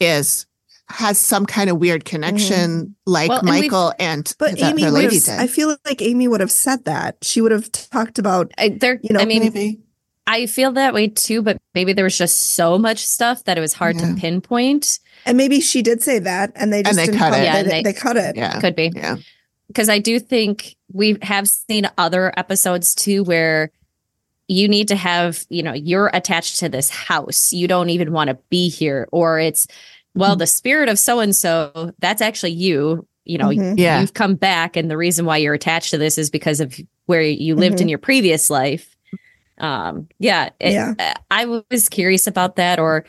is 0.00 0.46
has 0.88 1.18
some 1.18 1.46
kind 1.46 1.68
of 1.68 1.78
weird 1.78 2.04
connection 2.04 2.86
mm. 2.86 2.94
like 3.06 3.28
well, 3.28 3.42
Michael 3.42 3.92
and, 3.98 4.18
and 4.18 4.34
but 4.38 4.56
the, 4.56 4.66
Amy 4.66 4.86
lady 4.86 5.18
did. 5.18 5.40
I 5.40 5.48
feel 5.48 5.76
like 5.84 6.00
Amy 6.00 6.28
would 6.28 6.40
have 6.40 6.52
said 6.52 6.84
that. 6.84 7.16
She 7.22 7.40
would 7.40 7.52
have 7.52 7.70
talked 7.72 8.18
about 8.18 8.52
I, 8.56 8.68
there. 8.68 9.00
You 9.02 9.14
know, 9.14 9.20
I 9.20 9.24
mean, 9.24 9.42
maybe. 9.42 9.80
I 10.28 10.46
feel 10.46 10.72
that 10.72 10.94
way 10.94 11.08
too, 11.08 11.42
but 11.42 11.56
maybe 11.74 11.92
there 11.92 12.04
was 12.04 12.18
just 12.18 12.54
so 12.54 12.78
much 12.78 13.04
stuff 13.04 13.44
that 13.44 13.58
it 13.58 13.60
was 13.60 13.72
hard 13.72 13.96
yeah. 13.96 14.14
to 14.14 14.20
pinpoint. 14.20 14.98
And 15.24 15.36
maybe 15.36 15.60
she 15.60 15.82
did 15.82 16.02
say 16.02 16.20
that, 16.20 16.52
and 16.54 16.72
they 16.72 16.82
just 16.82 16.98
and 16.98 17.14
they 17.14 17.18
cut 17.18 17.32
it. 17.32 17.44
Yeah, 17.44 17.62
they, 17.62 17.68
they, 17.68 17.82
they, 17.82 17.92
cut 17.92 18.16
it. 18.16 18.36
Yeah, 18.36 18.60
could 18.60 18.76
be. 18.76 18.92
Yeah, 18.94 19.16
because 19.68 19.88
I 19.88 19.98
do 19.98 20.18
think 20.20 20.76
we 20.92 21.18
have 21.22 21.48
seen 21.48 21.88
other 21.98 22.32
episodes 22.36 22.94
too 22.94 23.24
where 23.24 23.70
you 24.48 24.68
need 24.68 24.88
to 24.88 24.96
have, 24.96 25.44
you 25.48 25.62
know, 25.62 25.72
you're 25.72 26.10
attached 26.12 26.60
to 26.60 26.68
this 26.68 26.88
house. 26.88 27.52
You 27.52 27.66
don't 27.66 27.90
even 27.90 28.12
want 28.12 28.28
to 28.28 28.38
be 28.48 28.68
here. 28.68 29.08
Or 29.10 29.40
it's, 29.40 29.66
well, 30.14 30.32
mm-hmm. 30.32 30.38
the 30.38 30.46
spirit 30.46 30.88
of 30.88 30.98
so 30.98 31.18
and 31.18 31.34
so, 31.34 31.92
that's 31.98 32.22
actually 32.22 32.52
you. 32.52 33.06
You 33.24 33.38
know, 33.38 33.48
mm-hmm. 33.48 33.76
yeah. 33.76 34.00
you've 34.00 34.14
come 34.14 34.36
back. 34.36 34.76
And 34.76 34.88
the 34.88 34.96
reason 34.96 35.26
why 35.26 35.38
you're 35.38 35.54
attached 35.54 35.90
to 35.90 35.98
this 35.98 36.16
is 36.16 36.30
because 36.30 36.60
of 36.60 36.78
where 37.06 37.22
you 37.22 37.56
lived 37.56 37.76
mm-hmm. 37.76 37.82
in 37.82 37.88
your 37.88 37.98
previous 37.98 38.50
life. 38.50 38.96
Um, 39.58 40.06
yeah. 40.20 40.50
It, 40.60 40.74
yeah. 40.74 41.14
I 41.28 41.60
was 41.68 41.88
curious 41.88 42.28
about 42.28 42.54
that. 42.54 42.78
Or, 42.78 43.04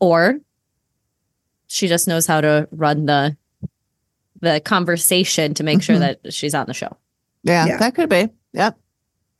or 0.00 0.40
she 1.68 1.86
just 1.86 2.08
knows 2.08 2.26
how 2.26 2.40
to 2.40 2.66
run 2.72 3.06
the 3.06 3.36
the 4.40 4.60
conversation 4.60 5.54
to 5.54 5.64
make 5.64 5.82
sure 5.82 5.96
mm-hmm. 5.96 6.22
that 6.22 6.32
she's 6.32 6.54
on 6.54 6.66
the 6.66 6.74
show. 6.74 6.96
Yeah, 7.42 7.66
yeah. 7.66 7.76
that 7.78 7.94
could 7.94 8.08
be. 8.08 8.28
Yep. 8.52 8.78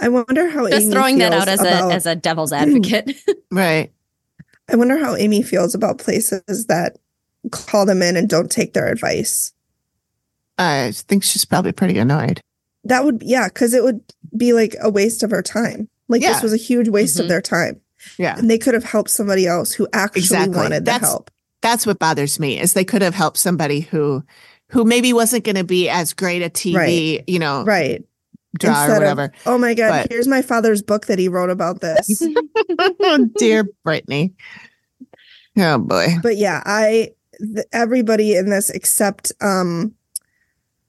I 0.00 0.08
wonder 0.08 0.48
how 0.48 0.66
Amy 0.66 0.70
just 0.70 0.86
Amy 0.86 0.94
throwing 0.94 1.18
that 1.18 1.32
out 1.32 1.48
as 1.48 1.60
about, 1.60 1.90
a 1.90 1.94
as 1.94 2.06
a 2.06 2.14
devil's 2.14 2.52
advocate. 2.52 3.16
right. 3.50 3.92
I 4.70 4.76
wonder 4.76 4.98
how 4.98 5.16
Amy 5.16 5.42
feels 5.42 5.74
about 5.74 5.98
places 5.98 6.66
that 6.66 6.98
call 7.50 7.86
them 7.86 8.02
in 8.02 8.16
and 8.16 8.28
don't 8.28 8.50
take 8.50 8.74
their 8.74 8.88
advice. 8.88 9.52
I 10.58 10.92
think 10.92 11.24
she's 11.24 11.44
probably 11.44 11.72
pretty 11.72 11.98
annoyed. 11.98 12.40
That 12.84 13.04
would 13.04 13.22
yeah, 13.22 13.48
because 13.48 13.74
it 13.74 13.82
would 13.82 14.00
be 14.36 14.52
like 14.52 14.76
a 14.80 14.90
waste 14.90 15.22
of 15.22 15.30
her 15.30 15.42
time. 15.42 15.88
Like 16.08 16.22
yeah. 16.22 16.32
this 16.32 16.42
was 16.42 16.52
a 16.52 16.58
huge 16.58 16.88
waste 16.88 17.14
mm-hmm. 17.14 17.22
of 17.22 17.28
their 17.28 17.42
time. 17.42 17.80
Yeah. 18.18 18.38
And 18.38 18.50
they 18.50 18.58
could 18.58 18.74
have 18.74 18.84
helped 18.84 19.10
somebody 19.10 19.46
else 19.46 19.72
who 19.72 19.88
actually 19.92 20.22
exactly. 20.22 20.56
wanted 20.56 20.84
that's, 20.84 21.00
the 21.00 21.06
help. 21.06 21.30
That's 21.60 21.86
what 21.86 21.98
bothers 21.98 22.38
me 22.38 22.58
is 22.58 22.72
they 22.72 22.84
could 22.84 23.02
have 23.02 23.14
helped 23.14 23.36
somebody 23.36 23.80
who 23.80 24.22
who 24.70 24.84
maybe 24.84 25.12
wasn't 25.12 25.44
going 25.44 25.56
to 25.56 25.64
be 25.64 25.88
as 25.88 26.12
great 26.12 26.42
a 26.42 26.50
TV, 26.50 26.74
right. 26.74 27.24
you 27.26 27.38
know, 27.38 27.64
right 27.64 28.04
draw 28.58 28.84
Instead 28.84 28.90
or 28.90 29.00
whatever. 29.00 29.24
Of, 29.24 29.30
oh 29.46 29.58
my 29.58 29.74
god, 29.74 29.90
but, 29.90 30.10
here's 30.10 30.28
my 30.28 30.42
father's 30.42 30.82
book 30.82 31.06
that 31.06 31.18
he 31.18 31.28
wrote 31.28 31.50
about 31.50 31.80
this. 31.80 32.22
Oh, 33.00 33.28
dear 33.38 33.64
Brittany. 33.84 34.34
Oh 35.56 35.78
boy. 35.78 36.08
But 36.22 36.36
yeah, 36.36 36.62
I 36.64 37.12
th- 37.38 37.66
everybody 37.72 38.36
in 38.36 38.50
this 38.50 38.70
except 38.70 39.32
um 39.40 39.94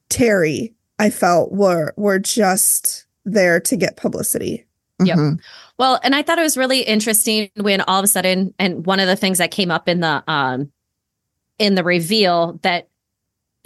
Terry, 0.10 0.74
I 0.98 1.10
felt 1.10 1.52
were 1.52 1.94
were 1.98 2.20
just 2.20 3.06
there 3.26 3.60
to 3.62 3.76
get 3.76 3.98
publicity. 3.98 4.65
Yeah. 5.02 5.15
Mm-hmm. 5.15 5.36
Well, 5.78 6.00
and 6.04 6.13
I 6.13 6.24
thought 6.24 6.39
it 6.39 6.44
was 6.44 6.58
really 6.58 6.82
interesting 6.82 7.50
when 7.56 7.82
all 7.82 8.00
of 8.00 8.04
a 8.04 8.08
sudden, 8.08 8.54
and 8.60 8.86
one 8.86 9.00
of 9.00 9.08
the 9.08 9.15
things 9.15 9.38
that 9.38 9.52
came 9.52 9.72
up 9.72 9.88
in 9.88 10.02
the 10.02 10.24
um 10.28 10.72
in 11.58 11.76
the 11.76 11.84
reveal 11.84 12.60
that 12.63 12.88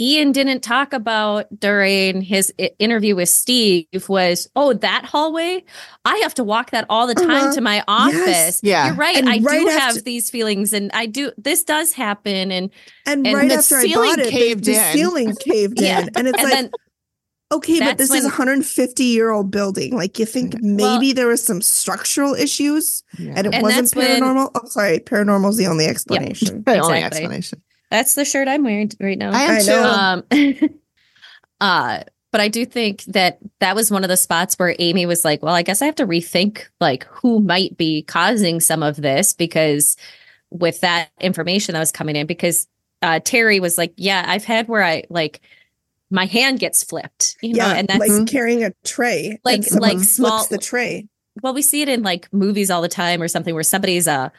Ian 0.04 0.34
didn't 0.34 0.60
talk 0.60 0.92
about 0.92 1.46
during 1.58 2.22
his 2.22 2.54
interview 2.78 3.16
with 3.16 3.30
Steve 3.30 3.88
was, 4.10 4.50
oh, 4.54 4.74
that 4.74 5.06
hallway. 5.06 5.64
I 6.04 6.18
have 6.18 6.34
to 6.34 6.44
walk 6.44 6.72
that 6.72 6.86
all 6.90 7.08
the 7.08 7.16
time 7.16 7.30
uh-huh. 7.30 7.54
to 7.54 7.62
my 7.62 7.86
office. 7.88 8.18
Yes. 8.18 8.60
Yeah, 8.64 8.88
you're 8.88 8.96
right. 8.96 9.16
And 9.16 9.30
I 9.30 9.38
right 9.38 9.62
do 9.62 9.70
after- 9.70 9.80
have 9.80 10.04
these 10.04 10.30
feelings, 10.30 10.74
and 10.74 10.92
I 10.94 11.06
do. 11.06 11.32
This 11.38 11.64
does 11.64 11.94
happen, 11.94 12.52
and 12.52 12.70
and, 13.06 13.26
and 13.26 13.38
right 13.38 13.52
after 13.52 13.78
I 13.78 13.88
bought 13.94 14.20
it, 14.20 14.30
caved 14.30 14.66
the, 14.66 14.74
the 14.74 14.92
ceiling 14.92 15.36
caved 15.40 15.82
in, 15.82 16.10
and 16.16 16.28
it's 16.28 16.38
and 16.38 16.44
like. 16.44 16.54
Then, 16.54 16.72
okay, 17.54 17.80
but 17.80 17.98
this 17.98 18.10
when, 18.10 18.20
is 18.20 18.26
a 18.26 18.28
150 18.28 19.04
year 19.06 19.32
old 19.32 19.52
building. 19.52 19.96
Like 19.96 20.20
you 20.20 20.26
think 20.26 20.62
maybe 20.62 21.08
well, 21.08 21.14
there 21.14 21.28
was 21.28 21.46
some 21.46 21.62
structural 21.62 22.34
issues 22.34 23.04
yeah. 23.18 23.36
and 23.38 23.48
it 23.48 23.54
and 23.54 23.64
wasn't 23.64 23.92
paranormal. 23.92 24.52
When, 24.54 24.64
oh, 24.64 24.68
sorry, 24.68 25.00
paranormal 25.00 25.52
is 25.52 25.58
the 25.58 25.68
only 25.68 25.86
explanation. 25.86 26.64
the 26.66 26.80
only 26.80 27.04
explanation. 27.04 27.62
That's 27.94 28.16
the 28.16 28.26
shirt 28.26 28.48
I'm 28.48 28.64
wearing 28.64 28.90
right 29.00 29.20
now. 29.20 29.30
I 29.32 29.44
am 29.44 30.24
too. 30.26 30.34
Um, 30.34 30.80
uh, 31.62 32.04
but 32.32 32.42
I 32.42 32.48
do 32.48 32.66
think 32.66 33.04
that 33.04 33.38
that 33.60 33.76
was 33.76 33.92
one 33.92 34.04
of 34.04 34.08
the 34.08 34.18
spots 34.18 34.56
where 34.56 34.76
Amy 34.80 35.06
was 35.06 35.24
like, 35.24 35.44
"Well, 35.44 35.54
I 35.54 35.62
guess 35.62 35.80
I 35.80 35.86
have 35.86 35.94
to 35.96 36.08
rethink 36.08 36.64
like 36.82 37.04
who 37.04 37.40
might 37.40 37.78
be 37.78 38.02
causing 38.02 38.60
some 38.62 38.82
of 38.82 38.96
this 38.96 39.34
because 39.34 39.96
with 40.50 40.82
that 40.82 41.10
information 41.22 41.74
that 41.74 41.80
was 41.80 41.92
coming 41.92 42.16
in 42.16 42.26
because 42.26 42.68
uh, 43.04 43.20
Terry 43.20 43.60
was 43.60 43.78
like, 43.78 43.94
"Yeah, 43.96 44.26
I've 44.26 44.44
had 44.44 44.68
where 44.68 44.84
I 44.84 45.04
like." 45.10 45.42
my 46.10 46.26
hand 46.26 46.60
gets 46.60 46.84
flipped. 46.84 47.38
You 47.42 47.56
know, 47.56 47.66
yeah, 47.66 47.74
and 47.74 47.88
that's 47.88 48.00
like 48.00 48.28
carrying 48.28 48.64
a 48.64 48.72
tray. 48.84 49.40
Like 49.44 49.64
like 49.72 50.00
small 50.00 50.46
the 50.46 50.60
tray. 50.60 51.08
Well, 51.42 51.56
we 51.56 51.64
see 51.64 51.82
it 51.82 51.90
in 51.90 52.04
like 52.04 52.32
movies 52.32 52.70
all 52.70 52.84
the 52.84 52.88
time 52.88 53.20
or 53.20 53.28
something 53.28 53.56
where 53.56 53.64
somebody's 53.64 54.08
uh 54.08 54.30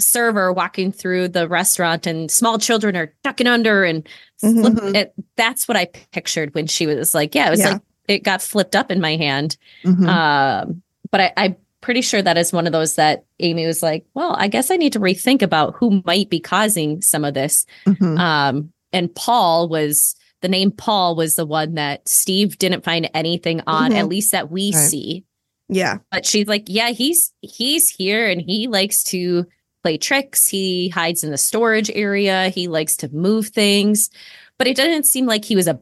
server 0.00 0.52
walking 0.52 0.92
through 0.92 1.28
the 1.28 1.48
restaurant 1.48 2.06
and 2.06 2.30
small 2.30 2.58
children 2.58 2.96
are 2.96 3.12
ducking 3.22 3.46
under 3.46 3.84
and 3.84 4.08
mm-hmm. 4.42 4.94
it, 4.94 5.14
that's 5.36 5.68
what 5.68 5.76
I 5.76 5.86
pictured 6.12 6.54
when 6.54 6.66
she 6.66 6.86
was 6.86 7.14
like, 7.14 7.34
yeah, 7.34 7.48
it 7.48 7.50
was 7.50 7.60
yeah. 7.60 7.70
like 7.72 7.82
it 8.08 8.22
got 8.24 8.42
flipped 8.42 8.74
up 8.74 8.90
in 8.90 9.00
my 9.00 9.16
hand. 9.16 9.56
Mm-hmm. 9.84 10.08
Um, 10.08 10.82
but 11.10 11.20
I, 11.20 11.32
I'm 11.36 11.56
pretty 11.80 12.02
sure 12.02 12.20
that 12.20 12.38
is 12.38 12.52
one 12.52 12.66
of 12.66 12.72
those 12.72 12.96
that 12.96 13.24
Amy 13.38 13.66
was 13.66 13.82
like, 13.82 14.04
well, 14.14 14.34
I 14.36 14.48
guess 14.48 14.70
I 14.70 14.76
need 14.76 14.92
to 14.94 15.00
rethink 15.00 15.42
about 15.42 15.74
who 15.76 16.02
might 16.04 16.30
be 16.30 16.40
causing 16.40 17.02
some 17.02 17.24
of 17.24 17.34
this. 17.34 17.66
Mm-hmm. 17.86 18.18
Um, 18.18 18.72
and 18.92 19.14
Paul 19.14 19.68
was 19.68 20.16
the 20.40 20.48
name 20.48 20.70
Paul 20.70 21.16
was 21.16 21.36
the 21.36 21.46
one 21.46 21.74
that 21.74 22.08
Steve 22.08 22.58
didn't 22.58 22.84
find 22.84 23.10
anything 23.14 23.60
on, 23.66 23.92
at 23.92 24.00
mm-hmm. 24.00 24.08
least 24.08 24.32
that 24.32 24.50
we 24.50 24.72
right. 24.74 24.80
see. 24.80 25.24
Yeah. 25.68 25.98
But 26.10 26.26
she's 26.26 26.48
like, 26.48 26.64
yeah, 26.66 26.90
he's 26.90 27.32
he's 27.42 27.88
here 27.88 28.28
and 28.28 28.40
he 28.40 28.66
likes 28.66 29.04
to 29.04 29.46
play 29.82 29.98
tricks. 29.98 30.46
He 30.46 30.88
hides 30.88 31.24
in 31.24 31.30
the 31.30 31.38
storage 31.38 31.90
area. 31.90 32.48
He 32.48 32.68
likes 32.68 32.96
to 32.98 33.08
move 33.14 33.48
things, 33.48 34.10
but 34.58 34.66
it 34.66 34.76
doesn't 34.76 35.06
seem 35.06 35.26
like 35.26 35.44
he 35.44 35.56
was 35.56 35.66
a. 35.66 35.80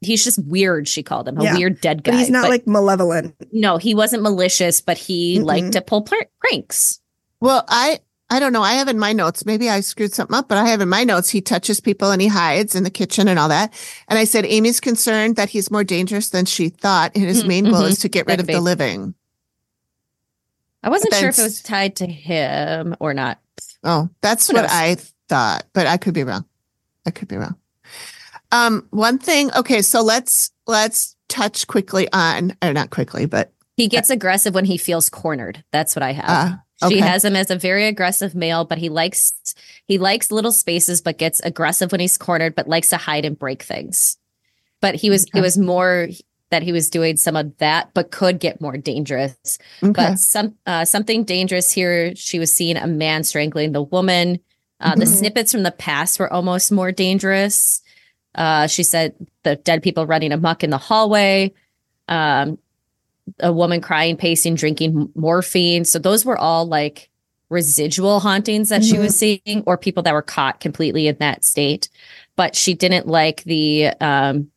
He's 0.00 0.22
just 0.22 0.44
weird. 0.44 0.86
She 0.86 1.02
called 1.02 1.28
him 1.28 1.38
a 1.38 1.44
yeah, 1.44 1.56
weird 1.56 1.80
dead 1.80 2.04
guy. 2.04 2.12
But 2.12 2.18
he's 2.18 2.30
not 2.30 2.42
but, 2.42 2.50
like 2.50 2.66
malevolent. 2.66 3.34
No, 3.52 3.78
he 3.78 3.94
wasn't 3.94 4.22
malicious, 4.22 4.80
but 4.80 4.98
he 4.98 5.38
mm 5.38 5.44
liked 5.44 5.72
to 5.72 5.80
pull 5.80 6.02
pr- 6.02 6.16
pranks. 6.40 7.00
Well, 7.40 7.64
I 7.68 8.00
I 8.30 8.40
don't 8.40 8.52
know. 8.52 8.62
I 8.62 8.74
have 8.74 8.88
in 8.88 8.98
my 8.98 9.12
notes, 9.12 9.44
maybe 9.46 9.68
I 9.68 9.80
screwed 9.80 10.12
something 10.12 10.34
up, 10.34 10.48
but 10.48 10.58
I 10.58 10.66
have 10.66 10.80
in 10.80 10.88
my 10.88 11.04
notes, 11.04 11.28
he 11.28 11.40
touches 11.40 11.80
people 11.80 12.10
and 12.10 12.20
he 12.20 12.28
hides 12.28 12.74
in 12.74 12.82
the 12.82 12.90
kitchen 12.90 13.28
and 13.28 13.38
all 13.38 13.48
that. 13.48 13.72
And 14.08 14.18
I 14.18 14.24
said, 14.24 14.46
Amy's 14.46 14.80
concerned 14.80 15.36
that 15.36 15.50
he's 15.50 15.70
more 15.70 15.84
dangerous 15.84 16.30
than 16.30 16.46
she 16.46 16.70
thought. 16.70 17.12
And 17.14 17.24
his 17.24 17.40
mm-hmm. 17.40 17.48
main 17.48 17.64
goal 17.66 17.84
is 17.84 17.98
to 18.00 18.08
get 18.08 18.26
rid 18.26 18.40
of 18.40 18.46
the 18.46 18.60
living. 18.60 19.14
I 20.84 20.90
wasn't 20.90 21.14
sure 21.14 21.30
if 21.30 21.38
it 21.38 21.42
was 21.42 21.62
tied 21.62 21.96
to 21.96 22.06
him 22.06 22.94
or 23.00 23.14
not. 23.14 23.38
Oh, 23.82 24.10
that's 24.20 24.48
Who 24.48 24.56
what? 24.56 24.68
I 24.68 24.96
thought, 25.28 25.64
but 25.72 25.86
I 25.86 25.96
could 25.96 26.12
be 26.12 26.24
wrong. 26.24 26.44
I 27.06 27.10
could 27.10 27.26
be 27.26 27.36
wrong. 27.36 27.56
Um, 28.52 28.86
one 28.90 29.18
thing. 29.18 29.50
Okay, 29.54 29.80
so 29.80 30.02
let's 30.02 30.50
let's 30.66 31.16
touch 31.28 31.66
quickly 31.66 32.06
on, 32.12 32.54
or 32.62 32.74
not 32.74 32.90
quickly, 32.90 33.24
but 33.24 33.50
he 33.76 33.88
gets 33.88 34.10
uh, 34.10 34.14
aggressive 34.14 34.54
when 34.54 34.66
he 34.66 34.76
feels 34.76 35.08
cornered. 35.08 35.64
That's 35.72 35.96
what 35.96 36.02
I 36.02 36.12
have. 36.12 36.28
Uh, 36.82 36.86
okay. 36.86 36.94
She 36.96 37.00
has 37.00 37.24
him 37.24 37.34
as 37.34 37.50
a 37.50 37.56
very 37.56 37.86
aggressive 37.86 38.34
male, 38.34 38.66
but 38.66 38.76
he 38.76 38.90
likes 38.90 39.32
he 39.86 39.96
likes 39.96 40.30
little 40.30 40.52
spaces, 40.52 41.00
but 41.00 41.16
gets 41.16 41.40
aggressive 41.40 41.92
when 41.92 42.00
he's 42.00 42.18
cornered, 42.18 42.54
but 42.54 42.68
likes 42.68 42.90
to 42.90 42.98
hide 42.98 43.24
and 43.24 43.38
break 43.38 43.62
things. 43.62 44.18
But 44.82 44.96
he 44.96 45.08
was 45.08 45.24
okay. 45.24 45.38
it 45.38 45.42
was 45.42 45.56
more 45.56 46.08
that 46.54 46.62
he 46.62 46.70
was 46.70 46.88
doing 46.88 47.16
some 47.16 47.34
of 47.34 47.56
that, 47.58 47.90
but 47.94 48.12
could 48.12 48.38
get 48.38 48.60
more 48.60 48.76
dangerous. 48.76 49.58
Okay. 49.82 49.92
But 49.92 50.20
some 50.20 50.54
uh, 50.66 50.84
something 50.84 51.24
dangerous 51.24 51.72
here. 51.72 52.14
She 52.14 52.38
was 52.38 52.54
seeing 52.54 52.76
a 52.76 52.86
man 52.86 53.24
strangling 53.24 53.72
the 53.72 53.82
woman. 53.82 54.38
Uh, 54.78 54.90
mm-hmm. 54.92 55.00
The 55.00 55.06
snippets 55.06 55.50
from 55.50 55.64
the 55.64 55.72
past 55.72 56.20
were 56.20 56.32
almost 56.32 56.70
more 56.70 56.92
dangerous. 56.92 57.82
Uh, 58.36 58.68
she 58.68 58.84
said 58.84 59.14
the 59.42 59.56
dead 59.56 59.82
people 59.82 60.06
running 60.06 60.30
amok 60.30 60.62
in 60.62 60.70
the 60.70 60.78
hallway. 60.78 61.52
Um, 62.06 62.58
a 63.40 63.52
woman 63.52 63.80
crying, 63.80 64.16
pacing, 64.16 64.54
drinking 64.54 65.10
morphine. 65.16 65.84
So 65.84 65.98
those 65.98 66.24
were 66.24 66.38
all 66.38 66.66
like 66.66 67.10
residual 67.48 68.20
hauntings 68.20 68.68
that 68.68 68.82
mm-hmm. 68.82 68.94
she 68.94 68.98
was 68.98 69.18
seeing, 69.18 69.64
or 69.66 69.76
people 69.76 70.04
that 70.04 70.14
were 70.14 70.22
caught 70.22 70.60
completely 70.60 71.08
in 71.08 71.16
that 71.18 71.44
state. 71.44 71.88
But 72.36 72.54
she 72.54 72.74
didn't 72.74 73.08
like 73.08 73.42
the 73.42 73.88
um, 74.00 74.52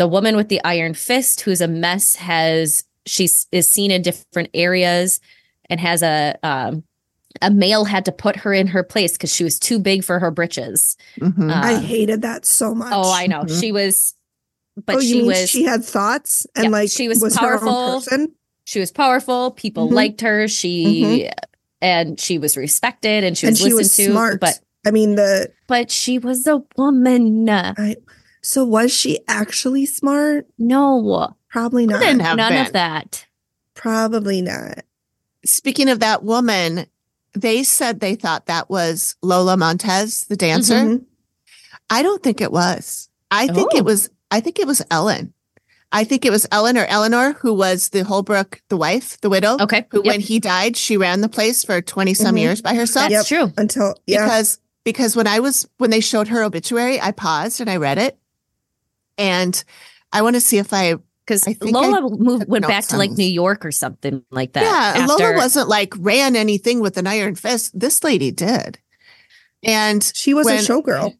the 0.00 0.08
woman 0.08 0.34
with 0.34 0.48
the 0.48 0.62
iron 0.64 0.94
fist, 0.94 1.42
who's 1.42 1.60
a 1.60 1.68
mess, 1.68 2.16
has 2.16 2.82
she 3.04 3.28
is 3.52 3.68
seen 3.68 3.90
in 3.90 4.00
different 4.00 4.48
areas 4.54 5.20
and 5.68 5.78
has 5.78 6.02
a 6.02 6.38
um, 6.42 6.84
a 7.42 7.50
male 7.50 7.84
had 7.84 8.06
to 8.06 8.12
put 8.12 8.36
her 8.36 8.54
in 8.54 8.66
her 8.68 8.82
place 8.82 9.12
because 9.12 9.34
she 9.34 9.44
was 9.44 9.58
too 9.58 9.78
big 9.78 10.02
for 10.02 10.18
her 10.18 10.30
britches. 10.30 10.96
Mm-hmm. 11.18 11.50
I 11.50 11.74
um, 11.74 11.82
hated 11.82 12.22
that 12.22 12.46
so 12.46 12.74
much. 12.74 12.90
Oh, 12.94 13.12
I 13.12 13.26
know. 13.26 13.42
Mm-hmm. 13.42 13.60
She 13.60 13.72
was, 13.72 14.14
but 14.86 14.96
oh, 14.96 15.00
she 15.00 15.22
was. 15.22 15.50
She 15.50 15.64
had 15.64 15.84
thoughts 15.84 16.46
and 16.56 16.64
yeah, 16.64 16.70
like 16.70 16.90
she 16.90 17.06
was, 17.06 17.20
was 17.20 17.36
powerful. 17.36 18.02
she 18.64 18.80
was 18.80 18.90
powerful. 18.90 19.50
People 19.50 19.84
mm-hmm. 19.84 19.96
liked 19.96 20.22
her. 20.22 20.48
She 20.48 21.24
mm-hmm. 21.26 21.38
and 21.82 22.18
she 22.18 22.38
was 22.38 22.56
respected 22.56 23.22
and 23.22 23.36
she 23.36 23.48
was 23.48 23.60
and 23.60 23.68
she 23.68 23.74
listened 23.74 23.76
was 23.76 23.96
to. 23.96 24.12
Smart. 24.12 24.40
But 24.40 24.60
I 24.86 24.92
mean 24.92 25.16
the 25.16 25.52
but 25.66 25.90
she 25.90 26.18
was 26.18 26.46
a 26.46 26.62
woman. 26.78 27.50
I, 27.50 27.96
so 28.42 28.64
was 28.64 28.92
she 28.92 29.20
actually 29.28 29.86
smart? 29.86 30.46
No, 30.58 31.36
probably 31.48 31.86
not. 31.86 32.00
None 32.00 32.36
been. 32.36 32.66
of 32.66 32.72
that. 32.72 33.26
Probably 33.74 34.42
not. 34.42 34.84
Speaking 35.44 35.88
of 35.88 36.00
that 36.00 36.22
woman, 36.22 36.86
they 37.34 37.62
said 37.62 38.00
they 38.00 38.14
thought 38.14 38.46
that 38.46 38.68
was 38.68 39.16
Lola 39.22 39.56
Montez, 39.56 40.22
the 40.22 40.36
dancer. 40.36 40.74
Mm-hmm. 40.74 41.04
I 41.88 42.02
don't 42.02 42.22
think 42.22 42.40
it 42.40 42.52
was. 42.52 43.08
I 43.30 43.46
think 43.46 43.70
oh. 43.74 43.78
it 43.78 43.84
was. 43.84 44.10
I 44.30 44.40
think 44.40 44.58
it 44.58 44.66
was 44.66 44.82
Ellen. 44.90 45.32
I 45.92 46.04
think 46.04 46.24
it 46.24 46.30
was 46.30 46.46
Ellen 46.52 46.78
or 46.78 46.84
Eleanor 46.86 47.32
who 47.32 47.52
was 47.52 47.88
the 47.88 48.04
Holbrook, 48.04 48.62
the 48.68 48.76
wife, 48.76 49.20
the 49.20 49.30
widow. 49.30 49.56
Okay. 49.60 49.86
Who, 49.90 49.98
yep. 50.04 50.06
when 50.06 50.20
he 50.20 50.38
died, 50.38 50.76
she 50.76 50.96
ran 50.96 51.20
the 51.20 51.28
place 51.28 51.64
for 51.64 51.80
20 51.80 52.14
some 52.14 52.28
mm-hmm. 52.28 52.36
years 52.38 52.62
by 52.62 52.74
herself. 52.74 53.10
That's 53.10 53.30
yep. 53.30 53.40
true. 53.40 53.52
Until, 53.56 53.94
yeah. 54.06 54.24
Because, 54.24 54.60
because 54.84 55.16
when 55.16 55.26
I 55.26 55.40
was, 55.40 55.68
when 55.78 55.90
they 55.90 55.98
showed 55.98 56.28
her 56.28 56.44
obituary, 56.44 57.00
I 57.00 57.10
paused 57.10 57.60
and 57.60 57.68
I 57.68 57.76
read 57.76 57.98
it. 57.98 58.16
And 59.20 59.62
I 60.12 60.22
want 60.22 60.34
to 60.34 60.40
see 60.40 60.58
if 60.58 60.72
I 60.72 60.96
because 61.26 61.46
Lola 61.62 62.10
moved, 62.10 62.48
went 62.48 62.66
back 62.66 62.86
to 62.86 62.96
like 62.96 63.12
New 63.12 63.24
York 63.24 63.64
or 63.64 63.70
something 63.70 64.24
like 64.30 64.54
that. 64.54 64.64
Yeah, 64.64 65.02
after. 65.02 65.24
Lola 65.24 65.36
wasn't 65.36 65.68
like 65.68 65.94
ran 65.98 66.34
anything 66.34 66.80
with 66.80 66.96
an 66.96 67.06
iron 67.06 67.36
fist. 67.36 67.78
This 67.78 68.02
lady 68.02 68.30
did, 68.30 68.78
and 69.62 70.02
she 70.14 70.34
was 70.34 70.46
when, 70.46 70.58
a 70.58 70.60
showgirl. 70.60 71.14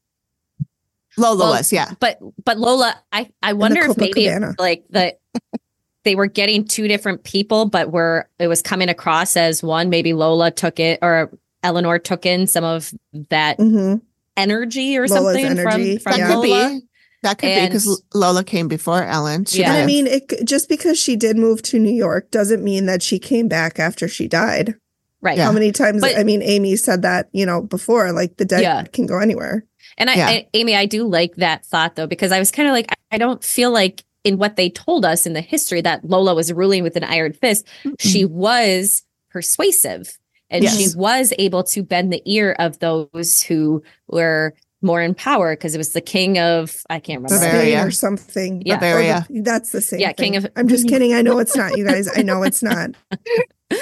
Lola 1.16 1.38
well, 1.38 1.50
was, 1.52 1.72
yeah. 1.72 1.92
But 2.00 2.18
but 2.44 2.58
Lola, 2.58 2.96
I 3.12 3.30
I 3.42 3.52
wonder 3.52 3.82
if 3.82 3.96
maybe 3.96 4.28
like 4.58 4.84
the 4.90 5.16
they 6.04 6.14
were 6.14 6.26
getting 6.26 6.64
two 6.64 6.88
different 6.88 7.24
people, 7.24 7.66
but 7.66 7.92
were 7.92 8.28
it 8.38 8.48
was 8.48 8.62
coming 8.62 8.88
across 8.88 9.36
as 9.36 9.62
one. 9.62 9.90
Maybe 9.90 10.12
Lola 10.12 10.50
took 10.50 10.80
it 10.80 10.98
or 11.02 11.30
Eleanor 11.62 11.98
took 11.98 12.26
in 12.26 12.46
some 12.46 12.64
of 12.64 12.92
that 13.28 13.58
mm-hmm. 13.58 13.98
energy 14.36 14.96
or 14.96 15.06
Lola's 15.06 15.36
something 15.36 15.58
energy. 15.58 15.98
from 15.98 16.12
from 16.12 16.20
that 16.20 16.36
Lola. 16.36 16.80
Could 17.22 17.26
be. 17.26 17.28
That 17.28 17.38
could 17.38 17.48
and, 17.48 17.64
be 17.64 17.68
because 17.68 18.02
Lola 18.14 18.44
came 18.44 18.68
before 18.68 19.02
Ellen. 19.02 19.44
She 19.44 19.61
yeah, 19.61 19.74
I 19.74 19.87
mean, 19.87 20.06
it, 20.06 20.44
just 20.44 20.68
because 20.68 20.98
she 20.98 21.16
did 21.16 21.37
move 21.37 21.62
to 21.62 21.78
New 21.78 21.92
York 21.92 22.30
doesn't 22.30 22.62
mean 22.64 22.87
that 22.87 23.02
she 23.02 23.18
came 23.18 23.48
back 23.48 23.78
after 23.78 24.09
she 24.09 24.28
died. 24.28 24.74
Right. 25.22 25.38
How 25.38 25.52
many 25.52 25.70
times? 25.70 26.00
But, 26.00 26.16
I 26.16 26.24
mean, 26.24 26.42
Amy 26.42 26.76
said 26.76 27.02
that 27.02 27.28
you 27.33 27.44
know 27.44 27.61
before, 27.62 28.12
like 28.12 28.37
the 28.37 28.44
dead 28.44 28.62
yeah. 28.62 28.85
can 28.85 29.06
go 29.06 29.18
anywhere. 29.18 29.66
And 29.98 30.09
I, 30.09 30.14
yeah. 30.14 30.26
I, 30.26 30.48
Amy, 30.54 30.74
I 30.74 30.87
do 30.87 31.06
like 31.06 31.37
that 31.37 31.66
thought 31.66 31.96
though, 31.96 32.06
because 32.06 32.33
I 32.33 32.38
was 32.38 32.50
kind 32.50 32.68
of 32.68 32.72
like, 32.72 32.87
I 33.11 33.18
don't 33.18 33.44
feel 33.44 33.70
like 33.70 34.04
in 34.24 34.38
what 34.38 34.56
they 34.56 34.70
told 34.70 35.04
us 35.04 35.26
in 35.26 35.35
the 35.35 35.40
history 35.40 35.80
that 35.83 36.04
Lola 36.04 36.35
was 36.35 36.52
ruling 36.52 36.83
with 36.83 36.96
an 36.96 37.04
iron 37.04 37.33
fist. 37.33 37.66
Mm-hmm. 37.85 37.94
She 37.98 38.24
was 38.24 39.02
persuasive 39.30 40.18
and 40.48 40.64
yes. 40.64 40.76
she 40.76 40.96
was 40.96 41.33
able 41.38 41.64
to 41.64 41.83
bend 41.83 42.12
the 42.12 42.22
ear 42.24 42.56
of 42.59 42.78
those 42.78 43.42
who 43.42 43.83
were 44.09 44.54
more 44.83 45.03
in 45.03 45.14
power 45.14 45.55
because 45.55 45.75
it 45.75 45.79
was 45.79 45.93
the 45.93 46.01
king 46.01 46.38
of 46.38 46.85
I 46.88 47.01
can't 47.01 47.23
remember 47.23 47.45
Bavaria 47.45 47.87
or 47.87 47.90
something. 47.90 48.62
Yeah, 48.64 48.77
Bavaria. 48.77 49.27
The, 49.29 49.40
that's 49.40 49.73
the 49.73 49.81
same. 49.81 50.01
Yeah, 50.01 50.12
thing. 50.12 50.33
king 50.33 50.37
of. 50.37 50.47
I'm 50.57 50.69
just 50.69 50.88
kidding. 50.88 51.14
I 51.14 51.23
know 51.23 51.38
it's 51.38 51.57
not, 51.57 51.77
you 51.77 51.87
guys. 51.87 52.09
I 52.16 52.23
know 52.23 52.43
it's 52.43 52.62
not. 52.62 52.90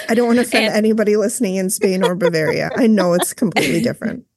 I 0.08 0.14
don't 0.14 0.26
want 0.26 0.38
to 0.38 0.44
offend 0.44 0.66
and, 0.66 0.76
anybody 0.76 1.16
listening 1.16 1.56
in 1.56 1.70
Spain 1.70 2.04
or 2.04 2.14
Bavaria. 2.14 2.70
I 2.76 2.86
know 2.86 3.14
it's 3.14 3.32
completely 3.32 3.80
different. 3.80 4.24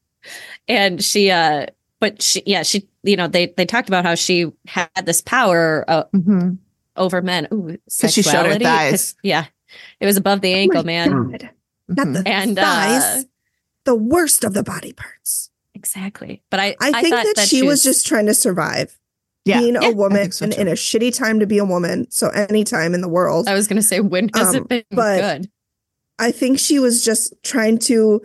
And 0.67 1.04
she, 1.04 1.32
uh, 1.32 1.65
but 2.00 2.21
she, 2.21 2.43
yeah, 2.45 2.62
she, 2.62 2.88
you 3.02 3.17
know, 3.17 3.28
they 3.28 3.47
they 3.47 3.65
talked 3.65 3.89
about 3.89 4.06
how 4.06 4.13
she 4.13 4.52
had 4.67 4.88
this 5.04 5.19
power 5.19 5.84
uh, 5.88 6.04
mm-hmm. 6.15 6.52
over 6.95 7.24
men. 7.24 7.47
Ooh, 7.52 7.78
sexuality. 7.89 8.21
She 8.21 8.21
showed 8.21 8.45
her 8.45 8.60
thighs. 8.60 9.15
Yeah, 9.24 9.45
it 10.00 10.06
was 10.06 10.17
above 10.17 10.41
the 10.41 10.54
oh 10.54 10.58
ankle, 10.58 10.82
oh 10.82 10.84
man. 10.84 11.32
God. 11.32 11.50
Not 11.88 12.13
the 12.13 12.24
and, 12.28 12.56
thighs. 12.56 13.04
Uh, 13.04 13.24
the 13.86 13.95
worst 13.95 14.43
of 14.43 14.54
the 14.54 14.63
body 14.63 14.93
parts. 14.93 15.50
Exactly. 15.81 16.43
But 16.51 16.59
I, 16.59 16.75
I, 16.79 16.91
I 16.93 17.01
think 17.01 17.15
that, 17.15 17.35
that, 17.37 17.47
she, 17.47 17.63
was, 17.63 17.69
was, 17.69 17.83
just 17.83 18.05
trying 18.05 18.27
to 18.27 18.35
survive. 18.35 18.95
Yeah. 19.45 19.61
Being 19.61 19.73
yeah, 19.73 19.89
a 19.89 19.91
woman 19.91 20.31
so 20.31 20.45
and 20.45 20.53
in 20.53 20.67
a 20.67 20.73
shitty 20.73 21.17
time 21.17 21.39
to 21.39 21.47
be 21.47 21.57
a 21.57 21.65
woman. 21.65 22.05
So 22.11 22.29
any 22.29 22.63
time 22.63 22.93
in 22.93 23.01
the 23.01 23.09
world. 23.09 23.47
I 23.47 23.55
was 23.55 23.67
going 23.67 23.81
to 23.81 23.87
say, 23.87 23.99
when 23.99 24.29
has 24.35 24.49
um, 24.49 24.55
it 24.57 24.67
been 24.67 24.83
but 24.91 25.19
good? 25.19 25.51
I 26.19 26.31
think 26.31 26.59
she 26.59 26.77
was 26.77 27.03
just 27.03 27.33
trying 27.41 27.79
to, 27.79 28.21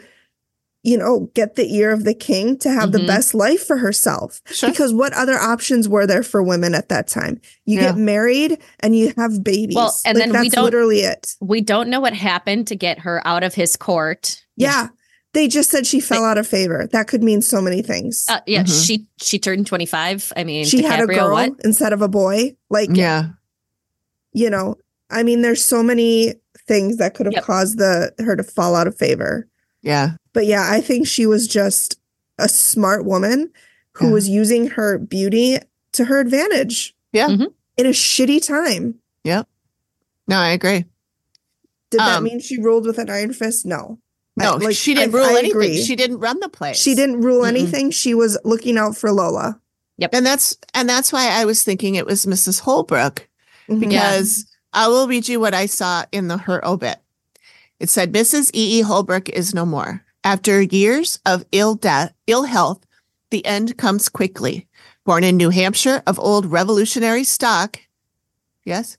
you 0.83 0.99
know, 0.99 1.31
get 1.33 1.57
the 1.57 1.75
ear 1.75 1.91
of 1.91 2.05
the 2.05 2.13
king 2.13 2.59
to 2.59 2.69
have 2.69 2.91
mm-hmm. 2.91 3.01
the 3.01 3.07
best 3.07 3.33
life 3.33 3.67
for 3.67 3.79
herself. 3.79 4.43
Sure. 4.45 4.69
Because 4.69 4.93
what 4.93 5.15
other 5.15 5.39
options 5.39 5.89
were 5.89 6.07
there 6.07 6.23
for 6.23 6.43
women 6.43 6.75
at 6.75 6.91
that 6.91 7.09
time? 7.09 7.41
You 7.65 7.77
yeah. 7.81 7.93
get 7.93 7.97
married 7.97 8.59
and 8.81 8.95
you 8.95 9.15
have 9.17 9.43
babies. 9.43 9.77
Well, 9.77 9.97
and 10.05 10.19
like, 10.19 10.27
then 10.27 10.33
that's 10.35 10.45
we 10.45 10.51
don't, 10.51 10.65
literally 10.65 10.99
it. 10.99 11.35
We 11.41 11.63
don't 11.63 11.89
know 11.89 12.01
what 12.01 12.13
happened 12.13 12.67
to 12.67 12.77
get 12.77 12.99
her 12.99 13.27
out 13.27 13.43
of 13.43 13.55
his 13.55 13.75
court. 13.75 14.45
Yeah. 14.59 14.89
They 15.37 15.49
just 15.49 15.69
said 15.69 15.87
she 15.87 16.01
fell 16.01 16.25
out 16.25 16.39
of 16.39 16.47
favor. 16.47 16.89
That 16.93 17.09
could 17.09 17.23
mean 17.23 17.43
so 17.43 17.61
many 17.61 17.83
things. 17.83 18.25
Uh, 18.27 18.41
yeah, 18.47 18.63
mm-hmm. 18.63 18.73
she 18.73 19.07
she 19.19 19.39
turned 19.39 19.67
25. 19.67 20.33
I 20.35 20.45
mean, 20.45 20.65
she 20.65 20.79
DiCaprio, 20.79 20.87
had 20.87 21.01
a 21.01 21.07
girl 21.07 21.33
what? 21.33 21.53
instead 21.63 21.93
of 21.93 22.01
a 22.01 22.09
boy. 22.09 22.57
Like 22.71 22.89
Yeah. 22.91 23.33
You 24.33 24.49
know, 24.49 24.77
I 25.11 25.23
mean 25.23 25.43
there's 25.43 25.63
so 25.63 25.83
many 25.83 26.37
things 26.67 26.97
that 26.97 27.13
could 27.13 27.27
have 27.27 27.35
yep. 27.35 27.45
caused 27.45 27.77
the 27.77 28.15
her 28.21 28.35
to 28.35 28.43
fall 28.43 28.75
out 28.75 28.87
of 28.87 28.97
favor. 28.97 29.47
Yeah. 29.83 30.13
But 30.33 30.47
yeah, 30.47 30.71
I 30.73 30.81
think 30.81 31.07
she 31.07 31.27
was 31.27 31.47
just 31.47 32.01
a 32.39 32.49
smart 32.49 33.05
woman 33.05 33.53
who 33.93 34.07
yeah. 34.07 34.13
was 34.15 34.31
using 34.31 34.69
her 34.69 34.97
beauty 34.97 35.59
to 35.93 36.07
her 36.07 36.19
advantage. 36.19 36.97
Yeah. 37.13 37.29
Mm-hmm. 37.29 37.49
In 37.77 37.85
a 37.85 37.91
shitty 37.91 38.47
time. 38.47 38.95
Yep. 39.25 39.47
No, 40.29 40.39
I 40.39 40.53
agree. 40.53 40.87
Did 41.91 42.01
um, 42.01 42.07
that 42.07 42.23
mean 42.23 42.41
she 42.41 42.59
ruled 42.59 42.87
with 42.87 42.97
an 42.99 43.11
iron 43.11 43.35
fist? 43.35 43.67
No. 43.67 43.99
No, 44.37 44.57
like, 44.57 44.77
she 44.77 44.95
didn't 44.95 45.15
I, 45.15 45.19
rule 45.19 45.27
I 45.27 45.39
anything. 45.39 45.51
Agree. 45.51 45.83
She 45.83 45.97
didn't 45.97 46.19
run 46.19 46.41
the 46.41 46.49
place. 46.49 46.81
She 46.81 46.95
didn't 46.95 47.23
rule 47.23 47.43
mm 47.43 47.49
anything. 47.49 47.91
She 47.91 48.13
was 48.15 48.39
looking 48.45 48.77
out 48.77 48.97
for 48.97 49.11
Lola. 49.11 49.61
Yep. 49.99 50.11
And 50.13 50.27
that's 50.27 50.57
and 50.75 50.89
that's 50.89 51.13
why 51.13 51.29
I 51.29 51.45
was 51.47 51.63
thinking 51.63 51.95
it 51.95 52.05
was 52.05 52.27
Mrs. 52.27 52.61
Holbrook 52.61 53.29
mm-hmm. 53.69 53.81
because 53.81 54.47
yeah. 54.75 54.85
I 54.85 54.89
will 54.89 55.09
read 55.09 55.27
you 55.29 55.41
what 55.41 55.55
I 55.55 55.67
saw 55.67 56.05
in 56.13 56.29
the 56.29 56.37
her 56.37 56.63
obit. 56.67 56.99
It 57.81 57.89
said 57.89 58.13
Mrs. 58.13 58.51
E. 58.53 58.79
E. 58.79 58.81
Holbrook 58.83 59.29
is 59.31 59.55
no 59.55 59.65
more. 59.65 60.03
After 60.23 60.61
years 60.61 61.19
of 61.25 61.45
ill 61.53 61.75
death, 61.75 62.13
ill 62.27 62.45
health, 62.45 62.85
the 63.31 63.45
end 63.47 63.79
comes 63.79 64.09
quickly. 64.09 64.67
Born 65.05 65.25
in 65.25 65.37
New 65.37 65.51
Hampshire 65.51 66.03
of 66.07 66.19
old 66.19 66.47
revolutionary 66.47 67.25
stock. 67.25 67.79
Yes. 68.65 68.99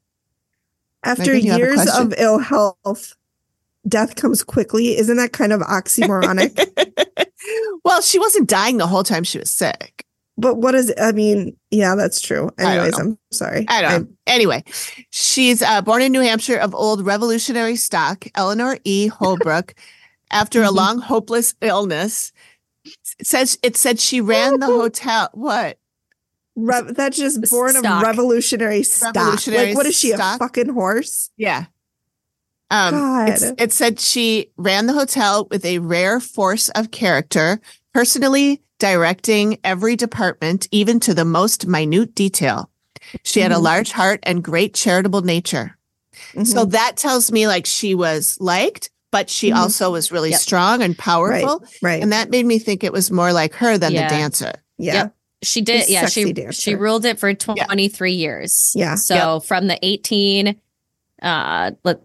After 1.04 1.36
years 1.36 1.86
of 1.96 2.14
ill 2.18 2.40
health, 2.40 3.16
death 3.88 4.16
comes 4.16 4.44
quickly. 4.44 4.98
Isn't 4.98 5.18
that 5.18 5.34
kind 5.34 5.54
of 5.54 5.62
oxymoronic? 5.62 6.56
well, 7.84 8.02
she 8.02 8.20
wasn't 8.20 8.50
dying 8.50 8.78
the 8.78 8.88
whole 8.88 9.04
time 9.04 9.24
she 9.24 9.40
was 9.40 9.52
sick. 9.52 10.06
But 10.40 10.56
what 10.56 10.76
is 10.76 10.94
I 11.02 11.14
mean, 11.14 11.58
yeah, 11.72 11.96
that's 11.96 12.22
true. 12.22 12.52
Anyways, 12.60 12.98
I'm 13.00 13.18
sorry. 13.32 13.66
I 13.68 13.82
don't 13.82 14.04
know. 14.04 14.08
Anyway, 14.28 14.64
she's 15.10 15.64
uh, 15.64 15.82
born 15.82 16.04
in 16.04 16.12
New 16.12 16.22
Hampshire 16.22 16.58
of 16.58 16.76
old 16.76 17.04
revolutionary 17.04 17.76
stock, 17.76 18.28
Eleanor 18.36 18.78
E. 18.84 19.08
Holbrook. 19.08 19.74
after 20.32 20.62
a 20.62 20.68
mm-hmm. 20.68 20.76
long, 20.76 21.00
hopeless 21.00 21.56
illness, 21.62 22.32
it 23.20 23.28
says 23.28 23.58
it 23.64 23.78
said 23.78 24.00
she 24.00 24.22
ran 24.22 24.60
the 24.60 24.68
hotel. 24.68 25.30
What? 25.34 25.78
Re- 26.56 26.92
that's 26.92 27.18
just 27.18 27.50
born 27.50 27.74
stock. 27.74 27.86
of 27.86 28.02
revolutionary 28.02 28.84
stock. 28.84 29.16
Revolutionary 29.16 29.68
like, 29.68 29.76
what 29.76 29.86
is 29.86 29.98
she, 29.98 30.12
stock? 30.12 30.38
a 30.38 30.40
fucking 30.40 30.70
horse? 30.70 31.30
Yeah. 31.38 31.66
Um, 32.70 33.28
it 33.58 33.72
said 33.72 34.00
she 34.00 34.52
ran 34.58 34.88
the 34.88 34.94
hotel 34.94 35.48
with 35.50 35.64
a 35.64 35.80
rare 35.80 36.20
force 36.20 36.70
of 36.70 36.92
character, 36.92 37.62
personally 37.94 38.62
directing 38.80 39.58
every 39.64 39.96
department, 39.96 40.68
even 40.72 41.00
to 41.02 41.14
the 41.14 41.26
most 41.26 41.66
minute 41.66 42.14
detail. 42.14 42.70
She 43.24 43.40
had 43.40 43.52
mm-hmm. 43.52 43.60
a 43.60 43.64
large 43.64 43.92
heart 43.92 44.20
and 44.24 44.44
great 44.44 44.74
charitable 44.74 45.22
nature. 45.22 45.78
Mm-hmm. 46.32 46.44
So 46.44 46.66
that 46.66 46.98
tells 46.98 47.32
me 47.32 47.48
like 47.48 47.66
she 47.66 47.96
was 47.96 48.38
liked, 48.40 48.90
but 49.12 49.30
she 49.30 49.50
mm-hmm. 49.50 49.60
also 49.60 49.92
was 49.92 50.12
really 50.12 50.32
yep. 50.32 50.40
strong 50.40 50.82
and 50.82 50.98
powerful. 50.98 51.60
Right, 51.60 51.78
right. 51.82 52.04
And 52.04 52.12
that 52.12 52.30
made 52.30 52.46
me 52.46 52.60
think 52.60 52.84
it 52.84 52.92
was 52.92 53.12
more 53.12 53.34
like 53.34 53.54
her 53.56 53.78
than 53.78 53.94
yeah. 53.94 54.10
the 54.10 54.16
dancer. 54.16 54.54
Yeah. 54.78 54.94
Yep. 54.94 55.16
She 55.44 55.62
did. 55.62 55.90
yeah. 55.90 56.08
She, 56.08 56.34
dancer. 56.34 56.60
she 56.60 56.76
ruled 56.76 57.06
it 57.06 57.20
for 57.20 57.34
23 57.34 58.12
yeah. 58.12 58.18
years. 58.18 58.74
Yeah. 58.76 58.96
So 58.96 59.36
yep. 59.36 59.44
from 59.44 59.68
the 59.68 59.80
18, 59.82 60.60
uh, 61.22 61.72
let, 61.84 62.02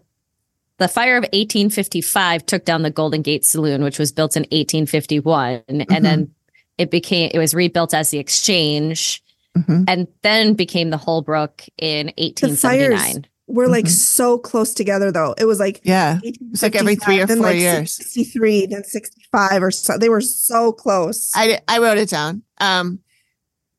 the 0.79 0.87
fire 0.87 1.17
of 1.17 1.23
1855 1.23 2.45
took 2.45 2.65
down 2.65 2.81
the 2.81 2.91
Golden 2.91 3.21
Gate 3.21 3.45
Saloon, 3.45 3.83
which 3.83 3.99
was 3.99 4.11
built 4.11 4.35
in 4.35 4.41
1851. 4.43 5.59
Mm-hmm. 5.59 5.93
And 5.93 6.05
then 6.05 6.31
it 6.77 6.89
became, 6.89 7.31
it 7.33 7.39
was 7.39 7.53
rebuilt 7.53 7.93
as 7.93 8.09
the 8.09 8.17
Exchange 8.17 9.23
mm-hmm. 9.57 9.83
and 9.87 10.07
then 10.21 10.53
became 10.53 10.89
the 10.89 10.97
Holbrooke 10.97 11.67
in 11.77 12.07
1879. 12.17 13.27
We're 13.45 13.67
like 13.67 13.85
mm-hmm. 13.85 13.91
so 13.91 14.37
close 14.37 14.73
together 14.73 15.11
though. 15.11 15.35
It 15.37 15.45
was 15.45 15.59
like, 15.59 15.81
yeah, 15.83 16.19
it's 16.23 16.63
like 16.63 16.75
every 16.75 16.95
three 16.95 17.19
or 17.19 17.27
four 17.27 17.35
like 17.35 17.57
years. 17.57 17.93
63, 17.93 18.67
then 18.67 18.83
65 18.83 19.63
or 19.63 19.69
so. 19.71 19.97
They 19.97 20.09
were 20.09 20.21
so 20.21 20.71
close. 20.71 21.29
I, 21.35 21.59
I 21.67 21.79
wrote 21.79 21.97
it 21.97 22.09
down. 22.09 22.43
Um, 22.59 22.99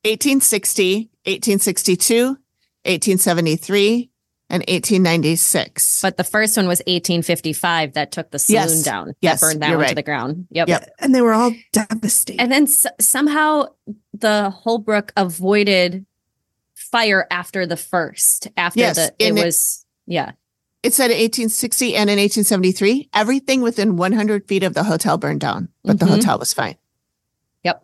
1860, 0.03 1.09
1862, 1.25 2.25
1873, 2.25 4.11
and 4.49 4.61
1896. 4.67 6.01
But 6.01 6.17
the 6.17 6.23
first 6.23 6.55
one 6.57 6.67
was 6.67 6.79
1855 6.87 7.93
that 7.93 8.11
took 8.11 8.31
the 8.31 8.39
saloon 8.39 8.61
Yes. 8.69 8.83
down. 8.83 9.13
Yes, 9.21 9.41
That 9.41 9.47
burned 9.47 9.61
that 9.61 9.69
you're 9.69 9.77
one 9.77 9.81
right. 9.83 9.89
to 9.89 9.95
the 9.95 10.03
ground. 10.03 10.47
Yep. 10.51 10.67
Yep. 10.69 10.89
And 10.99 11.15
they 11.15 11.21
were 11.21 11.33
all 11.33 11.51
devastated. 11.71 12.41
And 12.41 12.51
then 12.51 12.63
s- 12.63 12.85
somehow 12.99 13.67
the 14.13 14.53
Holbrooke 14.65 15.11
avoided 15.17 16.05
fire 16.75 17.25
after 17.31 17.65
the 17.65 17.77
first. 17.77 18.47
After 18.57 18.79
Yes, 18.79 18.95
the 18.97 19.13
it 19.19 19.29
and 19.29 19.39
it- 19.39 19.45
was 19.45 19.85
yeah. 20.05 20.31
It 20.83 20.93
said 20.93 21.09
in 21.09 21.17
1860 21.17 21.95
and 21.95 22.11
in 22.11 22.19
1873, 22.19 23.09
everything 23.11 23.61
within 23.61 23.95
100 23.97 24.47
feet 24.47 24.61
of 24.61 24.75
the 24.75 24.83
hotel 24.83 25.17
burned 25.17 25.39
down, 25.41 25.69
but 25.83 25.99
the 25.99 26.05
Mhm. 26.05 26.09
hotel 26.09 26.37
was 26.37 26.53
fine. 26.53 26.75
Yep. 27.63 27.83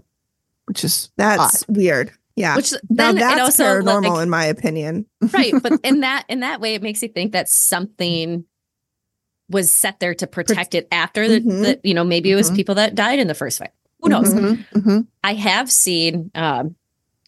Which 0.65 0.83
is 0.83 1.09
That's 1.17 1.67
weird. 1.67 2.11
Yeah. 2.41 2.55
Which 2.57 2.71
now 2.89 3.11
then 3.13 3.17
it 3.17 3.19
that's 3.21 3.39
also 3.41 3.63
paranormal, 3.63 4.09
like- 4.15 4.23
in 4.23 4.29
my 4.29 4.45
opinion. 4.45 5.05
right 5.33 5.53
but 5.61 5.73
in 5.83 6.01
that 6.01 6.25
in 6.27 6.39
that 6.41 6.59
way 6.59 6.75
it 6.75 6.81
makes 6.81 7.01
you 7.01 7.07
think 7.07 7.31
that 7.33 7.47
something 7.49 8.43
was 9.49 9.69
set 9.69 9.99
there 9.99 10.15
to 10.15 10.27
protect 10.27 10.73
it 10.75 10.87
after 10.91 11.27
the, 11.27 11.41
Mhm. 11.41 11.61
the 11.63 11.79
you 11.83 11.93
know 11.93 12.03
maybe 12.03 12.31
it 12.31 12.35
was 12.35 12.49
Mhm. 12.51 12.55
people 12.55 12.75
that 12.75 12.95
died 12.95 13.19
in 13.19 13.27
the 13.27 13.33
first 13.35 13.59
fight 13.59 13.71
who 14.01 14.09
knows 14.09 14.33
Mhm, 14.33 14.65
mhm. 14.73 15.07
i 15.23 15.33
have 15.33 15.69
seen 15.71 16.31
um 16.35 16.75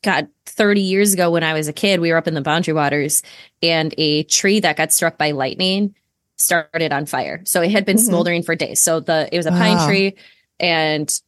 god 0.04 0.28
30 0.46 0.82
years 0.82 1.14
ago 1.14 1.30
when 1.32 1.44
i 1.44 1.54
was 1.54 1.68
a 1.68 1.74
kid 1.74 2.00
we 2.00 2.12
were 2.12 2.18
up 2.18 2.28
in 2.28 2.34
the 2.34 2.42
boundary 2.42 2.74
waters 2.74 3.24
and 3.62 3.94
a 3.98 4.24
tree 4.24 4.60
that 4.62 4.78
got 4.78 4.92
struck 4.94 5.18
by 5.18 5.32
lightning 5.32 5.94
started 6.38 6.92
on 6.94 7.06
fire 7.06 7.42
so 7.46 7.62
it 7.62 7.72
had 7.72 7.86
been 7.86 7.98
Mhm. 7.98 8.06
smoldering 8.06 8.42
for 8.44 8.56
days 8.56 8.82
so 8.82 9.00
the 9.02 9.28
it 9.32 9.38
was 9.38 9.46
a 9.46 9.52
pine 9.52 9.86
tree 9.88 10.16
and 10.60 11.20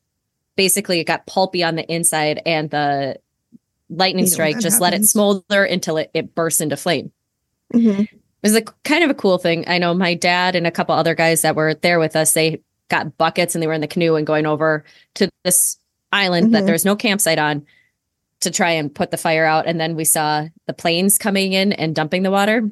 basically 0.55 0.99
it 1.01 1.03
got 1.05 1.27
pulpy 1.27 1.61
on 1.63 1.75
the 1.75 1.83
inside 1.93 2.41
and 2.45 2.69
the 2.69 3.17
lightning 3.89 4.25
You 4.25 4.31
strike 4.31 4.55
that 4.55 4.61
just 4.61 4.81
let 4.81 4.93
it 4.93 5.05
smolder 5.05 5.63
until 5.63 5.97
it, 5.97 6.09
it 6.13 6.33
burst 6.35 6.61
into 6.61 6.77
flame 6.77 7.11
Mhm. 7.73 8.01
it 8.01 8.09
was 8.43 8.55
a 8.55 8.61
kind 8.83 9.03
of 9.03 9.09
a 9.09 9.15
cool 9.15 9.37
thing. 9.37 9.65
I 9.67 9.77
know 9.79 9.93
my 9.93 10.13
dad 10.13 10.55
and 10.55 10.67
a 10.67 10.71
couple 10.71 10.93
other 10.95 11.15
guys 11.15 11.41
that 11.41 11.55
were 11.55 11.73
there 11.73 11.99
with 11.99 12.15
us, 12.15 12.33
they 12.33 12.61
got 12.89 13.17
buckets 13.17 13.55
and 13.55 13.61
they 13.61 13.67
were 13.67 13.73
in 13.73 13.81
the 13.81 13.87
canoe 13.87 14.15
and 14.15 14.27
going 14.27 14.45
over 14.45 14.85
to 15.15 15.29
this 15.43 15.77
island 16.11 16.53
that 16.53 16.63
Mhm. 16.63 16.67
there's 16.67 16.85
no 16.85 16.95
campsite 16.95 17.39
on 17.39 17.65
to 18.41 18.51
try 18.51 18.69
and 18.71 18.93
put 18.93 19.09
the 19.09 19.17
fire 19.17 19.45
out. 19.45 19.65
And 19.65 19.79
then 19.79 19.95
we 19.95 20.05
saw 20.05 20.45
the 20.67 20.73
planes 20.73 21.17
coming 21.17 21.53
in 21.53 21.73
and 21.73 21.95
dumping 21.95 22.21
the 22.21 22.29
water. 22.31 22.69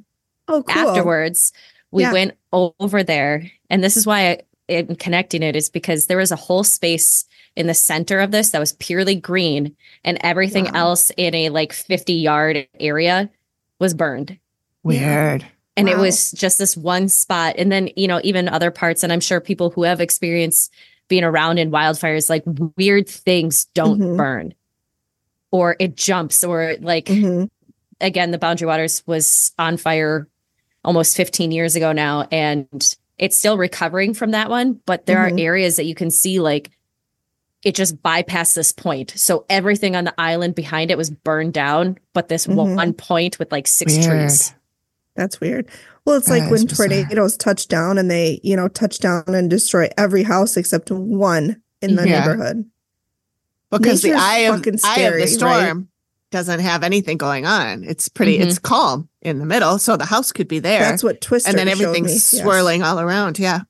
Oh, 0.48 0.62
cool. 0.62 0.78
Afterwards, 0.90 1.52
we 1.90 2.04
Yeah. 2.04 2.14
went 2.14 2.34
over 2.52 3.02
there. 3.02 3.50
And 3.72 3.84
this 3.84 3.98
is 3.98 4.06
why 4.06 4.30
I, 4.30 4.42
am 4.70 4.96
connecting 4.96 5.42
it 5.42 5.56
is 5.56 5.70
because 5.70 6.06
there 6.06 6.18
was 6.18 6.32
a 6.32 6.36
whole 6.38 6.64
space 6.64 7.26
in 7.56 7.68
the 7.68 7.74
center 7.74 8.20
of 8.20 8.32
this 8.32 8.50
that 8.52 8.60
was 8.60 8.74
purely 8.74 9.16
green 9.16 9.76
and 10.04 10.18
everything 10.22 10.66
Wow. 10.66 10.72
else 10.90 11.12
in 11.18 11.36
a 11.36 11.50
like 11.50 11.74
50 11.74 12.14
yard 12.14 12.68
area 12.80 13.30
was 13.80 13.94
burned 13.94 14.38
Weird. 14.84 15.46
and 15.78 15.88
it 15.88 15.98
was 15.98 16.32
just 16.32 16.58
this 16.58 16.76
one 16.76 17.08
spot 17.10 17.56
and 17.58 17.72
then 17.72 17.90
you 17.96 18.08
know 18.08 18.20
even 18.24 18.50
other 18.50 18.72
parts 18.72 19.04
and 19.04 19.14
i'm 19.14 19.20
sure 19.20 19.40
people 19.40 19.70
who 19.70 19.84
have 19.84 20.02
experience 20.02 20.70
being 21.10 21.24
around 21.24 21.58
in 21.60 21.70
wildfires 21.72 22.30
like 22.30 22.44
weird 22.78 23.08
things 23.08 23.66
don't 23.74 24.00
Mhm. 24.00 24.18
burn 24.18 24.54
or 25.52 25.76
it 25.80 25.96
jumps 25.96 26.44
or 26.44 26.76
like 26.82 27.06
Mhm. 27.06 27.50
again 28.02 28.32
the 28.32 28.38
boundary 28.40 28.66
waters 28.68 29.04
was 29.06 29.52
on 29.60 29.78
fire 29.78 30.28
almost 30.84 31.16
15 31.16 31.52
years 31.52 31.76
ago 31.76 31.92
now 31.92 32.28
and 32.32 32.96
it's 33.20 33.38
still 33.38 33.58
recovering 33.58 34.14
from 34.16 34.32
that 34.32 34.50
one 34.50 34.80
but 34.88 35.06
there 35.06 35.18
Mhm. 35.20 35.32
are 35.38 35.40
areas 35.40 35.76
that 35.76 35.86
you 35.86 35.94
can 35.96 36.10
see 36.10 36.40
like 36.40 36.72
it 37.64 37.76
just 37.76 38.02
bypassed 38.04 38.56
this 38.56 38.72
point 38.72 39.12
so 39.16 39.46
everything 39.50 39.96
on 39.96 40.04
the 40.04 40.14
island 40.18 40.54
behind 40.56 40.92
it 40.92 40.98
was 40.98 41.10
burned 41.10 41.54
down 41.54 41.98
but 42.14 42.28
this 42.28 42.46
Mhm. 42.48 42.76
one 42.76 42.94
point 42.94 43.40
with 43.40 43.52
like 43.52 43.68
six 43.68 43.94
Weird. 43.98 44.06
trees 44.06 44.54
That's 45.16 45.40
weird. 45.40 45.68
Well, 46.06 46.16
it's 46.18 46.28
like 46.28 46.44
when 46.46 46.56
is 46.56 46.66
bizarre. 46.66 46.88
tornadoes 46.88 47.38
touch 47.38 47.68
down 47.68 48.00
and 48.00 48.10
they, 48.10 48.40
you 48.44 48.56
know, 48.56 48.68
touch 48.68 48.98
down 48.98 49.24
and 49.28 49.48
destroy 49.48 49.88
every 49.96 50.24
house 50.24 50.58
except 50.58 50.90
one 50.90 51.62
in 51.84 51.96
the 51.96 52.10
Yeah. 52.10 52.20
neighborhood. 52.22 52.66
Because 53.72 54.02
the 54.02 54.14
eye 54.14 54.40
of, 54.50 54.56
fucking 54.58 54.80
eye 54.84 55.00
of 55.02 55.14
the 55.14 55.18
scary, 55.18 55.20
right? 55.22 55.30
storm 55.30 55.88
doesn't 56.32 56.60
have 56.62 56.84
anything 56.84 57.18
going 57.18 57.46
on. 57.46 57.84
It's 57.84 58.10
pretty, 58.10 58.40
Mhm. 58.40 58.48
it's 58.48 58.58
calm 58.60 59.08
in 59.22 59.38
the 59.38 59.46
middle. 59.46 59.78
So 59.78 59.98
the 59.98 60.06
house 60.06 60.32
could 60.32 60.48
be 60.48 60.58
there. 60.60 60.80
That's 60.80 61.04
what 61.04 61.22
Twister 61.22 61.50
and 61.50 61.58
then 61.60 61.68
everything's 61.68 62.08
me. 62.08 62.14
Yes. 62.14 62.42
swirling 62.42 62.82
all 62.82 63.00
around. 63.00 63.38
Yeah. 63.38 63.62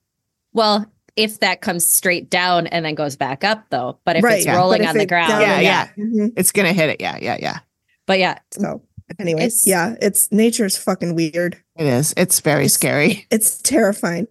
Well, 0.54 0.86
if 1.16 1.40
that 1.40 1.62
comes 1.62 1.88
straight 1.88 2.30
down 2.30 2.68
and 2.68 2.84
then 2.86 2.96
goes 2.96 3.16
back 3.16 3.44
up, 3.44 3.66
though. 3.70 4.00
But 4.06 4.16
if 4.18 4.24
Right, 4.24 4.38
it's 4.38 4.46
yeah. 4.46 4.56
rolling 4.58 4.80
But 4.80 4.86
if 4.86 4.90
on 4.92 4.98
the 4.98 5.06
ground, 5.06 5.30
down- 5.30 5.42
Yeah, 5.42 5.60
yeah. 5.60 5.88
Mhm. 5.98 6.34
It's 6.36 6.52
going 6.52 6.68
to 6.68 6.74
hit 6.74 6.90
it. 6.90 7.02
Yeah. 7.02 7.18
Yeah. 7.22 7.38
Yeah. 7.40 7.60
But 8.06 8.20
yeah, 8.20 8.40
So, 8.52 8.82
anyways, 9.20 9.44
It's- 9.44 9.68
yeah, 9.68 9.96
it's 10.02 10.32
nature's 10.32 10.76
fucking 10.76 11.16
weird. 11.16 11.58
It 11.78 11.86
is. 11.86 12.14
It's 12.18 12.40
very 12.40 12.64
It's- 12.66 12.74
scary. 12.74 13.28
It's 13.32 13.62
terrifying. 13.62 14.28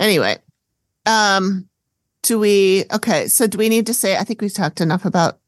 Anyway, 0.00 0.38
um, 1.06 1.68
do 2.22 2.38
we, 2.38 2.84
okay. 2.92 3.28
So 3.28 3.46
do 3.46 3.58
we 3.58 3.68
need 3.68 3.86
to 3.86 3.94
say, 3.94 4.16
I 4.16 4.24
think 4.24 4.40
we've 4.40 4.52
talked 4.54 4.80
enough 4.80 5.04
about, 5.04 5.38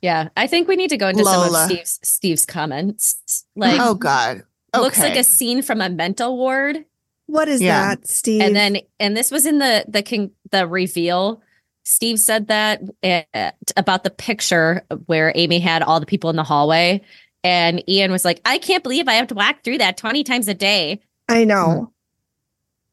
yeah. 0.00 0.28
I 0.36 0.46
think 0.46 0.66
we 0.68 0.76
need 0.76 0.90
to 0.90 0.96
go 0.96 1.08
into 1.08 1.24
some 1.24 1.54
of 1.54 1.64
Steve's 1.70 2.00
Steve's 2.02 2.46
comments. 2.46 3.44
Like, 3.54 3.78
oh 3.80 3.94
God. 3.94 4.42
Okay. 4.74 4.82
looks 4.82 4.98
like 4.98 5.16
a 5.16 5.22
scene 5.24 5.62
from 5.62 5.80
a 5.80 5.88
mental 5.90 6.36
ward. 6.36 6.84
What 7.32 7.48
is 7.48 7.62
Yeah. 7.62 7.94
that, 7.94 8.06
Steve? 8.06 8.42
And 8.42 8.54
then, 8.54 8.76
and 9.00 9.16
this 9.16 9.30
was 9.30 9.46
in 9.46 9.58
the 9.58 9.86
the 9.88 10.02
king 10.02 10.32
the 10.50 10.66
reveal. 10.66 11.40
Steve 11.82 12.18
said 12.18 12.48
that 12.48 12.82
uh, 13.02 13.50
about 13.74 14.04
the 14.04 14.10
picture 14.10 14.82
where 15.06 15.32
Amy 15.34 15.58
had 15.58 15.82
all 15.82 15.98
the 15.98 16.04
people 16.04 16.28
in 16.28 16.36
the 16.36 16.44
hallway, 16.44 17.00
and 17.42 17.82
Ian 17.88 18.12
was 18.12 18.26
like, 18.26 18.42
"I 18.44 18.58
can't 18.58 18.82
believe 18.82 19.08
I 19.08 19.14
have 19.14 19.28
to 19.28 19.34
walk 19.34 19.64
through 19.64 19.78
that 19.78 19.96
twenty 19.96 20.24
times 20.24 20.46
a 20.46 20.52
day." 20.52 21.00
I 21.26 21.44
know. 21.44 21.90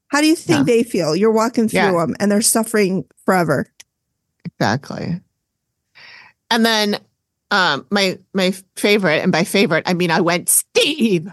How 0.07 0.21
do 0.21 0.27
you 0.27 0.37
think 0.37 0.59
Yeah. 0.59 0.63
they 0.75 0.83
feel? 0.83 1.17
You're 1.17 1.31
walking 1.33 1.67
through 1.67 1.79
Yeah. 1.81 1.91
them 1.91 2.15
and 2.21 2.31
they're 2.31 2.41
suffering 2.41 3.03
forever. 3.25 3.67
Exactly. 4.45 5.19
And 6.49 6.65
then 6.65 6.97
um 7.51 7.85
my 7.91 8.17
my 8.33 8.51
favorite, 8.77 9.21
and 9.21 9.33
by 9.33 9.43
favorite 9.43 9.83
I 9.85 9.93
mean 9.93 10.11
I 10.11 10.21
went 10.21 10.47
Steve. 10.61 11.27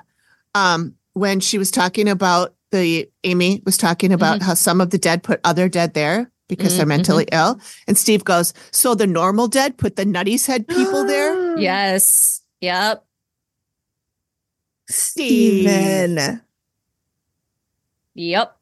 Um 0.57 0.97
when 1.13 1.39
she 1.39 1.57
was 1.57 1.71
talking 1.71 2.09
about 2.09 2.53
the 2.73 3.09
Amy 3.25 3.63
was 3.65 3.77
talking 3.77 4.13
about 4.13 4.43
how 4.43 4.55
some 4.55 4.81
of 4.81 4.91
the 4.91 4.99
dead 4.99 5.23
put 5.23 5.41
other 5.45 5.69
dead 5.69 5.95
there 5.95 6.31
because 6.49 6.77
they're 6.77 6.87
Mhm. 6.87 6.89
mentally 6.91 7.29
ill. 7.33 7.61
And 7.87 7.97
Steve 7.97 8.25
goes, 8.25 8.53
So 8.73 8.95
the 8.95 9.07
normal 9.07 9.49
dead 9.49 9.77
put 9.79 9.97
the 9.97 10.05
nutty's 10.05 10.47
head 10.47 10.67
people 10.69 11.05
there? 11.05 11.57
Yes. 11.59 12.43
Yep. 12.61 13.05
Steven. 14.89 16.43
Yep. 18.15 18.57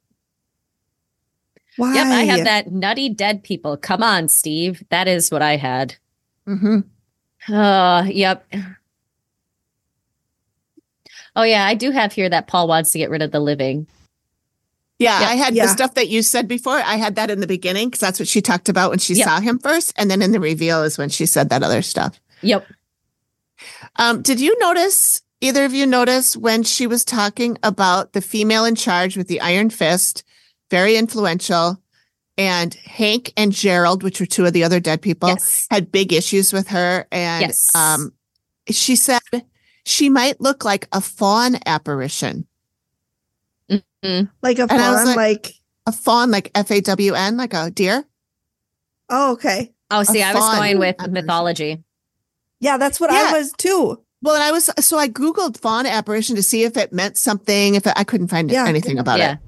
Why? 1.76 1.94
Yep. 1.94 2.06
I 2.06 2.22
have 2.24 2.44
that 2.44 2.70
nutty 2.72 3.08
dead 3.08 3.42
people. 3.42 3.76
Come 3.76 4.02
on, 4.02 4.28
Steve. 4.28 4.84
That 4.90 5.08
is 5.08 5.30
what 5.30 5.42
I 5.42 5.56
had. 5.56 5.96
hmm 6.46 6.80
Uh, 7.48 8.04
yep. 8.06 8.46
Oh 11.36 11.42
yeah, 11.42 11.64
I 11.64 11.74
do 11.74 11.90
have 11.90 12.12
here 12.12 12.28
that 12.28 12.46
Paul 12.46 12.68
wants 12.68 12.92
to 12.92 12.98
get 12.98 13.10
rid 13.10 13.22
of 13.22 13.32
the 13.32 13.40
living. 13.40 13.86
Yeah, 14.98 15.20
Yep. 15.20 15.28
I 15.28 15.34
had 15.34 15.54
Yeah. 15.56 15.66
the 15.66 15.72
stuff 15.72 15.94
that 15.94 16.08
you 16.08 16.22
said 16.22 16.46
before. 16.46 16.76
I 16.78 16.94
had 16.96 17.16
that 17.16 17.30
in 17.30 17.40
the 17.40 17.46
beginning 17.48 17.88
because 17.88 18.00
that's 18.00 18.18
what 18.20 18.28
she 18.28 18.40
talked 18.40 18.68
about 18.68 18.90
when 18.90 19.00
she 19.00 19.14
Yep. 19.14 19.24
saw 19.26 19.40
him 19.40 19.58
first. 19.58 19.92
And 19.96 20.08
then 20.10 20.22
in 20.22 20.30
the 20.32 20.38
reveal 20.40 20.82
is 20.84 20.96
when 20.98 21.08
she 21.08 21.26
said 21.26 21.48
that 21.48 21.62
other 21.64 21.82
stuff. 21.82 22.20
Yep. 22.42 22.64
Um, 23.96 24.22
did 24.22 24.40
you 24.40 24.56
notice, 24.60 25.22
either 25.40 25.64
of 25.64 25.74
you 25.74 25.86
notice 25.86 26.36
when 26.36 26.62
she 26.62 26.86
was 26.86 27.04
talking 27.04 27.58
about 27.62 28.12
the 28.12 28.20
female 28.20 28.64
in 28.64 28.74
charge 28.76 29.16
with 29.16 29.26
the 29.26 29.40
iron 29.40 29.70
fist, 29.70 30.22
very 30.70 30.96
influential, 30.96 31.80
and 32.38 32.74
Hank 32.74 33.32
and 33.36 33.52
Gerald, 33.52 34.02
which 34.02 34.20
were 34.20 34.26
two 34.26 34.44
of 34.46 34.52
the 34.52 34.64
other 34.64 34.80
dead 34.80 35.02
people, 35.02 35.28
Yes. 35.30 35.66
had 35.70 35.90
big 35.92 36.12
issues 36.12 36.52
with 36.52 36.68
her. 36.68 37.06
And 37.12 37.42
Yes. 37.42 37.68
um, 37.74 38.12
she 38.70 38.94
said 38.96 39.20
she 39.84 40.08
might 40.08 40.40
look 40.40 40.64
like 40.64 40.88
a 40.92 41.00
fawn 41.00 41.56
apparition. 41.66 42.46
Mm-hmm. 43.70 44.26
like 44.42 44.58
a 44.58 44.62
And 44.62 44.72
I 44.72 44.90
was 44.90 44.98
fawn, 45.04 45.06
like- 45.06 45.16
like, 45.16 45.54
A 45.87 45.92
fawn, 45.92 46.30
like 46.30 46.50
F 46.54 46.70
A 46.70 46.80
W 46.80 47.14
N, 47.14 47.37
like 47.37 47.54
a 47.54 47.70
deer. 47.70 48.04
oh, 49.10 49.32
okay. 49.32 49.72
Oh, 49.90 50.02
see, 50.02 50.22
I 50.22 50.35
was 50.35 50.56
going 50.56 50.78
with 50.78 50.96
apparition. 50.98 51.12
mythology. 51.12 51.85
Yeah, 52.60 52.78
that's 52.78 52.98
what 52.98 53.12
Yeah. 53.12 53.26
I 53.28 53.38
was 53.38 53.52
too. 53.52 54.00
Well, 54.22 54.35
and 54.35 54.42
I 54.42 54.50
was 54.52 54.70
so 54.80 54.96
I 54.98 55.08
googled 55.08 55.58
fawn 55.60 55.85
apparition 55.87 56.37
to 56.37 56.42
see 56.42 56.64
if 56.64 56.76
it 56.78 56.92
meant 56.92 57.18
something. 57.18 57.74
If 57.74 57.87
it, 57.87 57.92
I 57.96 58.04
couldn't 58.04 58.28
find 58.28 58.50
Yeah. 58.50 58.66
anything 58.66 58.98
about 58.98 59.18
yeah. 59.18 59.32
it. 59.35 59.38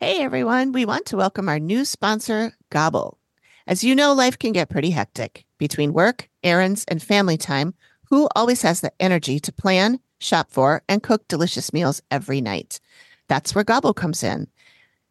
Hey 0.00 0.20
everyone, 0.22 0.72
we 0.72 0.84
want 0.84 1.06
to 1.06 1.16
welcome 1.16 1.48
our 1.48 1.58
new 1.58 1.84
sponsor, 1.84 2.52
Gobble. 2.70 3.18
As 3.66 3.84
you 3.84 3.94
know, 3.94 4.12
life 4.12 4.38
can 4.38 4.52
get 4.52 4.68
pretty 4.68 4.90
hectic 4.90 5.44
between 5.58 5.92
work, 5.92 6.28
errands, 6.42 6.84
and 6.88 7.02
family 7.02 7.36
time. 7.36 7.74
Who 8.10 8.28
always 8.34 8.62
has 8.62 8.80
the 8.80 8.92
energy 9.00 9.38
to 9.40 9.52
plan, 9.52 10.00
shop 10.20 10.50
for, 10.50 10.82
and 10.88 11.02
cook 11.02 11.26
delicious 11.28 11.72
meals 11.72 12.02
every 12.10 12.40
night? 12.40 12.80
That's 13.28 13.54
where 13.54 13.64
Gobble 13.64 13.94
comes 13.94 14.22
in. 14.22 14.48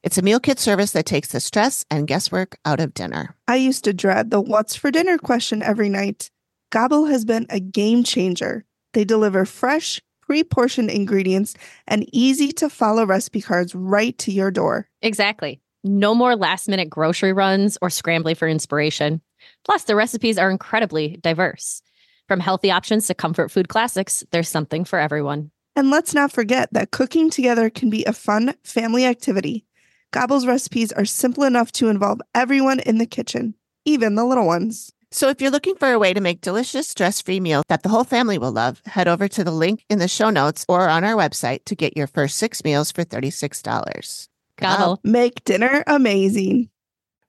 It's 0.03 0.17
a 0.17 0.21
meal 0.21 0.39
kit 0.39 0.59
service 0.59 0.91
that 0.91 1.05
takes 1.05 1.29
the 1.29 1.39
stress 1.39 1.85
and 1.89 2.07
guesswork 2.07 2.57
out 2.65 2.79
of 2.79 2.93
dinner. 2.93 3.35
I 3.47 3.55
used 3.55 3.83
to 3.85 3.93
dread 3.93 4.31
the 4.31 4.41
what's 4.41 4.75
for 4.75 4.91
dinner 4.91 5.17
question 5.17 5.63
every 5.63 5.89
night. 5.89 6.29
Gobble 6.71 7.05
has 7.05 7.23
been 7.23 7.45
a 7.49 7.59
game 7.59 8.03
changer. 8.03 8.65
They 8.93 9.05
deliver 9.05 9.45
fresh, 9.45 10.01
pre 10.21 10.43
portioned 10.43 10.89
ingredients 10.89 11.55
and 11.87 12.07
easy 12.11 12.51
to 12.53 12.69
follow 12.69 13.05
recipe 13.05 13.41
cards 13.41 13.75
right 13.75 14.17
to 14.19 14.31
your 14.31 14.51
door. 14.51 14.89
Exactly. 15.01 15.61
No 15.83 16.13
more 16.13 16.35
last 16.35 16.67
minute 16.67 16.89
grocery 16.89 17.33
runs 17.33 17.77
or 17.81 17.89
scrambling 17.89 18.35
for 18.35 18.47
inspiration. 18.47 19.21
Plus, 19.65 19.83
the 19.83 19.95
recipes 19.95 20.37
are 20.37 20.51
incredibly 20.51 21.17
diverse. 21.17 21.81
From 22.27 22.39
healthy 22.39 22.69
options 22.69 23.07
to 23.07 23.15
comfort 23.15 23.49
food 23.49 23.67
classics, 23.67 24.23
there's 24.31 24.47
something 24.47 24.85
for 24.85 24.99
everyone. 24.99 25.49
And 25.75 25.89
let's 25.89 26.13
not 26.13 26.31
forget 26.31 26.71
that 26.73 26.91
cooking 26.91 27.29
together 27.29 27.69
can 27.69 27.89
be 27.89 28.05
a 28.05 28.13
fun 28.13 28.53
family 28.63 29.05
activity. 29.05 29.65
Gobble's 30.11 30.45
recipes 30.45 30.91
are 30.91 31.05
simple 31.05 31.45
enough 31.45 31.71
to 31.73 31.87
involve 31.87 32.21
everyone 32.35 32.79
in 32.81 32.99
the 32.99 33.05
kitchen, 33.05 33.55
even 33.83 34.15
the 34.15 34.25
little 34.25 34.45
ones. 34.45 34.93
So 35.09 35.29
if 35.29 35.41
you're 35.41 35.51
looking 35.51 35.75
for 35.75 35.91
a 35.91 35.99
way 35.99 36.13
to 36.13 36.21
make 36.21 36.41
delicious 36.41 36.87
stress-free 36.87 37.39
meal 37.39 37.63
that 37.69 37.83
the 37.83 37.89
whole 37.89 38.03
family 38.03 38.37
will 38.37 38.51
love, 38.51 38.81
head 38.85 39.07
over 39.07 39.27
to 39.29 39.43
the 39.43 39.51
link 39.51 39.83
in 39.89 39.99
the 39.99 40.07
show 40.07 40.29
notes 40.29 40.65
or 40.69 40.89
on 40.89 41.03
our 41.03 41.15
website 41.15 41.65
to 41.65 41.75
get 41.75 41.97
your 41.97 42.07
first 42.07 42.37
six 42.37 42.63
meals 42.63 42.91
for 42.91 43.03
$36. 43.03 44.27
Gobble. 44.61 44.99
Make 45.03 45.43
dinner 45.43 45.83
amazing. 45.87 46.69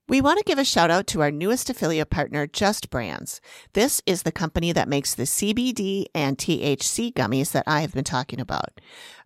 We 0.08 0.20
want 0.20 0.38
to 0.38 0.44
give 0.44 0.58
a 0.58 0.64
shout 0.64 0.90
out 0.90 1.06
to 1.08 1.22
our 1.22 1.30
newest 1.30 1.70
affiliate 1.70 2.10
partner, 2.10 2.46
Just 2.46 2.90
Brands. 2.90 3.40
This 3.72 4.02
is 4.04 4.22
the 4.22 4.32
company 4.32 4.72
that 4.72 4.88
makes 4.88 5.14
the 5.14 5.22
CBD 5.22 6.06
and 6.14 6.36
THC 6.36 7.12
gummies 7.12 7.52
that 7.52 7.64
I 7.66 7.80
have 7.80 7.94
been 7.94 8.04
talking 8.04 8.40
about. 8.40 8.80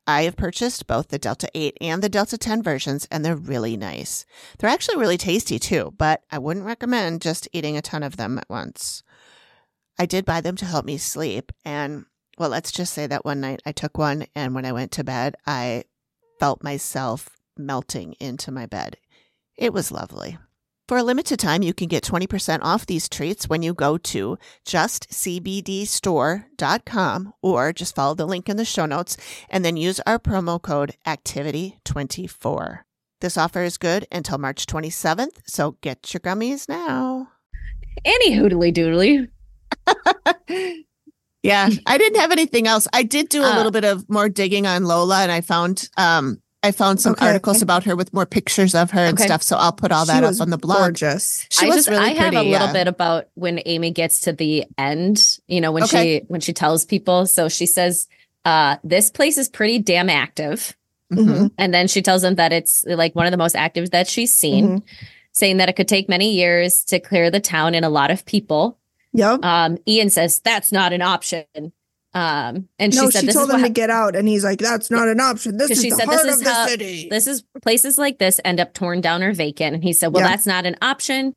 I 0.06 0.22
have 0.22 0.36
purchased 0.36 0.86
both 0.86 1.08
the 1.08 1.18
Delta 1.18 1.48
8 1.54 1.76
and 1.80 2.02
the 2.02 2.08
Delta 2.08 2.38
10 2.38 2.62
versions, 2.62 3.08
and 3.10 3.24
they're 3.24 3.34
really 3.34 3.76
nice. 3.76 4.24
They're 4.58 4.70
actually 4.70 4.98
really 4.98 5.16
tasty 5.16 5.58
too, 5.58 5.92
but 5.98 6.22
I 6.30 6.38
wouldn't 6.38 6.66
recommend 6.66 7.22
just 7.22 7.48
eating 7.52 7.76
a 7.76 7.82
ton 7.82 8.04
of 8.04 8.16
them 8.16 8.38
at 8.38 8.48
once. 8.48 9.02
I 9.98 10.06
did 10.06 10.24
buy 10.24 10.40
them 10.40 10.56
to 10.56 10.66
help 10.66 10.84
me 10.84 10.98
sleep, 10.98 11.50
and 11.64 12.04
well, 12.38 12.50
let's 12.50 12.70
just 12.70 12.92
say 12.92 13.06
that 13.08 13.24
one 13.24 13.40
night 13.40 13.62
I 13.66 13.72
took 13.72 13.98
one, 13.98 14.26
and 14.36 14.54
when 14.54 14.66
I 14.66 14.72
went 14.72 14.92
to 14.92 15.02
bed, 15.02 15.34
I 15.46 15.84
felt 16.38 16.62
myself 16.62 17.30
melting 17.58 18.14
into 18.20 18.50
my 18.50 18.66
bed. 18.66 18.98
It 19.56 19.72
was 19.72 19.90
lovely. 19.90 20.36
For 20.88 20.98
a 20.98 21.02
limited 21.02 21.40
time, 21.40 21.64
you 21.64 21.74
can 21.74 21.88
get 21.88 22.04
20% 22.04 22.60
off 22.62 22.86
these 22.86 23.08
treats 23.08 23.48
when 23.48 23.60
you 23.60 23.74
go 23.74 23.98
to 23.98 24.38
justcbdstore.com 24.64 27.32
or 27.42 27.72
just 27.72 27.96
follow 27.96 28.14
the 28.14 28.24
link 28.24 28.48
in 28.48 28.56
the 28.56 28.64
show 28.64 28.86
notes 28.86 29.16
and 29.50 29.64
then 29.64 29.76
use 29.76 29.98
our 30.06 30.20
promo 30.20 30.62
code 30.62 30.94
ACTIVITY24. 31.04 32.82
This 33.20 33.36
offer 33.36 33.64
is 33.64 33.78
good 33.78 34.06
until 34.12 34.38
March 34.38 34.64
27th, 34.66 35.40
so 35.44 35.72
get 35.80 36.14
your 36.14 36.20
gummies 36.20 36.68
now. 36.68 37.30
Any 38.04 38.34
hoodly 38.34 38.72
doodly. 38.72 39.28
yeah, 41.42 41.68
I 41.84 41.98
didn't 41.98 42.20
have 42.20 42.30
anything 42.30 42.68
else. 42.68 42.86
I 42.92 43.02
did 43.02 43.28
do 43.28 43.42
a 43.42 43.50
uh, 43.50 43.56
little 43.56 43.72
bit 43.72 43.84
of 43.84 44.08
more 44.08 44.28
digging 44.28 44.68
on 44.68 44.84
Lola 44.84 45.22
and 45.22 45.32
I 45.32 45.40
found 45.40 45.88
um, 45.96 46.40
I 46.66 46.72
found 46.72 47.00
some 47.00 47.12
okay. 47.12 47.28
articles 47.28 47.62
about 47.62 47.84
her 47.84 47.96
with 47.96 48.12
more 48.12 48.26
pictures 48.26 48.74
of 48.74 48.90
her 48.90 49.00
and 49.00 49.16
okay. 49.16 49.24
stuff. 49.24 49.42
So 49.42 49.56
I'll 49.56 49.72
put 49.72 49.92
all 49.92 50.04
that 50.06 50.24
up 50.24 50.40
on 50.40 50.50
the 50.50 50.58
blog. 50.58 50.78
Gorgeous. 50.78 51.46
She 51.50 51.66
I 51.66 51.68
was 51.68 51.76
just, 51.76 51.88
really 51.88 52.04
I 52.04 52.08
have 52.08 52.32
pretty, 52.32 52.36
a 52.36 52.50
little 52.50 52.66
yeah. 52.66 52.72
bit 52.72 52.88
about 52.88 53.28
when 53.34 53.60
Amy 53.64 53.90
gets 53.90 54.20
to 54.22 54.32
the 54.32 54.64
end, 54.76 55.38
you 55.46 55.60
know, 55.60 55.72
when 55.72 55.84
okay. 55.84 56.20
she 56.20 56.24
when 56.26 56.40
she 56.40 56.52
tells 56.52 56.84
people. 56.84 57.26
So 57.26 57.48
she 57.48 57.66
says, 57.66 58.08
uh, 58.44 58.76
this 58.84 59.10
place 59.10 59.38
is 59.38 59.48
pretty 59.48 59.78
damn 59.78 60.10
active. 60.10 60.76
Mm-hmm. 61.12 61.46
And 61.56 61.72
then 61.72 61.86
she 61.86 62.02
tells 62.02 62.22
them 62.22 62.34
that 62.34 62.52
it's 62.52 62.84
like 62.84 63.14
one 63.14 63.26
of 63.26 63.30
the 63.30 63.36
most 63.36 63.54
active 63.54 63.90
that 63.92 64.08
she's 64.08 64.36
seen, 64.36 64.66
mm-hmm. 64.66 64.86
saying 65.32 65.58
that 65.58 65.68
it 65.68 65.76
could 65.76 65.88
take 65.88 66.08
many 66.08 66.34
years 66.34 66.84
to 66.86 66.98
clear 66.98 67.30
the 67.30 67.40
town 67.40 67.74
and 67.74 67.84
a 67.84 67.88
lot 67.88 68.10
of 68.10 68.26
people. 68.26 68.78
Yep. 69.12 69.44
Um, 69.44 69.78
Ian 69.86 70.10
says 70.10 70.40
that's 70.40 70.72
not 70.72 70.92
an 70.92 71.02
option. 71.02 71.44
Um, 72.16 72.66
and 72.78 72.96
no, 72.96 73.04
she 73.04 73.10
said, 73.10 73.24
she 73.24 73.32
told 73.32 73.50
him 73.50 73.62
to 73.62 73.68
get 73.68 73.90
out, 73.90 74.16
and 74.16 74.26
he's 74.26 74.42
like, 74.42 74.58
"That's 74.58 74.90
not 74.90 75.06
an 75.06 75.20
option. 75.20 75.58
This 75.58 75.72
is 75.72 75.82
she 75.82 75.90
the 75.90 75.96
said, 75.96 76.06
heart 76.06 76.22
this 76.22 76.36
is 76.36 76.40
of 76.40 76.46
how, 76.46 76.64
the 76.64 76.70
city. 76.70 77.08
This 77.10 77.26
is 77.26 77.44
places 77.60 77.98
like 77.98 78.18
this 78.18 78.40
end 78.42 78.58
up 78.58 78.72
torn 78.72 79.02
down 79.02 79.22
or 79.22 79.34
vacant." 79.34 79.74
And 79.74 79.84
he 79.84 79.92
said, 79.92 80.14
"Well, 80.14 80.22
yeah. 80.22 80.30
that's 80.30 80.46
not 80.46 80.64
an 80.64 80.76
option." 80.80 81.34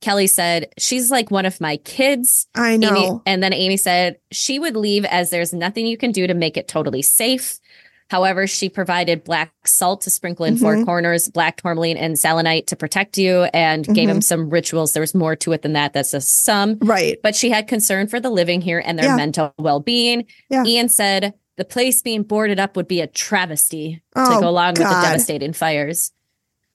Kelly 0.00 0.26
said, 0.26 0.72
"She's 0.78 1.12
like 1.12 1.30
one 1.30 1.46
of 1.46 1.60
my 1.60 1.76
kids." 1.76 2.48
I 2.56 2.76
know. 2.76 2.88
Amy, 2.88 3.20
and 3.24 3.40
then 3.40 3.52
Amy 3.52 3.76
said, 3.76 4.16
"She 4.32 4.58
would 4.58 4.76
leave 4.76 5.04
as 5.04 5.30
there's 5.30 5.52
nothing 5.52 5.86
you 5.86 5.96
can 5.96 6.10
do 6.10 6.26
to 6.26 6.34
make 6.34 6.56
it 6.56 6.66
totally 6.66 7.02
safe." 7.02 7.60
However, 8.08 8.46
she 8.46 8.68
provided 8.68 9.24
black 9.24 9.52
salt 9.66 10.02
to 10.02 10.10
sprinkle 10.10 10.44
in 10.44 10.54
mm-hmm. 10.54 10.62
four 10.62 10.84
corners, 10.84 11.28
black 11.28 11.60
tourmaline 11.60 11.96
and 11.96 12.16
selenite 12.16 12.68
to 12.68 12.76
protect 12.76 13.18
you, 13.18 13.44
and 13.52 13.84
mm-hmm. 13.84 13.94
gave 13.94 14.08
him 14.08 14.20
some 14.20 14.48
rituals. 14.48 14.92
There 14.92 15.00
was 15.00 15.14
more 15.14 15.34
to 15.36 15.52
it 15.52 15.62
than 15.62 15.72
that. 15.72 15.92
That's 15.92 16.12
just 16.12 16.44
some. 16.44 16.78
Right. 16.80 17.18
But 17.22 17.34
she 17.34 17.50
had 17.50 17.66
concern 17.66 18.06
for 18.06 18.20
the 18.20 18.30
living 18.30 18.60
here 18.60 18.80
and 18.84 18.98
their 18.98 19.06
yeah. 19.06 19.16
mental 19.16 19.52
well 19.58 19.80
being. 19.80 20.26
Yeah. 20.48 20.64
Ian 20.64 20.88
said 20.88 21.34
the 21.56 21.64
place 21.64 22.00
being 22.00 22.22
boarded 22.22 22.60
up 22.60 22.76
would 22.76 22.86
be 22.86 23.00
a 23.00 23.08
travesty 23.08 24.02
oh, 24.14 24.34
to 24.34 24.40
go 24.40 24.48
along 24.48 24.74
God. 24.74 24.82
with 24.82 24.88
the 24.88 25.02
devastating 25.02 25.52
fires. 25.52 26.12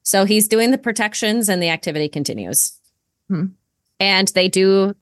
So 0.03 0.25
he's 0.25 0.47
doing 0.47 0.71
the 0.71 0.77
protections 0.77 1.47
and 1.47 1.63
the 1.63 1.69
activity 1.69 2.09
continues. 2.09 2.77
Hmm. 3.29 3.45
And 3.99 4.27
they 4.29 4.49
do 4.49 4.95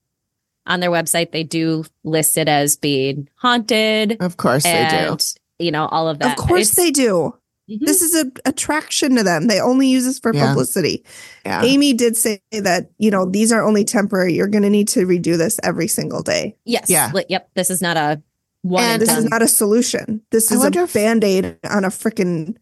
on 0.67 0.81
their 0.81 0.91
website, 0.91 1.31
they 1.31 1.43
do 1.43 1.85
list 2.03 2.37
it 2.37 2.47
as 2.47 2.75
being 2.75 3.29
haunted. 3.35 4.17
Of 4.19 4.37
course 4.37 4.63
they 4.63 4.87
do 4.91 5.17
you 5.59 5.71
know, 5.71 5.87
all 5.87 6.07
of 6.07 6.19
that. 6.19 6.37
Of 6.39 6.45
course 6.45 6.69
it's, 6.69 6.75
they 6.75 6.91
do. 6.91 7.35
Mm-hmm. 7.69 7.85
This 7.85 8.01
is 8.01 8.15
an 8.15 8.31
attraction 8.45 9.15
to 9.15 9.23
them. 9.23 9.47
They 9.47 9.61
only 9.61 9.87
use 9.87 10.05
this 10.05 10.17
for 10.17 10.33
yeah. 10.33 10.47
publicity. 10.47 11.05
Yeah. 11.45 11.61
Amy 11.63 11.93
did 11.93 12.17
say 12.17 12.41
that, 12.51 12.89
you 12.97 13.11
know, 13.11 13.25
these 13.25 13.51
are 13.51 13.63
only 13.63 13.83
temporary. 13.83 14.33
You're 14.33 14.47
going 14.47 14.63
to 14.63 14.69
need 14.69 14.87
to 14.89 15.05
redo 15.05 15.37
this 15.37 15.59
every 15.61 15.87
single 15.87 16.23
day. 16.23 16.55
Yes. 16.65 16.89
Yeah. 16.89 17.11
yep. 17.29 17.49
This 17.53 17.69
is 17.69 17.81
not 17.81 17.95
a 17.95 18.21
one. 18.63 18.83
And 18.83 19.01
this 19.01 19.09
done. 19.09 19.19
is 19.19 19.25
not 19.25 19.41
a 19.43 19.47
solution. 19.47 20.21
This 20.31 20.51
is 20.51 20.63
a 20.63 20.67
if- 20.67 20.93
band 20.93 21.23
aid 21.23 21.57
on 21.69 21.85
a 21.85 21.89
freaking 21.89 22.55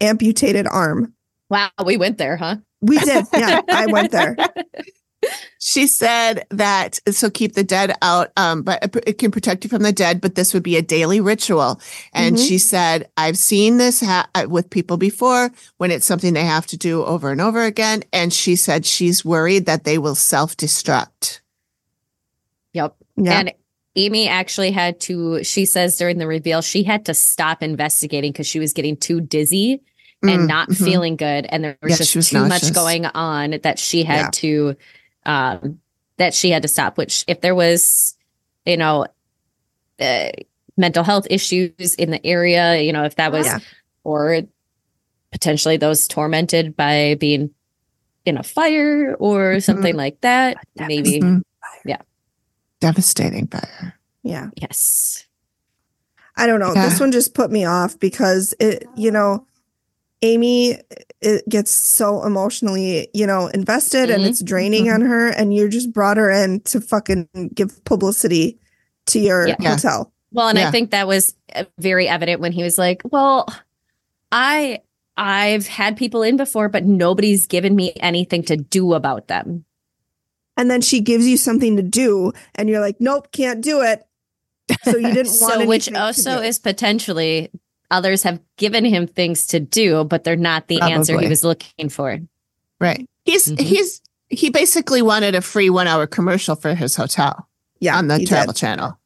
amputated 0.00 0.66
arm. 0.66 1.14
Wow. 1.50 1.70
We 1.84 1.96
went 1.96 2.18
there, 2.18 2.36
huh? 2.36 2.56
We 2.80 2.98
did. 2.98 3.26
Yeah. 3.32 3.60
I 3.70 3.86
went 3.86 4.10
there. 4.10 4.36
she 5.58 5.86
said 5.86 6.46
that 6.50 6.98
so 7.10 7.28
keep 7.30 7.54
the 7.54 7.64
dead 7.64 7.92
out 8.02 8.30
um, 8.36 8.62
but 8.62 8.96
it 9.06 9.18
can 9.18 9.30
protect 9.30 9.64
you 9.64 9.70
from 9.70 9.82
the 9.82 9.92
dead 9.92 10.20
but 10.20 10.34
this 10.34 10.54
would 10.54 10.62
be 10.62 10.76
a 10.76 10.82
daily 10.82 11.20
ritual 11.20 11.80
and 12.12 12.36
mm-hmm. 12.36 12.44
she 12.44 12.58
said 12.58 13.08
i've 13.16 13.38
seen 13.38 13.76
this 13.76 14.00
ha- 14.00 14.28
uh, 14.34 14.46
with 14.48 14.70
people 14.70 14.96
before 14.96 15.50
when 15.78 15.90
it's 15.90 16.06
something 16.06 16.34
they 16.34 16.44
have 16.44 16.66
to 16.66 16.76
do 16.76 17.04
over 17.04 17.30
and 17.30 17.40
over 17.40 17.64
again 17.64 18.02
and 18.12 18.32
she 18.32 18.56
said 18.56 18.86
she's 18.86 19.24
worried 19.24 19.66
that 19.66 19.84
they 19.84 19.98
will 19.98 20.14
self-destruct 20.14 21.40
yep 22.72 22.94
yeah. 23.16 23.40
and 23.40 23.52
amy 23.96 24.28
actually 24.28 24.70
had 24.70 25.00
to 25.00 25.42
she 25.42 25.66
says 25.66 25.96
during 25.96 26.18
the 26.18 26.26
reveal 26.26 26.62
she 26.62 26.84
had 26.84 27.04
to 27.04 27.14
stop 27.14 27.62
investigating 27.62 28.32
because 28.32 28.46
she 28.46 28.60
was 28.60 28.72
getting 28.72 28.96
too 28.96 29.20
dizzy 29.20 29.82
and 30.22 30.42
mm, 30.42 30.48
not 30.48 30.68
mm-hmm. 30.68 30.84
feeling 30.84 31.16
good 31.16 31.46
and 31.48 31.62
there 31.62 31.78
was 31.82 31.92
yeah, 31.92 31.96
just 31.96 32.16
was 32.16 32.30
too 32.30 32.38
nauseous. 32.38 32.70
much 32.70 32.74
going 32.74 33.06
on 33.06 33.58
that 33.62 33.78
she 33.78 34.02
had 34.02 34.16
yeah. 34.16 34.30
to 34.32 34.76
um, 35.28 35.78
that 36.16 36.34
she 36.34 36.50
had 36.50 36.62
to 36.62 36.68
stop. 36.68 36.98
Which, 36.98 37.24
if 37.28 37.40
there 37.40 37.54
was, 37.54 38.16
you 38.66 38.76
know, 38.76 39.06
uh, 40.00 40.30
mental 40.76 41.04
health 41.04 41.28
issues 41.30 41.94
in 41.94 42.10
the 42.10 42.26
area, 42.26 42.80
you 42.80 42.92
know, 42.92 43.04
if 43.04 43.14
that 43.14 43.30
was, 43.30 43.46
yeah. 43.46 43.58
or 44.02 44.42
potentially 45.30 45.76
those 45.76 46.08
tormented 46.08 46.74
by 46.74 47.14
being 47.20 47.50
in 48.24 48.38
a 48.38 48.42
fire 48.42 49.14
or 49.18 49.52
mm-hmm. 49.52 49.60
something 49.60 49.94
like 49.94 50.20
that, 50.22 50.56
maybe, 50.76 51.20
mm-hmm. 51.20 51.38
yeah, 51.84 52.02
devastating 52.80 53.46
fire. 53.46 53.94
Yeah. 54.22 54.50
Yes. 54.56 55.26
I 56.36 56.46
don't 56.46 56.60
know. 56.60 56.72
Yeah. 56.74 56.88
This 56.88 57.00
one 57.00 57.12
just 57.12 57.34
put 57.34 57.50
me 57.50 57.64
off 57.64 57.98
because 57.98 58.54
it, 58.60 58.84
you 58.94 59.10
know, 59.10 59.46
Amy 60.22 60.78
it 61.20 61.48
gets 61.48 61.70
so 61.70 62.24
emotionally, 62.24 63.08
you 63.12 63.26
know, 63.26 63.48
invested 63.48 64.08
mm-hmm. 64.08 64.20
and 64.20 64.24
it's 64.24 64.42
draining 64.42 64.84
mm-hmm. 64.86 65.02
on 65.02 65.08
her 65.08 65.28
and 65.28 65.52
you 65.52 65.68
just 65.68 65.92
brought 65.92 66.16
her 66.16 66.30
in 66.30 66.60
to 66.60 66.80
fucking 66.80 67.28
give 67.54 67.84
publicity 67.84 68.58
to 69.06 69.18
your 69.18 69.48
yeah. 69.48 69.56
hotel. 69.60 70.12
Well, 70.32 70.48
and 70.48 70.58
yeah. 70.58 70.68
I 70.68 70.70
think 70.70 70.90
that 70.90 71.06
was 71.06 71.34
uh, 71.54 71.64
very 71.78 72.06
evident 72.06 72.40
when 72.40 72.52
he 72.52 72.62
was 72.62 72.76
like, 72.76 73.02
"Well, 73.04 73.46
I 74.30 74.82
I've 75.16 75.66
had 75.66 75.96
people 75.96 76.22
in 76.22 76.36
before, 76.36 76.68
but 76.68 76.84
nobody's 76.84 77.46
given 77.46 77.74
me 77.74 77.94
anything 77.96 78.42
to 78.44 78.56
do 78.56 78.94
about 78.94 79.28
them." 79.28 79.64
And 80.56 80.70
then 80.70 80.80
she 80.80 81.00
gives 81.00 81.26
you 81.26 81.36
something 81.36 81.76
to 81.76 81.82
do 81.82 82.32
and 82.54 82.68
you're 82.68 82.80
like, 82.80 82.96
"Nope, 83.00 83.32
can't 83.32 83.62
do 83.62 83.80
it." 83.80 84.06
So 84.82 84.96
you 84.96 85.08
didn't 85.14 85.40
want 85.40 85.54
to. 85.54 85.60
so 85.60 85.66
which 85.66 85.92
also 85.92 86.40
is 86.40 86.58
potentially 86.58 87.50
others 87.90 88.22
have 88.22 88.40
given 88.56 88.84
him 88.84 89.06
things 89.06 89.46
to 89.48 89.60
do, 89.60 90.04
but 90.04 90.24
they're 90.24 90.36
not 90.36 90.68
the 90.68 90.78
Probably. 90.78 90.94
answer 90.94 91.18
he 91.18 91.28
was 91.28 91.44
looking 91.44 91.88
for. 91.88 92.18
Right. 92.80 93.08
He's 93.24 93.46
mm-hmm. 93.46 93.64
he's 93.64 94.00
he 94.28 94.50
basically 94.50 95.02
wanted 95.02 95.34
a 95.34 95.40
free 95.40 95.70
one 95.70 95.86
hour 95.86 96.06
commercial 96.06 96.54
for 96.54 96.74
his 96.74 96.96
hotel. 96.96 97.48
Yeah. 97.80 97.96
On 97.96 98.08
the 98.08 98.24
travel 98.24 98.52
did. 98.52 98.58
channel. 98.58 98.98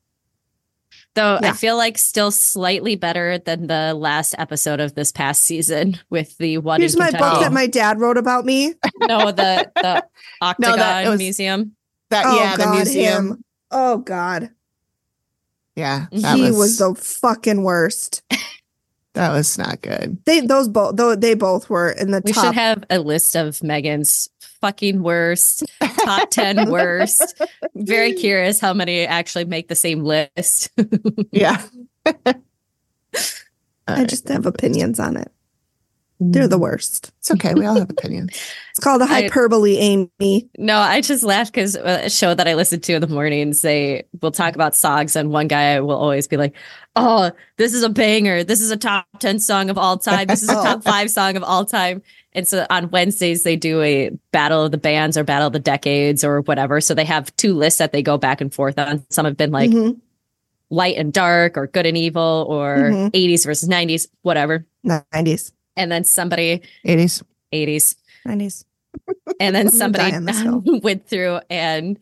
Though 1.15 1.39
yeah. 1.43 1.51
I 1.51 1.53
feel 1.53 1.77
like 1.77 1.99
still 1.99 2.31
slightly 2.31 2.97
better 2.97 3.39
than 3.39 3.67
the 3.67 3.93
last 3.93 4.35
episode 4.39 4.81
of 4.81 4.95
this 4.95 5.13
past 5.13 5.43
season 5.43 5.99
with 6.11 6.37
the 6.39 6.59
one. 6.59 6.81
Here's 6.81 6.97
my 6.97 7.11
book 7.11 7.41
that 7.41 7.53
my 7.53 7.67
dad 7.67 8.01
wrote 8.01 8.17
about 8.17 8.45
me. 8.45 8.75
no, 9.01 9.31
the 9.31 9.71
the 9.77 10.05
Octagon 10.41 10.71
no, 10.71 10.77
that 10.77 11.09
was, 11.09 11.19
Museum. 11.19 11.77
That 12.11 12.27
oh, 12.27 12.37
yeah, 12.37 12.57
God, 12.57 12.67
the 12.67 12.75
museum. 12.75 13.29
Him. 13.29 13.45
Oh 13.71 13.99
God. 13.99 14.51
Yeah. 15.77 16.07
He 16.11 16.43
was, 16.43 16.57
was 16.57 16.79
the 16.79 16.95
fucking 16.95 17.63
worst. 17.63 18.23
That 19.15 19.33
was 19.33 19.59
not 19.59 19.83
good. 19.83 20.19
They 20.25 20.41
those 20.41 20.69
both 20.69 20.97
though 20.97 21.15
they 21.15 21.35
both 21.35 21.69
were 21.69 21.91
in 21.91 22.13
the 22.13 22.21
top. 22.21 22.27
we 22.27 22.33
top. 22.33 22.45
should 22.47 22.55
have 22.55 22.85
a 22.89 22.99
list 22.99 23.37
of 23.37 23.63
Megan's 23.63 24.31
fucking 24.63 25.03
worst, 25.03 25.65
top 26.05 26.31
10 26.31 26.71
worst. 26.71 27.43
Very 27.75 28.13
curious 28.15 28.61
how 28.61 28.73
many 28.73 29.05
actually 29.05 29.45
make 29.45 29.69
the 29.69 29.75
same 29.75 30.05
list. 30.05 30.71
yeah. 31.33 31.63
I 33.87 34.05
just 34.05 34.29
have 34.29 34.47
opinions 34.47 34.99
on 34.99 35.17
it. 35.17 35.31
They're 36.31 36.49
the 36.49 36.59
worst. 36.59 37.13
It's 37.19 37.31
okay. 37.33 37.55
We 37.55 37.67
all 37.67 37.75
have 37.75 37.91
opinions. 37.99 38.31
it's 38.71 38.79
called 38.79 39.03
a 39.03 39.07
hyperbole, 39.07 39.77
I, 39.77 40.09
Amy. 40.21 40.49
No, 40.57 40.79
I 40.79 41.01
just 41.01 41.25
laughed 41.25 41.53
because 41.53 41.75
a 41.75 42.09
show 42.09 42.35
that 42.35 42.47
I 42.47 42.55
listen 42.55 42.81
to 42.81 42.95
in 42.95 43.01
the 43.01 43.09
mornings, 43.09 43.63
they 43.63 44.05
will 44.21 44.31
talk 44.31 44.55
about 44.55 44.77
songs, 44.77 45.17
and 45.17 45.31
one 45.31 45.49
guy 45.49 45.81
will 45.81 45.97
always 45.97 46.29
be 46.29 46.37
like, 46.37 46.55
"Oh, 46.95 47.33
this 47.57 47.75
is 47.75 47.83
a 47.83 47.89
banger. 47.89 48.45
This 48.45 48.61
is 48.61 48.71
a 48.71 48.77
top 48.77 49.07
ten 49.19 49.39
song 49.39 49.71
of 49.71 49.79
all 49.79 49.99
time. 49.99 50.27
This 50.27 50.43
is 50.43 50.49
a 50.49 50.55
top 50.63 50.85
five 50.85 51.11
song 51.11 51.37
of 51.37 51.43
all 51.43 51.65
time." 51.65 52.03
And 52.35 52.49
so 52.49 52.67
on 52.71 52.91
Wednesdays 52.91 53.43
they 53.43 53.57
do 53.57 53.83
a 53.83 54.11
battle 54.31 54.65
of 54.65 54.71
the 54.71 54.79
bands 54.79 55.19
or 55.19 55.25
battle 55.25 55.49
of 55.49 55.53
the 55.53 55.59
decades 55.59 56.25
or 56.25 56.41
whatever. 56.43 56.81
So 56.81 56.95
they 56.95 57.05
have 57.05 57.35
two 57.37 57.55
lists 57.55 57.79
that 57.79 57.93
they 57.93 58.03
go 58.03 58.17
back 58.17 58.41
and 58.41 58.53
forth 58.53 58.79
on. 58.79 59.05
Some 59.11 59.27
have 59.27 59.37
been 59.37 59.51
like 59.51 59.71
mm-hmm. 59.71 59.99
light 60.71 60.97
and 60.97 61.13
dark 61.13 61.59
or 61.59 61.67
good 61.67 61.85
and 61.85 61.97
evil 61.97 62.47
or 62.49 62.77
mm-hmm. 62.77 63.07
80s 63.09 63.45
versus 63.45 63.69
90s, 63.69 64.09
whatever. 64.23 64.65
90s 64.87 65.53
and 65.77 65.91
then 65.91 66.05
somebody 66.05 66.63
80s 66.87 67.23
80s 67.53 67.97
90s 68.27 68.65
and 69.41 69.55
then 69.55 69.71
somebody 69.71 70.13
went 70.83 71.07
through 71.07 71.41
and 71.51 71.99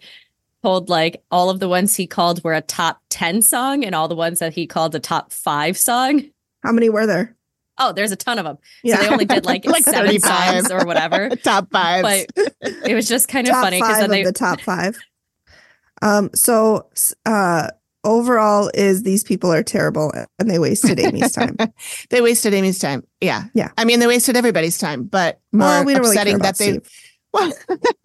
told 0.63 0.89
like 0.89 1.23
all 1.31 1.51
of 1.51 1.61
the 1.61 1.69
ones 1.69 1.97
he 1.97 2.07
called 2.07 2.43
were 2.45 2.55
a 2.55 2.61
top 2.61 3.01
10 3.11 3.43
song 3.43 3.85
and 3.85 3.95
all 3.95 4.09
the 4.09 4.17
ones 4.17 4.41
that 4.41 4.53
he 4.53 4.67
called 4.67 4.95
a 4.95 5.01
top 5.01 5.33
5 5.33 5.79
song. 5.79 6.23
How 6.63 6.73
many 6.73 6.91
were 6.91 7.07
there? 7.07 7.37
Oh 7.79 7.93
there's 7.93 8.13
a 8.13 8.17
ton 8.17 8.39
of 8.39 8.45
them 8.45 8.59
yeah 8.83 8.97
so 8.97 9.03
they 9.03 9.09
only 9.09 9.25
did 9.25 9.47
like, 9.47 9.65
like 9.67 9.85
seven 9.85 10.07
35. 10.07 10.51
songs 10.51 10.71
or 10.71 10.85
whatever. 10.85 11.31
Top 11.37 11.71
five 11.71 12.03
but 12.03 12.27
it 12.61 12.95
was 12.95 13.09
just 13.09 13.27
kind 13.27 13.47
of 13.47 13.55
top 13.55 13.65
funny 13.65 13.81
because 13.81 14.01
then 14.01 14.11
they 14.11 14.23
the 14.23 14.33
top 14.33 14.61
five. 14.61 14.99
Um 16.03 16.29
so 16.35 16.89
uh 17.25 17.69
overall 18.05 18.71
is 18.75 19.03
these 19.03 19.25
people 19.25 19.53
are 19.53 19.63
terrible 19.63 20.13
and 20.39 20.51
they 20.51 20.59
wasted 20.59 20.99
Amy's 20.99 21.33
time. 21.35 21.57
they 22.11 22.21
wasted 22.21 22.55
Amy's 22.55 22.79
time. 22.79 23.05
Yeah. 23.21 23.45
Yeah. 23.55 23.71
I 23.77 23.85
mean, 23.85 24.01
they 24.01 24.07
wasted 24.07 24.37
everybody's 24.37 24.79
time, 24.79 25.05
but 25.05 25.41
more 25.53 25.67
well, 25.67 25.85
we 25.85 25.95
don't 25.95 26.07
upsetting 26.07 26.35
really 26.35 26.43
that 26.43 26.59
they, 26.59 26.71
Steve. 26.71 26.89
well, 27.33 27.53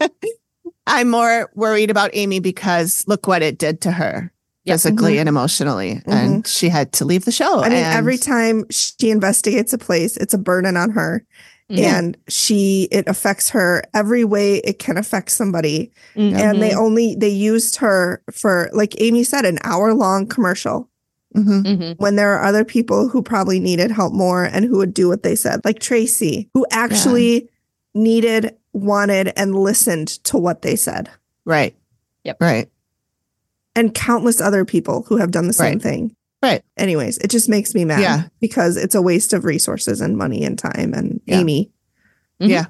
I'm 0.88 1.10
more 1.10 1.52
worried 1.56 1.90
about 1.90 2.12
Amy 2.14 2.40
because 2.40 3.04
look 3.08 3.28
what 3.28 3.42
it 3.42 3.58
did 3.58 3.82
to 3.82 3.92
her 3.92 4.32
physically 4.66 5.14
mm-hmm. 5.14 5.20
and 5.22 5.30
emotionally. 5.30 5.96
Mm-hmm. 5.96 6.12
And 6.12 6.48
she 6.48 6.70
had 6.70 6.92
to 6.94 7.06
leave 7.06 7.26
the 7.26 7.32
show. 7.32 7.62
I 7.62 7.70
mean, 7.70 7.84
every 7.84 8.18
time 8.18 8.66
she 8.70 9.10
investigates 9.10 9.74
a 9.74 9.78
place, 9.78 10.18
it's 10.18 10.34
a 10.34 10.38
burden 10.38 10.78
on 10.78 10.92
her. 10.92 11.26
Mm-hmm. 11.72 11.84
and 11.84 12.18
she 12.30 12.88
it 12.92 13.08
affects 13.08 13.50
her 13.50 13.82
every 13.96 14.24
way 14.24 14.58
it 14.58 14.78
can 14.78 14.98
affect 14.98 15.32
somebody 15.32 15.92
mm-hmm. 16.16 16.36
and 16.36 16.62
they 16.62 16.76
only 16.76 17.16
they 17.16 17.30
used 17.30 17.78
her 17.78 18.22
for 18.32 18.70
like 18.72 18.94
amy 19.02 19.24
said 19.24 19.46
an 19.46 19.58
hour 19.64 19.96
long 19.96 20.28
commercial 20.28 20.88
mm-hmm. 21.36 21.62
mm-hmm. 21.62 21.92
when 21.94 22.18
there 22.18 22.36
are 22.36 22.44
other 22.44 22.64
people 22.64 23.08
who 23.08 23.24
probably 23.24 23.60
needed 23.60 23.90
help 23.90 24.14
more 24.14 24.44
and 24.44 24.64
who 24.66 24.78
would 24.78 24.94
do 24.94 25.08
what 25.08 25.24
they 25.24 25.36
said 25.36 25.60
like 25.66 25.80
tracy 25.80 26.48
who 26.54 26.68
actually 26.70 27.34
yeah. 27.34 27.50
needed 27.96 28.56
wanted 28.74 29.34
and 29.36 29.56
listened 29.56 30.10
to 30.24 30.38
what 30.38 30.62
they 30.62 30.76
said 30.76 31.10
right 31.46 31.76
yep 32.24 32.38
right 32.40 32.70
and 33.76 33.96
countless 33.96 34.40
other 34.40 34.66
people 34.66 35.02
who 35.08 35.18
have 35.18 35.32
done 35.32 35.48
the 35.48 35.54
same 35.54 35.74
right. 35.74 35.82
thing 35.82 36.16
Right. 36.46 36.64
Anyways, 36.78 37.18
it 37.18 37.32
just 37.32 37.50
makes 37.50 37.74
me 37.74 37.86
mad 37.86 38.02
yeah. 38.02 38.24
because 38.40 38.78
it's 38.78 38.94
a 38.94 39.02
waste 39.02 39.34
of 39.34 39.46
resources 39.46 40.00
and 40.00 40.16
money 40.16 40.44
and 40.44 40.60
time 40.60 40.94
and 40.94 41.20
yeah. 41.26 41.40
Amy. 41.40 41.72
Mm-hmm. 42.40 42.52
Yeah. 42.52 42.66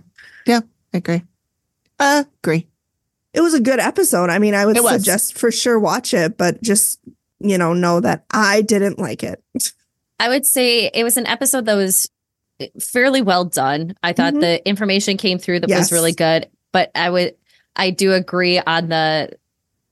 Yeah. 0.45 0.61
I 0.93 0.97
agree. 0.97 1.23
Uh, 1.99 2.23
agree. 2.41 2.67
It 3.34 3.41
was 3.41 3.53
a 3.53 3.59
good 3.59 3.80
episode. 3.80 4.30
I 4.30 4.39
mean, 4.39 4.53
I 4.53 4.65
would 4.65 4.78
suggest 4.78 5.38
for 5.38 5.51
sure 5.51 5.78
watch 5.78 6.13
it, 6.13 6.38
but 6.38 6.63
just, 6.63 7.01
you 7.39 7.57
know, 7.57 7.73
know 7.73 7.99
that 7.99 8.23
I 8.32 8.61
didn't 8.61 8.97
like 8.97 9.23
it. 9.23 9.43
I 10.21 10.30
would 10.30 10.45
say 10.45 10.89
it 10.93 11.03
was 11.03 11.17
an 11.17 11.28
episode 11.28 11.65
that 11.65 11.76
was 11.76 12.09
fairly 12.80 13.21
well 13.21 13.43
done. 13.43 13.97
I 14.01 14.13
thought 14.13 14.34
mm-hmm. 14.34 14.41
the 14.41 14.65
information 14.65 15.17
came 15.17 15.38
through 15.38 15.59
that 15.59 15.69
yes. 15.69 15.80
was 15.80 15.91
really 15.91 16.13
good, 16.13 16.49
but 16.71 16.91
I 16.95 17.09
would, 17.09 17.36
I 17.76 17.89
do 17.89 18.13
agree 18.13 18.57
on 18.59 18.88
the, 18.88 19.38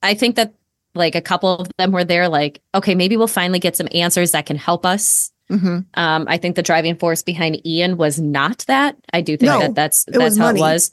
I 0.02 0.14
think 0.14 0.38
that 0.38 0.54
like 0.96 1.16
a 1.16 1.22
couple 1.22 1.58
of 1.58 1.68
them 1.78 1.92
were 1.92 2.04
there 2.04 2.30
like 2.30 2.62
okay 2.76 2.96
maybe 2.96 3.18
we'll 3.18 3.28
finally 3.28 3.60
get 3.60 3.76
some 3.76 3.88
answers 3.94 4.32
that 4.32 4.46
can 4.46 4.58
help 4.58 4.86
us 4.86 5.32
mm-hmm. 5.50 5.80
um, 5.96 6.26
i 6.28 6.38
think 6.38 6.56
the 6.56 6.64
driving 6.64 6.96
force 6.96 7.22
behind 7.22 7.66
ian 7.66 7.98
was 7.98 8.20
not 8.20 8.60
that 8.68 8.96
i 9.14 9.22
do 9.22 9.38
think 9.38 9.52
no, 9.52 9.60
that 9.60 9.76
that's 9.76 10.06
that's 10.06 10.38
how 10.38 10.46
money. 10.46 10.60
it 10.60 10.62
was 10.62 10.92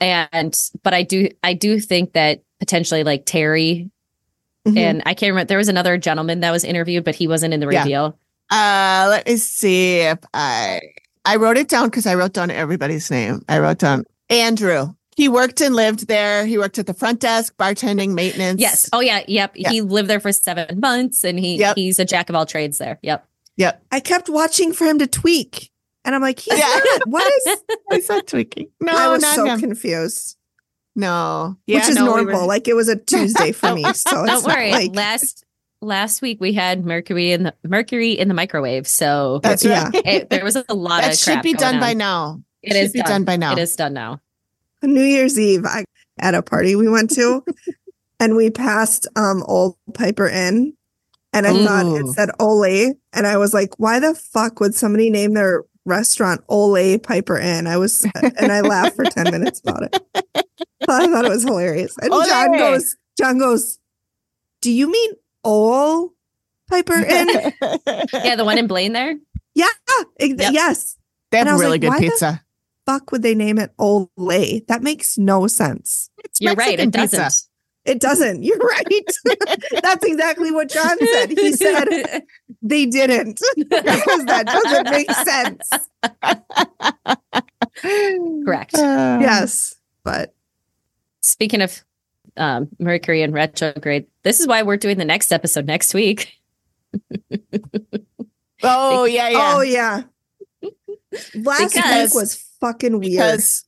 and 0.00 0.70
but 0.82 0.94
i 0.94 1.02
do 1.02 1.28
i 1.42 1.54
do 1.54 1.78
think 1.80 2.12
that 2.12 2.42
potentially 2.58 3.04
like 3.04 3.24
terry 3.26 3.90
mm-hmm. 4.66 4.78
and 4.78 5.02
i 5.06 5.14
can't 5.14 5.30
remember 5.30 5.48
there 5.48 5.58
was 5.58 5.68
another 5.68 5.98
gentleman 5.98 6.40
that 6.40 6.50
was 6.50 6.64
interviewed 6.64 7.04
but 7.04 7.14
he 7.14 7.28
wasn't 7.28 7.52
in 7.52 7.60
the 7.60 7.66
reveal 7.66 8.18
yeah. 8.50 9.04
uh 9.04 9.08
let 9.10 9.26
me 9.26 9.36
see 9.36 9.98
if 9.98 10.18
i 10.34 10.80
i 11.24 11.36
wrote 11.36 11.56
it 11.56 11.68
down 11.68 11.88
because 11.88 12.06
i 12.06 12.14
wrote 12.14 12.32
down 12.32 12.50
everybody's 12.50 13.10
name 13.10 13.40
i 13.48 13.58
wrote 13.58 13.78
down 13.78 14.04
andrew 14.28 14.92
he 15.16 15.30
worked 15.30 15.62
and 15.62 15.74
lived 15.74 16.08
there. 16.08 16.44
He 16.44 16.58
worked 16.58 16.78
at 16.78 16.86
the 16.86 16.92
front 16.92 17.20
desk, 17.20 17.56
bartending, 17.56 18.12
maintenance. 18.12 18.60
Yes. 18.60 18.90
Oh 18.92 19.00
yeah. 19.00 19.22
Yep. 19.26 19.52
yep. 19.56 19.72
He 19.72 19.80
lived 19.80 20.10
there 20.10 20.20
for 20.20 20.30
seven 20.30 20.78
months, 20.78 21.24
and 21.24 21.40
he 21.40 21.56
yep. 21.56 21.74
he's 21.74 21.98
a 21.98 22.04
jack 22.04 22.28
of 22.28 22.36
all 22.36 22.44
trades 22.44 22.76
there. 22.76 22.98
Yep. 23.02 23.26
Yep. 23.56 23.82
I 23.90 24.00
kept 24.00 24.28
watching 24.28 24.74
for 24.74 24.84
him 24.84 24.98
to 24.98 25.06
tweak, 25.06 25.72
and 26.04 26.14
I'm 26.14 26.20
like, 26.20 26.38
he's 26.38 26.58
yeah. 26.58 26.80
not. 26.84 27.08
What 27.08 27.32
is? 27.32 27.56
I 27.90 28.00
saw 28.00 28.20
tweaking. 28.20 28.68
No, 28.78 28.92
I 28.92 29.08
was 29.08 29.26
so 29.26 29.46
him. 29.46 29.58
confused. 29.58 30.36
No. 30.94 31.56
Yeah, 31.66 31.78
Which 31.78 31.88
is 31.88 31.96
no, 31.96 32.04
normal. 32.04 32.26
We 32.26 32.32
were... 32.34 32.46
Like 32.46 32.68
it 32.68 32.74
was 32.74 32.90
a 32.90 32.96
Tuesday 32.96 33.52
for 33.52 33.74
me. 33.74 33.84
So 33.94 34.26
don't 34.26 34.44
worry. 34.44 34.70
Like... 34.70 34.94
Last 34.94 35.46
last 35.80 36.20
week 36.20 36.42
we 36.42 36.52
had 36.52 36.84
mercury 36.84 37.32
in 37.32 37.44
the 37.44 37.54
mercury 37.64 38.12
in 38.12 38.28
the 38.28 38.34
microwave. 38.34 38.86
So 38.86 39.40
that's 39.42 39.64
right. 39.64 39.94
It, 39.94 40.28
there 40.28 40.44
was 40.44 40.56
a 40.56 40.74
lot 40.74 41.02
that 41.02 41.12
of 41.14 41.18
should 41.18 41.40
be 41.40 41.54
done 41.54 41.76
on. 41.76 41.80
by 41.80 41.94
now. 41.94 42.42
It, 42.62 42.74
it 42.74 42.84
is 42.84 42.92
be 42.92 43.00
done. 43.00 43.08
done 43.08 43.24
by 43.24 43.36
now. 43.36 43.52
It 43.52 43.58
is 43.58 43.76
done 43.76 43.94
now. 43.94 44.20
New 44.82 45.02
Year's 45.02 45.38
Eve 45.38 45.64
I, 45.64 45.84
at 46.18 46.34
a 46.34 46.42
party 46.42 46.76
we 46.76 46.88
went 46.88 47.10
to, 47.12 47.44
and 48.20 48.36
we 48.36 48.50
passed 48.50 49.06
um 49.16 49.42
Old 49.46 49.76
Piper 49.94 50.28
Inn, 50.28 50.74
and 51.32 51.46
I 51.46 51.52
Ooh. 51.52 51.64
thought 51.64 52.00
it 52.00 52.06
said 52.14 52.30
Ole, 52.38 52.94
and 53.12 53.26
I 53.26 53.36
was 53.36 53.54
like, 53.54 53.78
why 53.78 53.98
the 53.98 54.14
fuck 54.14 54.60
would 54.60 54.74
somebody 54.74 55.10
name 55.10 55.34
their 55.34 55.64
restaurant 55.84 56.42
Ole 56.48 56.98
Piper 56.98 57.38
Inn? 57.38 57.66
I 57.66 57.76
was, 57.76 58.04
and 58.14 58.52
I 58.52 58.60
laughed 58.60 58.96
for 58.96 59.04
ten 59.04 59.30
minutes 59.30 59.60
about 59.60 59.84
it. 59.84 59.96
I 60.88 61.06
thought 61.06 61.24
it 61.24 61.28
was 61.28 61.42
hilarious. 61.42 61.96
And 62.00 62.12
Ole. 62.12 62.24
John 62.26 62.52
goes, 62.52 62.96
John 63.18 63.38
goes, 63.38 63.78
do 64.60 64.70
you 64.70 64.90
mean 64.90 65.12
Ole 65.42 66.12
Piper 66.68 66.94
Inn? 66.94 67.28
yeah, 68.12 68.36
the 68.36 68.44
one 68.44 68.58
in 68.58 68.66
Blaine 68.66 68.92
there. 68.92 69.16
Yeah, 69.54 69.66
yep. 70.20 70.52
yes. 70.52 70.96
They 71.30 71.38
have 71.38 71.58
really 71.58 71.78
like, 71.78 71.80
good 71.80 71.98
pizza 71.98 72.42
fuck 72.86 73.12
would 73.12 73.22
they 73.22 73.34
name 73.34 73.58
it 73.58 73.72
Ole? 73.78 74.62
That 74.68 74.82
makes 74.82 75.18
no 75.18 75.46
sense. 75.46 76.10
It's 76.24 76.40
You're 76.40 76.56
Mexican 76.56 76.90
right. 76.90 76.94
It 76.94 77.00
pizza. 77.00 77.16
doesn't. 77.16 77.50
It 77.84 78.00
doesn't. 78.00 78.42
You're 78.42 78.58
right. 78.58 79.06
That's 79.82 80.04
exactly 80.04 80.50
what 80.50 80.68
John 80.70 80.98
said. 80.98 81.30
He 81.30 81.52
said 81.52 81.86
they 82.62 82.86
didn't 82.86 83.40
because 83.56 84.24
that 84.24 84.46
doesn't 84.46 84.90
make 84.90 85.10
sense. 85.10 85.70
Correct. 88.44 88.74
Uh, 88.74 89.18
yes. 89.20 89.76
But 90.02 90.34
speaking 91.20 91.62
of 91.62 91.84
um, 92.36 92.68
Mercury 92.80 93.22
and 93.22 93.32
retrograde, 93.32 94.06
this 94.24 94.40
is 94.40 94.48
why 94.48 94.62
we're 94.62 94.76
doing 94.76 94.98
the 94.98 95.04
next 95.04 95.32
episode 95.32 95.66
next 95.66 95.94
week. 95.94 96.32
oh, 98.64 99.04
yeah. 99.04 99.28
Yeah. 99.28 99.52
Oh, 99.54 99.60
yeah. 99.60 100.02
Last 101.36 101.74
because, 101.74 102.10
week 102.10 102.14
was 102.14 102.45
fucking 102.60 102.98
weird. 102.98 103.12
Because, 103.12 103.64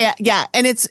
yeah, 0.00 0.14
yeah, 0.18 0.46
and 0.54 0.66
it's 0.66 0.88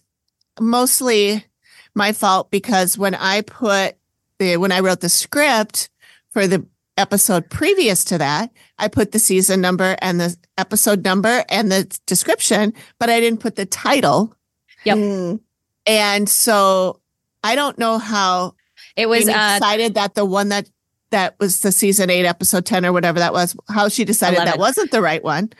mostly 0.59 1.45
my 1.93 2.13
fault 2.13 2.51
because 2.51 2.97
when 2.97 3.15
I 3.15 3.41
put 3.41 3.95
the 4.39 4.57
when 4.57 4.71
I 4.71 4.79
wrote 4.79 5.01
the 5.01 5.09
script 5.09 5.89
for 6.31 6.47
the 6.47 6.65
episode 6.97 7.49
previous 7.49 8.03
to 8.05 8.17
that, 8.17 8.51
I 8.77 8.87
put 8.87 9.11
the 9.11 9.19
season 9.19 9.61
number 9.61 9.95
and 10.01 10.19
the 10.19 10.35
episode 10.57 11.03
number 11.03 11.43
and 11.49 11.71
the 11.71 11.99
description, 12.05 12.73
but 12.99 13.09
I 13.09 13.19
didn't 13.19 13.39
put 13.39 13.55
the 13.55 13.65
title. 13.65 14.35
Yep. 14.83 14.97
Mm. 14.97 15.39
And 15.85 16.29
so 16.29 16.99
I 17.43 17.55
don't 17.55 17.77
know 17.77 17.97
how 17.97 18.55
it 18.95 19.07
was 19.07 19.27
uh, 19.27 19.59
decided 19.59 19.95
that 19.95 20.15
the 20.15 20.25
one 20.25 20.49
that 20.49 20.69
that 21.11 21.35
was 21.39 21.61
the 21.61 21.71
season 21.71 22.09
eight, 22.09 22.25
episode 22.25 22.65
10 22.65 22.85
or 22.85 22.93
whatever 22.93 23.19
that 23.19 23.33
was, 23.33 23.55
how 23.67 23.89
she 23.89 24.05
decided 24.05 24.37
11. 24.37 24.51
that 24.51 24.59
wasn't 24.59 24.91
the 24.91 25.01
right 25.01 25.23
one. 25.23 25.51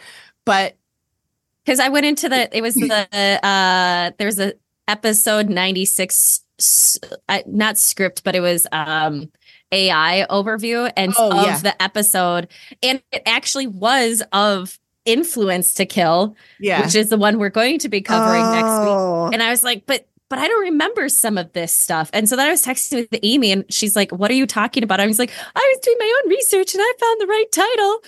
But 0.45 0.77
because 1.65 1.79
I 1.79 1.89
went 1.89 2.05
into 2.05 2.29
the 2.29 2.55
it 2.55 2.61
was 2.61 2.73
the 2.75 3.45
uh 3.45 4.11
there's 4.17 4.39
a 4.39 4.53
episode 4.87 5.49
96 5.49 6.41
not 7.47 7.77
script, 7.77 8.23
but 8.23 8.35
it 8.35 8.41
was 8.41 8.67
um 8.71 9.31
AI 9.71 10.25
overview 10.29 10.91
and 10.97 11.13
oh, 11.17 11.39
of 11.39 11.45
yeah. 11.45 11.57
the 11.57 11.81
episode, 11.81 12.49
and 12.83 13.01
it 13.11 13.23
actually 13.25 13.67
was 13.67 14.21
of 14.33 14.77
influence 15.05 15.73
to 15.75 15.85
kill, 15.85 16.35
yeah, 16.59 16.83
which 16.83 16.95
is 16.95 17.09
the 17.09 17.17
one 17.17 17.39
we're 17.39 17.49
going 17.49 17.79
to 17.79 17.89
be 17.89 18.01
covering 18.01 18.43
oh. 18.43 18.51
next 18.51 18.79
week. 18.79 18.89
Oh. 18.89 19.29
And 19.33 19.41
I 19.41 19.49
was 19.49 19.63
like, 19.63 19.85
but 19.85 20.07
but 20.29 20.39
I 20.39 20.47
don't 20.47 20.61
remember 20.61 21.09
some 21.09 21.37
of 21.37 21.51
this 21.51 21.73
stuff. 21.73 22.09
And 22.13 22.27
so 22.27 22.37
then 22.37 22.47
I 22.47 22.51
was 22.51 22.65
texting 22.65 23.09
with 23.11 23.19
Amy, 23.23 23.51
and 23.51 23.65
she's 23.71 23.95
like, 23.95 24.11
"What 24.11 24.31
are 24.31 24.35
you 24.35 24.47
talking 24.47 24.83
about?" 24.83 24.99
I 24.99 25.07
was 25.07 25.19
like, 25.19 25.31
"I 25.55 25.73
was 25.75 25.79
doing 25.83 25.97
my 25.99 26.21
own 26.23 26.29
research, 26.29 26.73
and 26.73 26.81
I 26.83 26.93
found 26.99 27.21
the 27.21 27.27
right 27.27 27.51
title." 27.51 28.03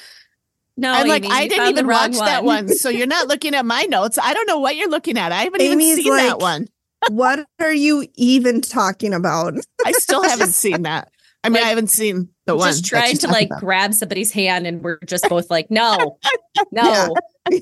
No, 0.76 0.92
I'm 0.92 1.02
Amy, 1.02 1.10
like, 1.10 1.26
I 1.26 1.48
didn't 1.48 1.70
even 1.70 1.88
watch 1.88 2.16
one. 2.16 2.26
that 2.26 2.44
one. 2.44 2.68
So 2.70 2.90
you're 2.90 3.08
not 3.08 3.28
looking 3.28 3.54
at 3.54 3.66
my 3.66 3.84
notes. 3.84 4.18
I 4.22 4.34
don't 4.34 4.48
know 4.48 4.60
what 4.60 4.76
you're 4.76 4.90
looking 4.90 5.18
at. 5.18 5.32
I 5.32 5.44
haven't 5.44 5.62
Amy's 5.62 6.00
even 6.00 6.04
seen 6.04 6.12
like, 6.12 6.28
that 6.28 6.40
one. 6.40 6.68
what 7.10 7.46
are 7.60 7.74
you 7.74 8.08
even 8.16 8.62
talking 8.62 9.14
about? 9.14 9.54
I 9.86 9.92
still 9.94 10.24
haven't 10.28 10.54
seen 10.54 10.84
that. 10.84 11.10
I 11.44 11.50
mean, 11.50 11.56
like, 11.56 11.66
I 11.66 11.70
haven't 11.70 11.90
seen 11.90 12.30
the 12.46 12.56
one. 12.56 12.70
Just 12.70 12.86
trying 12.86 13.18
to 13.18 13.28
like 13.28 13.48
about. 13.48 13.60
grab 13.60 13.94
somebody's 13.94 14.32
hand, 14.32 14.66
and 14.66 14.82
we're 14.82 15.00
just 15.06 15.28
both 15.28 15.52
like, 15.52 15.70
no, 15.70 16.18
no. 16.72 17.16
and 17.46 17.62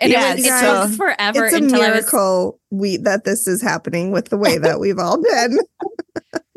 yeah, 0.00 0.32
it, 0.32 0.36
was, 0.36 0.46
it 0.46 0.60
took 0.60 0.96
forever 0.96 1.44
it's 1.44 1.54
a 1.54 1.58
until 1.58 1.80
miracle 1.80 2.60
was... 2.70 2.80
we 2.80 2.96
that 2.96 3.24
this 3.24 3.46
is 3.46 3.60
happening 3.60 4.10
with 4.10 4.30
the 4.30 4.38
way 4.38 4.56
that 4.56 4.80
we've 4.80 4.98
all 4.98 5.20
been. 5.22 5.58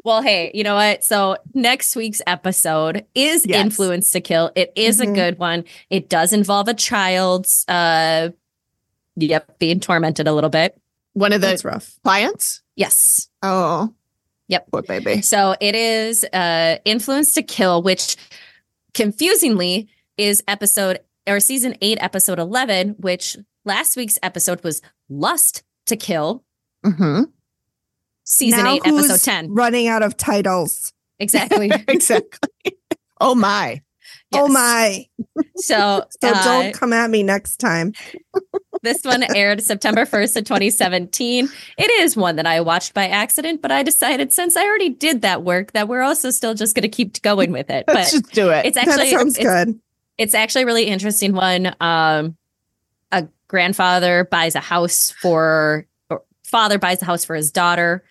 Well, 0.04 0.22
hey, 0.22 0.52
you 0.54 0.64
know 0.64 0.76
what? 0.76 1.04
So 1.04 1.38
next 1.54 1.96
week's 1.96 2.22
episode 2.26 3.06
is 3.14 3.46
yes. 3.46 3.64
Influence 3.64 4.12
to 4.12 4.22
Kill. 4.22 4.52
It 4.56 4.72
is 4.76 5.00
mm-hmm. 5.00 5.12
a 5.12 5.16
good 5.16 5.40
one. 5.40 5.66
It 5.90 6.10
does 6.10 6.34
involve 6.34 6.68
a 6.68 6.74
child's 6.74 7.66
uh 7.68 8.30
yep, 9.16 9.60
being 9.60 9.80
tormented 9.80 10.28
a 10.28 10.34
little 10.34 10.50
bit. 10.50 10.80
One 11.14 11.34
of 11.34 11.42
the 11.42 11.48
That's 11.48 11.66
rough. 11.66 12.00
clients? 12.04 12.62
Yes. 12.76 13.30
Oh. 13.44 13.94
Yep. 14.48 14.72
Poor 14.72 14.82
baby. 14.82 15.22
So 15.22 15.56
it 15.60 15.76
is 15.76 16.24
uh 16.24 16.78
Influence 16.86 17.34
to 17.34 17.44
Kill, 17.44 17.82
which 17.84 18.16
confusingly 18.94 19.88
is 20.18 20.44
episode 20.48 21.00
or 21.28 21.40
season 21.40 21.76
8 21.82 22.00
episode 22.02 22.40
11, 22.40 22.96
which 23.00 23.38
last 23.64 23.96
week's 23.96 24.18
episode 24.24 24.64
was 24.64 24.82
Lust 25.10 25.64
to 25.86 25.96
Kill. 25.96 26.44
Mm-hmm. 26.86 27.24
Season 28.32 28.64
now 28.64 28.76
8 28.76 28.82
episode 28.86 29.20
10. 29.30 29.54
Running 29.54 29.90
out 29.90 30.04
of 30.04 30.16
titles. 30.16 30.94
Exactly. 31.20 31.70
exactly. 31.88 32.50
Oh 33.24 33.36
my. 33.36 33.84
Yes. 34.32 34.42
Oh 34.42 34.48
my. 34.48 35.06
So, 35.58 36.06
so 36.22 36.28
uh, 36.28 36.44
don't 36.44 36.74
come 36.74 36.92
at 36.92 37.08
me 37.12 37.22
next 37.22 37.58
time. 37.58 37.94
this 38.82 39.04
one 39.04 39.22
aired 39.36 39.62
September 39.62 40.06
1st 40.06 40.38
of 40.38 40.46
2017. 40.46 41.48
It 41.78 41.92
is 42.02 42.18
one 42.18 42.38
that 42.38 42.48
I 42.48 42.62
watched 42.62 42.96
by 42.96 43.08
accident, 43.10 43.62
but 43.62 43.72
I 43.72 43.84
decided 43.84 44.34
since 44.34 44.58
I 44.58 44.66
already 44.66 44.90
did 44.90 45.22
that 45.22 45.44
work 45.44 45.74
that 45.74 45.88
we're 45.88 46.02
also 46.02 46.32
still 46.32 46.56
just 46.56 46.74
going 46.74 46.82
to 46.82 46.90
keep 46.90 47.22
going 47.22 47.52
with 47.52 47.70
it. 47.70 47.86
But 47.86 47.94
Let's 47.94 48.12
just 48.12 48.32
do 48.32 48.50
it. 48.50 48.66
It's 48.66 48.76
actually 48.76 49.12
that 49.12 49.20
sounds 49.20 49.38
it's, 49.38 49.46
good. 49.46 49.80
It's 50.18 50.34
actually 50.34 50.64
a 50.64 50.66
really 50.66 50.86
interesting 50.86 51.34
one. 51.34 51.76
Um, 51.80 52.38
a 53.12 53.28
grandfather 53.48 54.28
buys 54.32 54.56
a 54.56 54.62
house 54.62 55.12
for 55.12 55.86
father 56.52 56.80
buys 56.80 57.04
a 57.04 57.06
house 57.06 57.24
for 57.24 57.36
his 57.36 57.52
daughter. 57.52 58.04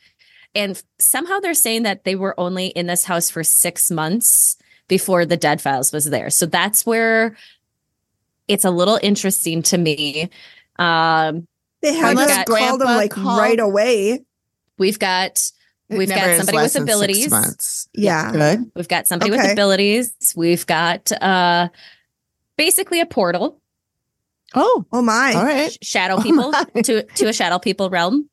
And 0.55 0.83
somehow 0.99 1.39
they're 1.41 1.55
saying 1.55 1.85
that 1.85 2.05
they 2.05 2.17
were 2.17 2.39
only 2.39 2.69
in 2.69 2.87
this 2.87 3.05
house 3.05 3.31
for 3.31 3.45
six 3.45 3.91
months 3.91 4.57
before 4.89 5.25
the 5.25 5.37
dead 5.37 5.61
files 5.61 5.93
was 5.93 6.07
there. 6.07 6.31
So 6.31 6.47
that's 6.47 6.85
where 6.85 7.37
it's 8.49 8.65
a 8.65 8.71
little 8.71 8.99
interesting 9.03 9.63
to 9.63 9.79
me. 9.79 10.29
Um, 10.77 11.47
they 11.83 11.95
had 11.95 12.19
us 12.19 12.45
call 12.45 12.79
them 12.79 12.89
like 12.89 13.13
called, 13.13 13.39
right 13.39 13.61
away. 13.61 14.25
We've 14.77 14.99
got 14.99 15.51
we've 15.89 16.09
got 16.09 16.37
somebody 16.39 16.59
with 16.59 16.77
abilities. 16.77 17.89
Yeah. 17.95 18.33
Good. 18.33 18.71
We've 18.75 18.89
got 18.89 19.07
somebody 19.07 19.31
okay. 19.31 19.43
with 19.43 19.53
abilities. 19.53 20.35
We've 20.37 20.67
got 20.67 21.11
uh 21.13 21.69
basically 22.57 23.01
a 23.01 23.07
portal. 23.07 23.61
Oh, 24.55 24.85
oh 24.93 25.01
my! 25.01 25.33
All 25.35 25.45
right, 25.45 25.79
shadow 25.81 26.17
oh 26.19 26.23
people 26.23 26.51
oh 26.53 26.83
to 26.83 27.05
to 27.05 27.29
a 27.29 27.33
shadow 27.33 27.61
people 27.61 27.89
realm. 27.89 28.29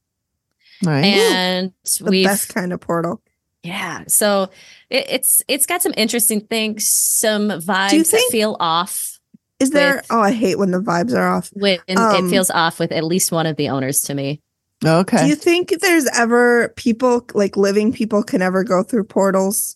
Right. 0.83 1.05
And 1.05 1.73
the 1.99 2.23
best 2.23 2.53
kind 2.53 2.73
of 2.73 2.79
portal. 2.79 3.21
Yeah. 3.63 4.03
So 4.07 4.49
it, 4.89 5.05
it's 5.09 5.41
it's 5.47 5.65
got 5.65 5.81
some 5.81 5.93
interesting 5.97 6.41
things, 6.41 6.89
some 6.89 7.49
vibes 7.49 7.89
think, 7.89 8.07
that 8.07 8.27
feel 8.31 8.55
off. 8.59 9.19
Is 9.59 9.71
there? 9.71 9.97
With, 9.97 10.07
oh, 10.11 10.21
I 10.21 10.31
hate 10.31 10.57
when 10.57 10.71
the 10.71 10.79
vibes 10.79 11.13
are 11.13 11.27
off. 11.27 11.49
When 11.53 11.79
um, 11.97 12.25
it 12.25 12.29
feels 12.29 12.49
off 12.51 12.79
with 12.79 12.91
at 12.91 13.03
least 13.03 13.31
one 13.31 13.45
of 13.45 13.57
the 13.57 13.69
owners 13.69 14.01
to 14.03 14.13
me. 14.13 14.41
Okay. 14.85 15.23
Do 15.23 15.27
you 15.27 15.35
think 15.35 15.69
there's 15.81 16.07
ever 16.15 16.69
people 16.75 17.25
like 17.33 17.57
living 17.57 17.91
people 17.91 18.23
can 18.23 18.41
ever 18.41 18.63
go 18.63 18.83
through 18.83 19.05
portals, 19.05 19.75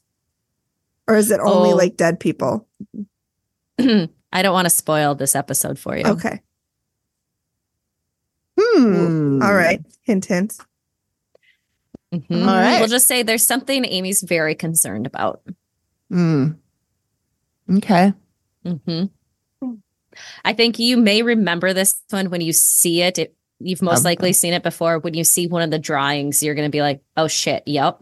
or 1.07 1.15
is 1.15 1.31
it 1.31 1.39
only 1.39 1.71
oh. 1.71 1.75
like 1.75 1.97
dead 1.97 2.19
people? 2.19 2.67
I 3.79 4.41
don't 4.41 4.53
want 4.53 4.65
to 4.65 4.69
spoil 4.69 5.15
this 5.15 5.35
episode 5.35 5.79
for 5.79 5.97
you. 5.97 6.05
Okay. 6.05 6.41
Hmm. 8.59 9.41
All 9.41 9.53
right. 9.53 9.83
Hint, 10.03 10.25
hint. 10.25 10.57
Mm-hmm. 12.13 12.47
All 12.47 12.55
right. 12.55 12.79
We'll 12.79 12.89
just 12.89 13.07
say 13.07 13.23
there's 13.23 13.45
something 13.45 13.85
Amy's 13.85 14.21
very 14.21 14.55
concerned 14.55 15.07
about. 15.07 15.41
Hmm. 16.09 16.51
Okay. 17.69 18.13
Mm-hmm. 18.65 19.05
I 20.43 20.53
think 20.53 20.77
you 20.77 20.97
may 20.97 21.21
remember 21.21 21.73
this 21.73 22.01
one 22.09 22.29
when 22.29 22.41
you 22.41 22.51
see 22.51 23.01
it. 23.01 23.17
it 23.17 23.35
you've 23.59 23.81
most 23.81 24.03
likely 24.03 24.33
seen 24.33 24.53
it 24.53 24.63
before. 24.63 24.99
When 24.99 25.13
you 25.13 25.23
see 25.23 25.47
one 25.47 25.61
of 25.61 25.71
the 25.71 25.79
drawings, 25.79 26.43
you're 26.43 26.55
going 26.55 26.67
to 26.67 26.71
be 26.71 26.81
like, 26.81 27.01
"Oh 27.15 27.27
shit, 27.27 27.63
yep." 27.65 27.99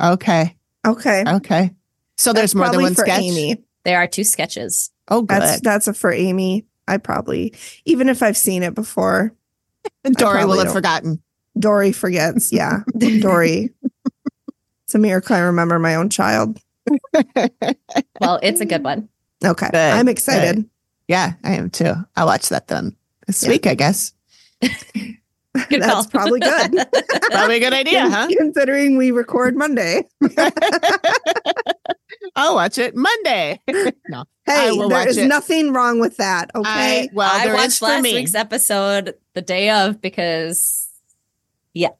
Okay. 0.00 0.56
Okay. 0.86 1.24
Okay. 1.26 1.74
So 2.16 2.32
there's 2.32 2.54
more 2.54 2.70
than 2.70 2.82
one 2.82 2.94
sketch. 2.94 3.20
Amy. 3.20 3.62
There 3.84 3.98
are 3.98 4.06
two 4.06 4.24
sketches. 4.24 4.90
Oh, 5.08 5.22
good. 5.22 5.42
That's 5.42 5.60
that's 5.60 5.88
a 5.88 5.94
for 5.94 6.12
Amy. 6.12 6.66
I 6.88 6.96
probably, 6.96 7.54
even 7.84 8.08
if 8.08 8.22
I've 8.22 8.36
seen 8.36 8.62
it 8.62 8.74
before, 8.74 9.34
Dory 10.04 10.44
will 10.44 10.58
have 10.58 10.66
don't. 10.66 10.74
forgotten. 10.74 11.21
Dory 11.58 11.92
forgets. 11.92 12.52
Yeah, 12.52 12.80
Dory. 13.20 13.70
It's 14.84 14.94
a 14.96 14.98
miracle 14.98 15.34
I 15.34 15.38
remember 15.38 15.78
my 15.78 15.94
own 15.94 16.10
child. 16.10 16.58
well, 18.20 18.38
it's 18.42 18.60
a 18.60 18.66
good 18.66 18.84
one. 18.84 19.08
Okay, 19.42 19.68
good, 19.70 19.74
I'm 19.74 20.06
excited. 20.06 20.56
Good. 20.56 20.70
Yeah, 21.08 21.32
I 21.42 21.54
am 21.54 21.70
too. 21.70 21.94
I'll 22.14 22.26
watch 22.26 22.50
that 22.50 22.68
then 22.68 22.94
this 23.26 23.42
yeah. 23.42 23.48
week, 23.48 23.66
I 23.66 23.74
guess. 23.74 24.12
Good 25.68 25.82
That's 25.82 26.06
probably 26.06 26.40
good. 26.40 26.72
probably 27.30 27.56
a 27.56 27.60
good 27.60 27.74
idea, 27.74 28.08
huh? 28.08 28.26
Considering 28.38 28.96
we 28.96 29.10
record 29.10 29.54
Monday. 29.54 30.08
I'll 32.34 32.54
watch 32.54 32.78
it 32.78 32.96
Monday. 32.96 33.60
no, 34.08 34.24
hey, 34.46 34.74
there 34.88 35.08
is 35.08 35.18
it. 35.18 35.26
nothing 35.26 35.74
wrong 35.74 36.00
with 36.00 36.16
that. 36.16 36.50
Okay. 36.54 37.02
I, 37.02 37.08
well, 37.12 37.30
I 37.30 37.52
watched 37.52 37.82
last 37.82 38.02
me. 38.02 38.14
week's 38.14 38.34
episode 38.34 39.14
the 39.34 39.42
day 39.42 39.68
of 39.68 40.00
because, 40.00 40.88
yeah, 41.74 41.90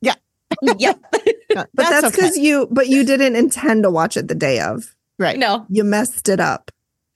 yeah, 0.00 0.14
yeah. 0.78 0.94
but 1.54 1.68
that's 1.74 2.10
because 2.10 2.32
okay. 2.32 2.40
you, 2.40 2.68
but 2.70 2.88
you 2.88 3.04
didn't 3.04 3.36
intend 3.36 3.82
to 3.84 3.90
watch 3.90 4.16
it 4.16 4.28
the 4.28 4.34
day 4.34 4.60
of. 4.60 4.94
Right. 5.18 5.38
No, 5.38 5.66
you 5.68 5.84
messed 5.84 6.28
it 6.28 6.40
up. 6.40 6.70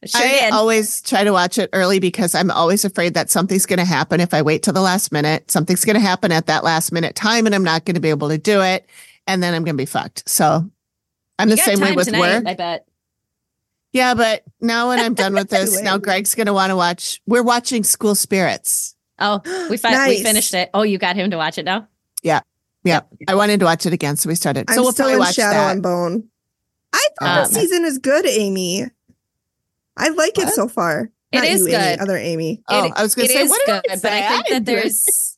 Sure 0.05 0.21
I 0.21 0.29
did. 0.29 0.53
always 0.53 1.01
try 1.03 1.25
to 1.25 1.33
watch 1.33 1.59
it 1.59 1.71
early 1.73 1.99
because 1.99 2.35
I'm 2.35 2.51
always 2.51 2.85
afraid 2.85 3.15
that 3.15 3.31
something's 3.31 3.67
going 3.67 3.79
to 3.79 3.85
happen 3.85 4.21
if 4.21 4.35
I 4.35 4.43
wait 4.43 4.63
till 4.63 4.75
the 4.75 4.81
last 4.81 5.11
minute. 5.11 5.51
Something's 5.51 5.85
going 5.85 5.95
to 5.95 6.01
happen 6.01 6.31
at 6.33 6.47
that 6.47 6.65
last 6.65 6.93
minute 6.93 7.15
time, 7.15 7.47
and 7.47 7.55
I'm 7.55 7.65
not 7.65 7.85
going 7.85 7.95
to 7.95 8.01
be 8.01 8.11
able 8.11 8.29
to 8.29 8.39
do 8.39 8.61
it, 8.61 8.87
and 9.27 9.43
then 9.43 9.55
I'm 9.55 9.65
going 9.65 9.75
to 9.75 9.81
be 9.81 9.87
fucked. 9.87 10.29
So 10.29 10.71
I'm 11.39 11.49
you 11.49 11.57
the 11.57 11.63
same 11.63 11.81
way 11.81 11.93
with 11.93 12.07
tonight, 12.07 12.21
work. 12.21 12.47
I 12.47 12.55
bet. 12.55 12.87
Yeah, 13.93 14.15
but 14.15 14.45
now 14.61 14.89
when 14.89 15.01
I'm 15.01 15.15
done 15.15 15.33
with 15.33 15.49
this, 15.51 15.81
now 15.81 15.97
Greg's 15.99 16.35
going 16.35 16.47
to 16.47 16.53
want 16.53 16.71
to 16.71 16.77
watch. 16.77 17.21
We're 17.27 17.43
watching 17.43 17.83
School 17.83 18.15
Spirits. 18.15 18.95
Oh, 19.19 19.41
we 19.71 19.79
fi- 19.79 19.93
nice. 19.93 20.19
we 20.19 20.23
finished 20.23 20.53
it. 20.53 20.69
Oh, 20.75 20.83
you 20.83 20.99
got 20.99 21.17
him 21.17 21.31
to 21.31 21.39
watch 21.39 21.57
it 21.57 21.65
now. 21.65 21.89
Yeah, 22.27 22.41
yeah. 22.83 23.01
I 23.29 23.37
wanted 23.37 23.61
to 23.61 23.67
watch 23.67 23.87
it 23.87 23.93
again, 23.93 24.17
so 24.17 24.29
we 24.29 24.35
started. 24.35 24.65
I'm 24.69 24.75
so 24.75 24.83
we'll 24.83 24.93
still 24.93 25.09
in 25.09 25.19
watch 25.19 25.37
Shadow 25.37 25.59
that. 25.59 25.73
and 25.73 25.83
Bone. 25.83 26.29
I 26.93 27.07
thought 27.21 27.39
um, 27.39 27.53
the 27.53 27.61
season 27.61 27.85
is 27.85 27.99
good, 27.99 28.27
Amy. 28.27 28.85
I 29.97 30.09
like 30.09 30.37
what? 30.37 30.49
it 30.49 30.55
so 30.55 30.67
far. 30.67 31.11
It 31.31 31.39
Not 31.39 31.45
is 31.45 31.61
you, 31.61 31.67
good. 31.67 31.81
Amy, 31.81 31.99
other 32.01 32.17
Amy. 32.17 32.63
Oh, 32.69 32.87
it, 32.87 32.93
I 32.97 33.03
was 33.03 33.15
going 33.15 33.29
to 33.29 33.35
say, 33.35 33.47
what 33.47 33.67
good, 33.67 34.03
but 34.03 34.13
I 34.13 34.29
think 34.29 34.49
that 34.49 34.65
there's 34.65 35.37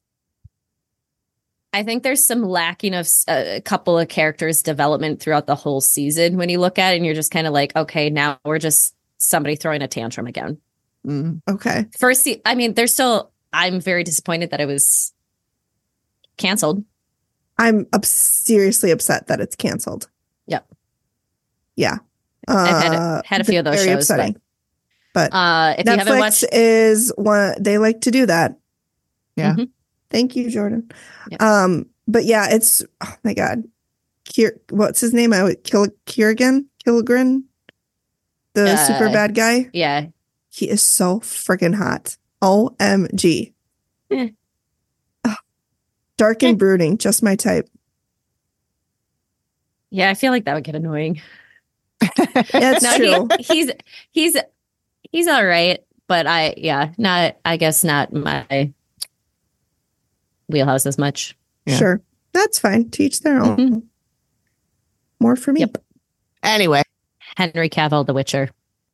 I 1.73 1.83
think 1.83 2.03
there's 2.03 2.25
some 2.25 2.43
lacking 2.43 2.95
of 2.95 3.09
a 3.29 3.61
couple 3.61 3.99
of 3.99 4.09
characters 4.09 4.63
development 4.63 5.21
throughout 5.21 5.47
the 5.47 5.55
whole 5.55 5.81
season 5.81 6.37
when 6.39 6.49
you 6.49 6.59
look 6.59 6.79
at 6.79 6.95
it 6.95 6.97
and 6.97 7.05
you're 7.05 7.15
just 7.15 7.31
kind 7.31 7.47
of 7.47 7.53
like, 7.53 7.77
okay, 7.77 8.09
now 8.09 8.39
we're 8.45 8.59
just 8.59 8.95
somebody 9.19 9.57
throwing 9.57 9.83
a 9.83 9.89
tantrum 9.89 10.27
again. 10.27 10.59
Mm, 11.07 11.43
okay. 11.49 11.87
First, 11.99 12.27
I 12.47 12.55
mean, 12.55 12.75
there's 12.75 12.95
still, 12.95 13.31
I'm 13.53 13.81
very 13.81 14.03
disappointed 14.03 14.51
that 14.51 14.61
it 14.61 14.67
was 14.67 15.13
canceled. 16.39 16.85
I'm 17.59 17.87
up, 17.93 18.05
seriously 18.05 18.91
upset 18.91 19.27
that 19.27 19.41
it's 19.41 19.57
canceled. 19.57 20.09
Yep. 20.47 20.67
Yeah. 21.77 21.99
Uh, 22.47 22.57
I've 22.57 22.83
had 22.83 22.93
a, 22.95 23.23
had 23.27 23.41
a 23.43 23.45
few 23.45 23.59
of 23.59 23.65
those 23.65 23.85
shows. 23.85 24.11
Upsetting. 24.11 24.41
But, 25.13 25.33
but 25.33 25.37
uh, 25.37 25.75
if 25.79 25.85
Netflix 25.85 25.93
you 25.93 25.99
haven't 25.99 26.19
watched, 26.19 26.45
is 26.53 27.13
one, 27.17 27.55
they 27.61 27.79
like 27.79 28.01
to 28.03 28.11
do 28.11 28.27
that. 28.27 28.59
Yeah. 29.37 29.53
Mm-hmm. 29.53 29.65
Thank 30.11 30.37
you, 30.37 30.51
Jordan. 30.51 30.91
Yep. 31.31 31.43
Um, 31.43 31.87
but 32.07 32.25
yeah, 32.25 32.49
it's 32.51 32.83
oh 33.03 33.15
my 33.25 33.35
god, 33.35 33.65
Kier, 34.25 34.53
what's 34.71 35.01
his 35.01 35.13
name? 35.13 35.35
I 35.35 35.43
would 35.43 35.63
kill 35.65 35.89
Kiergan 36.07 36.65
Kilgren, 36.87 37.43
the 38.55 38.73
uh, 38.73 38.77
super 38.77 39.11
bad 39.11 39.35
guy. 39.35 39.69
Yeah, 39.75 40.07
he 40.49 40.71
is 40.71 40.81
so 40.81 41.21
freaking 41.21 41.75
hot. 41.75 42.17
Omg. 42.41 43.53
Eh. 44.11 44.29
Dark 46.19 46.43
and 46.43 46.59
brooding, 46.59 46.99
just 46.99 47.23
my 47.23 47.35
type. 47.35 47.71
Yeah, 49.91 50.11
I 50.11 50.15
feel 50.15 50.33
like 50.33 50.45
that 50.45 50.55
would 50.55 50.65
get 50.65 50.75
annoying. 50.75 51.23
That's 52.53 52.83
no, 52.83 52.97
true. 52.97 53.29
He, 53.39 53.43
he's 53.43 53.71
he's 54.11 54.37
he's 55.11 55.27
all 55.27 55.47
right, 55.47 55.81
but 56.07 56.27
I 56.27 56.55
yeah, 56.59 56.93
not 56.99 57.37
I 57.45 57.57
guess 57.57 57.85
not 57.85 58.13
my 58.13 58.73
wheelhouse 60.49 60.85
as 60.85 60.99
much. 60.99 61.37
Yeah. 61.65 61.77
Sure. 61.77 62.01
That's 62.33 62.59
fine. 62.59 62.91
Teach 62.91 63.21
their 63.21 63.41
own. 63.41 63.57
Mm-hmm. 63.57 63.79
More 65.21 65.37
for 65.37 65.53
me. 65.53 65.61
Yep. 65.61 65.79
Anyway. 66.43 66.83
Henry 67.37 67.69
Cavill, 67.69 68.07
The 68.07 68.15
Witcher. 68.15 68.51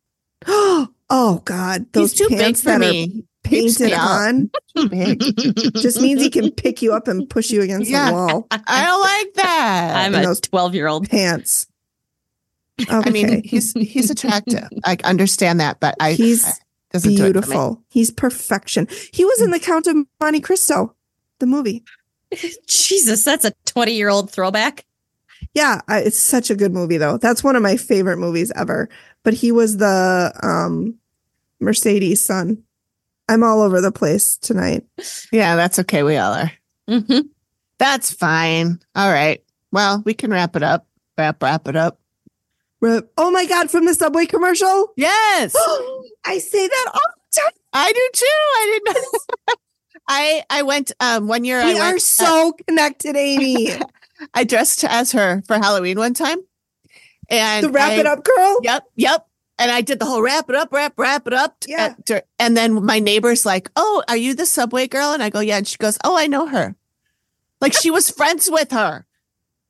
oh 0.47 1.43
God. 1.45 1.87
Those 1.93 2.13
He's 2.13 2.29
too 2.29 2.37
big 2.37 2.57
for 2.57 2.79
me. 2.79 3.25
Painted 3.45 3.93
on. 3.93 4.51
big. 4.89 5.21
Just 5.75 6.01
means 6.01 6.21
he 6.21 6.31
can 6.31 6.51
pick 6.51 6.83
you 6.83 6.93
up 6.95 7.07
and 7.07 7.29
push 7.29 7.51
you 7.51 7.63
against 7.63 7.91
yeah. 7.91 8.09
the 8.09 8.15
wall. 8.15 8.47
I 8.51 8.85
don't 8.85 9.01
like 9.01 9.35
that. 9.35 9.93
I'm 9.97 10.15
a 10.15 10.35
12 10.35 10.75
year 10.75 10.89
old. 10.89 11.09
Pants. 11.09 11.67
Okay. 12.81 12.93
I 12.93 13.11
mean, 13.11 13.43
he's 13.45 13.73
he's 13.73 14.11
attractive. 14.11 14.69
I 14.85 14.97
understand 15.05 15.61
that, 15.61 15.79
but 15.79 15.95
I 16.01 16.15
he's 16.15 16.45
I, 16.45 16.99
beautiful. 16.99 17.81
He's 17.89 18.11
perfection. 18.11 18.89
He 19.13 19.25
was 19.25 19.41
in 19.41 19.51
the 19.51 19.61
Count 19.61 19.87
of 19.87 19.97
Monte 20.21 20.41
Cristo, 20.41 20.95
the 21.39 21.47
movie. 21.47 21.85
Jesus, 22.67 23.25
that's 23.25 23.45
a 23.45 23.53
20 23.67 23.93
year 23.93 24.09
old 24.09 24.31
throwback. 24.31 24.85
Yeah, 25.55 25.83
it's 25.89 26.19
such 26.19 26.51
a 26.51 26.57
good 26.57 26.73
movie 26.73 26.97
though. 26.97 27.17
That's 27.17 27.45
one 27.45 27.55
of 27.55 27.63
my 27.63 27.77
favorite 27.77 28.17
movies 28.17 28.51
ever. 28.57 28.89
But 29.23 29.35
he 29.35 29.53
was 29.53 29.77
the 29.77 30.33
um 30.43 30.99
Mercedes 31.61 32.25
son. 32.25 32.63
I'm 33.29 33.43
all 33.43 33.63
over 33.63 33.81
the 33.81 33.93
place 33.93 34.37
tonight. 34.37 34.85
Yeah, 35.33 35.57
that's 35.57 35.79
okay. 35.81 36.03
We 36.03 36.17
all 36.17 36.35
are. 36.35 36.53
Mm-hmm. 36.89 37.21
That's 37.79 38.13
fine. 38.13 38.81
All 38.95 39.11
right. 39.11 39.43
Well, 39.73 40.03
we 40.05 40.15
can 40.15 40.31
wrap 40.31 40.57
it 40.57 40.63
up. 40.63 40.87
Wrap 41.17 41.43
wrap 41.43 41.69
it 41.69 41.77
up. 41.77 42.01
Rip. 42.81 43.13
Oh 43.17 43.31
my 43.31 43.47
god, 43.47 43.71
from 43.71 43.87
the 43.87 43.95
subway 43.95 44.27
commercial? 44.27 44.93
Yes. 44.97 45.55
I 46.27 46.39
say 46.39 46.67
that 46.67 46.91
all 46.93 47.01
the 47.01 47.41
time. 47.41 47.53
I 47.73 47.93
do 47.93 48.09
too. 48.13 48.27
I 48.27 48.71
did 48.73 48.83
not. 48.85 48.97
know. 48.97 49.55
I 50.09 50.43
I 50.51 50.63
went 50.63 50.93
um 51.01 51.29
one 51.29 51.45
year. 51.45 51.65
We 51.65 51.73
I 51.73 51.75
went, 51.75 51.97
are 51.97 51.99
so 51.99 52.51
uh, 52.51 52.53
connected, 52.67 53.17
Amy. 53.17 53.71
I 54.35 54.45
dressed 54.45 54.85
as 54.85 55.13
her 55.13 55.43
for 55.47 55.57
Halloween 55.57 55.99
one 55.99 56.15
time, 56.15 56.39
and 57.31 57.65
the 57.65 57.71
wrap 57.71 57.93
I, 57.93 57.95
it 57.95 58.07
up 58.07 58.23
girl. 58.23 58.61
Yep, 58.63 58.85
yep. 58.97 59.27
And 59.59 59.71
I 59.71 59.83
did 59.83 59.99
the 60.01 60.05
whole 60.05 60.21
wrap 60.21 60.51
it 60.51 60.57
up, 60.57 60.73
wrap, 60.73 60.95
wrap 60.97 61.27
it 61.27 61.33
up. 61.33 61.57
Yeah. 61.67 61.95
Uh, 62.11 62.15
At, 62.15 62.27
and 62.41 62.57
then 62.57 62.85
my 62.85 62.99
neighbor's 62.99 63.47
like, 63.47 63.71
"Oh, 63.77 64.03
are 64.09 64.17
you 64.17 64.35
the 64.35 64.47
subway 64.47 64.87
girl?" 64.89 65.13
And 65.13 65.23
I 65.23 65.31
go, 65.31 65.41
"Yeah." 65.41 65.59
And 65.59 65.67
she 65.69 65.77
goes, 65.77 65.97
"Oh, 66.03 66.17
I 66.19 66.27
know 66.27 66.47
her." 66.47 66.75
Like 67.61 67.73
she 67.73 67.91
was 67.91 68.11
friends 68.11 68.51
with 68.51 68.73
her, 68.73 69.07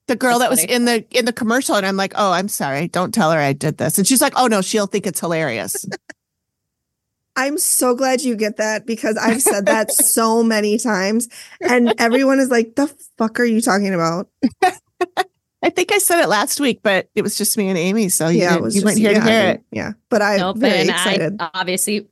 the 0.08 0.16
girl 0.16 0.38
That's 0.38 0.56
that 0.56 0.62
funny. 0.62 0.72
was 0.72 0.76
in 0.76 0.84
the 0.86 1.18
in 1.18 1.24
the 1.26 1.32
commercial. 1.34 1.76
And 1.76 1.84
I'm 1.84 1.96
like, 1.98 2.12
"Oh, 2.16 2.32
I'm 2.32 2.48
sorry. 2.48 2.88
Don't 2.88 3.12
tell 3.12 3.30
her 3.30 3.38
I 3.38 3.52
did 3.52 3.76
this." 3.76 3.98
And 3.98 4.06
she's 4.06 4.22
like, 4.22 4.32
"Oh 4.36 4.46
no, 4.46 4.62
she'll 4.62 4.86
think 4.86 5.06
it's 5.06 5.20
hilarious." 5.20 5.84
I'm 7.36 7.58
so 7.58 7.96
glad 7.96 8.22
you 8.22 8.36
get 8.36 8.58
that 8.58 8.86
because 8.86 9.16
I've 9.16 9.42
said 9.42 9.66
that 9.66 9.90
so 9.92 10.42
many 10.44 10.78
times 10.78 11.28
and 11.60 11.92
everyone 11.98 12.38
is 12.38 12.48
like, 12.48 12.76
the 12.76 12.86
fuck 13.18 13.40
are 13.40 13.44
you 13.44 13.60
talking 13.60 13.92
about? 13.92 14.28
I 15.64 15.70
think 15.70 15.92
I 15.92 15.98
said 15.98 16.22
it 16.22 16.28
last 16.28 16.60
week, 16.60 16.80
but 16.82 17.08
it 17.14 17.22
was 17.22 17.38
just 17.38 17.56
me 17.56 17.68
and 17.70 17.78
Amy. 17.78 18.10
So 18.10 18.28
you, 18.28 18.42
yeah, 18.42 18.56
you 18.56 18.84
weren't 18.84 18.98
here 18.98 19.12
yeah, 19.12 19.24
to 19.24 19.30
hear 19.30 19.50
it. 19.50 19.62
Yeah. 19.72 19.92
But 20.10 20.20
I'm 20.20 20.38
nope, 20.38 20.58
very 20.58 20.88
excited. 20.88 21.36
I 21.40 21.50
obviously. 21.54 22.06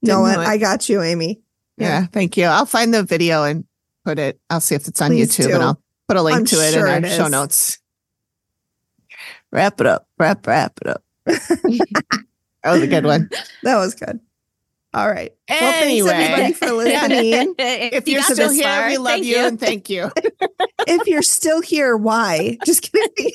No, 0.00 0.20
what? 0.20 0.38
I 0.38 0.56
got 0.56 0.88
you, 0.88 1.02
Amy. 1.02 1.40
Yeah. 1.76 2.00
yeah. 2.00 2.06
Thank 2.06 2.36
you. 2.36 2.44
I'll 2.44 2.66
find 2.66 2.94
the 2.94 3.02
video 3.02 3.42
and 3.42 3.64
put 4.04 4.20
it. 4.20 4.38
I'll 4.48 4.60
see 4.60 4.76
if 4.76 4.86
it's 4.86 5.02
on 5.02 5.10
Please 5.10 5.36
YouTube 5.36 5.48
do. 5.48 5.54
and 5.54 5.62
I'll 5.64 5.82
put 6.06 6.16
a 6.16 6.22
link 6.22 6.38
I'm 6.38 6.44
to 6.44 6.56
it 6.56 6.72
sure 6.74 6.86
in 6.86 7.04
our 7.04 7.10
it 7.10 7.16
show 7.16 7.26
notes. 7.26 7.78
Wrap 9.50 9.80
it 9.80 9.86
up. 9.86 10.06
Wrap, 10.16 10.46
wrap 10.46 10.78
it 10.82 10.86
up. 10.86 11.02
That 12.64 12.72
was 12.72 12.82
a 12.82 12.86
good 12.86 13.04
one. 13.04 13.28
that 13.62 13.76
was 13.76 13.94
good. 13.94 14.20
All 14.94 15.10
right. 15.10 15.32
Well, 15.50 15.82
anyway. 15.82 16.10
thanks 16.10 16.32
everybody 16.32 16.52
for 16.52 16.72
listening. 16.72 17.54
if, 17.58 18.06
you're 18.06 18.22
still 18.22 18.52
here, 18.52 18.62
far, 18.62 18.86
we 18.86 18.96
love 18.96 19.18
you, 19.18 19.36
you 19.36 19.44
and 19.44 19.58
thank 19.58 19.90
you. 19.90 20.08
if 20.86 21.08
you're 21.08 21.22
still 21.22 21.60
here, 21.60 21.96
why? 21.96 22.56
Just 22.64 22.92
kidding. 22.92 23.32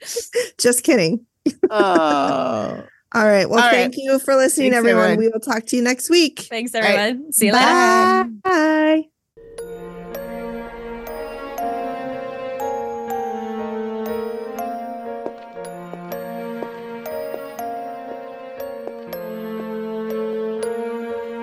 Just 0.58 0.82
kidding. 0.82 1.26
Oh. 1.68 2.84
All 3.14 3.24
right. 3.24 3.48
Well, 3.48 3.62
All 3.62 3.70
thank 3.70 3.92
right. 3.92 4.02
you 4.02 4.18
for 4.18 4.34
listening, 4.34 4.72
thanks, 4.72 4.78
everyone. 4.78 5.04
everyone. 5.04 5.24
We 5.24 5.28
will 5.28 5.40
talk 5.40 5.66
to 5.66 5.76
you 5.76 5.82
next 5.82 6.08
week. 6.08 6.40
Thanks, 6.40 6.74
everyone. 6.74 7.24
Right. 7.24 7.34
See 7.34 7.46
you 7.46 7.52
Bye. 7.52 8.24
later. 8.24 8.30
Bye. 8.42 9.08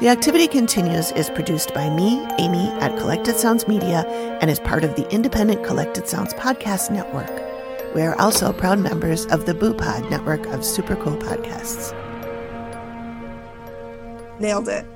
The 0.00 0.06
Activity 0.06 0.46
Continues 0.46 1.10
is 1.10 1.28
produced 1.28 1.74
by 1.74 1.90
me, 1.90 2.24
Amy, 2.38 2.68
at 2.78 2.96
Collected 2.98 3.34
Sounds 3.34 3.66
Media 3.66 4.06
and 4.40 4.48
is 4.48 4.60
part 4.60 4.84
of 4.84 4.94
the 4.94 5.10
independent 5.12 5.64
Collected 5.64 6.06
Sounds 6.06 6.32
Podcast 6.34 6.92
Network. 6.92 7.28
We 7.96 8.02
are 8.02 8.16
also 8.20 8.52
proud 8.52 8.78
members 8.78 9.26
of 9.26 9.46
the 9.46 9.54
Boo 9.54 9.74
Pod 9.74 10.08
network 10.08 10.46
of 10.46 10.64
super 10.64 10.94
cool 10.94 11.16
podcasts. 11.16 11.92
Nailed 14.38 14.68
it. 14.68 14.86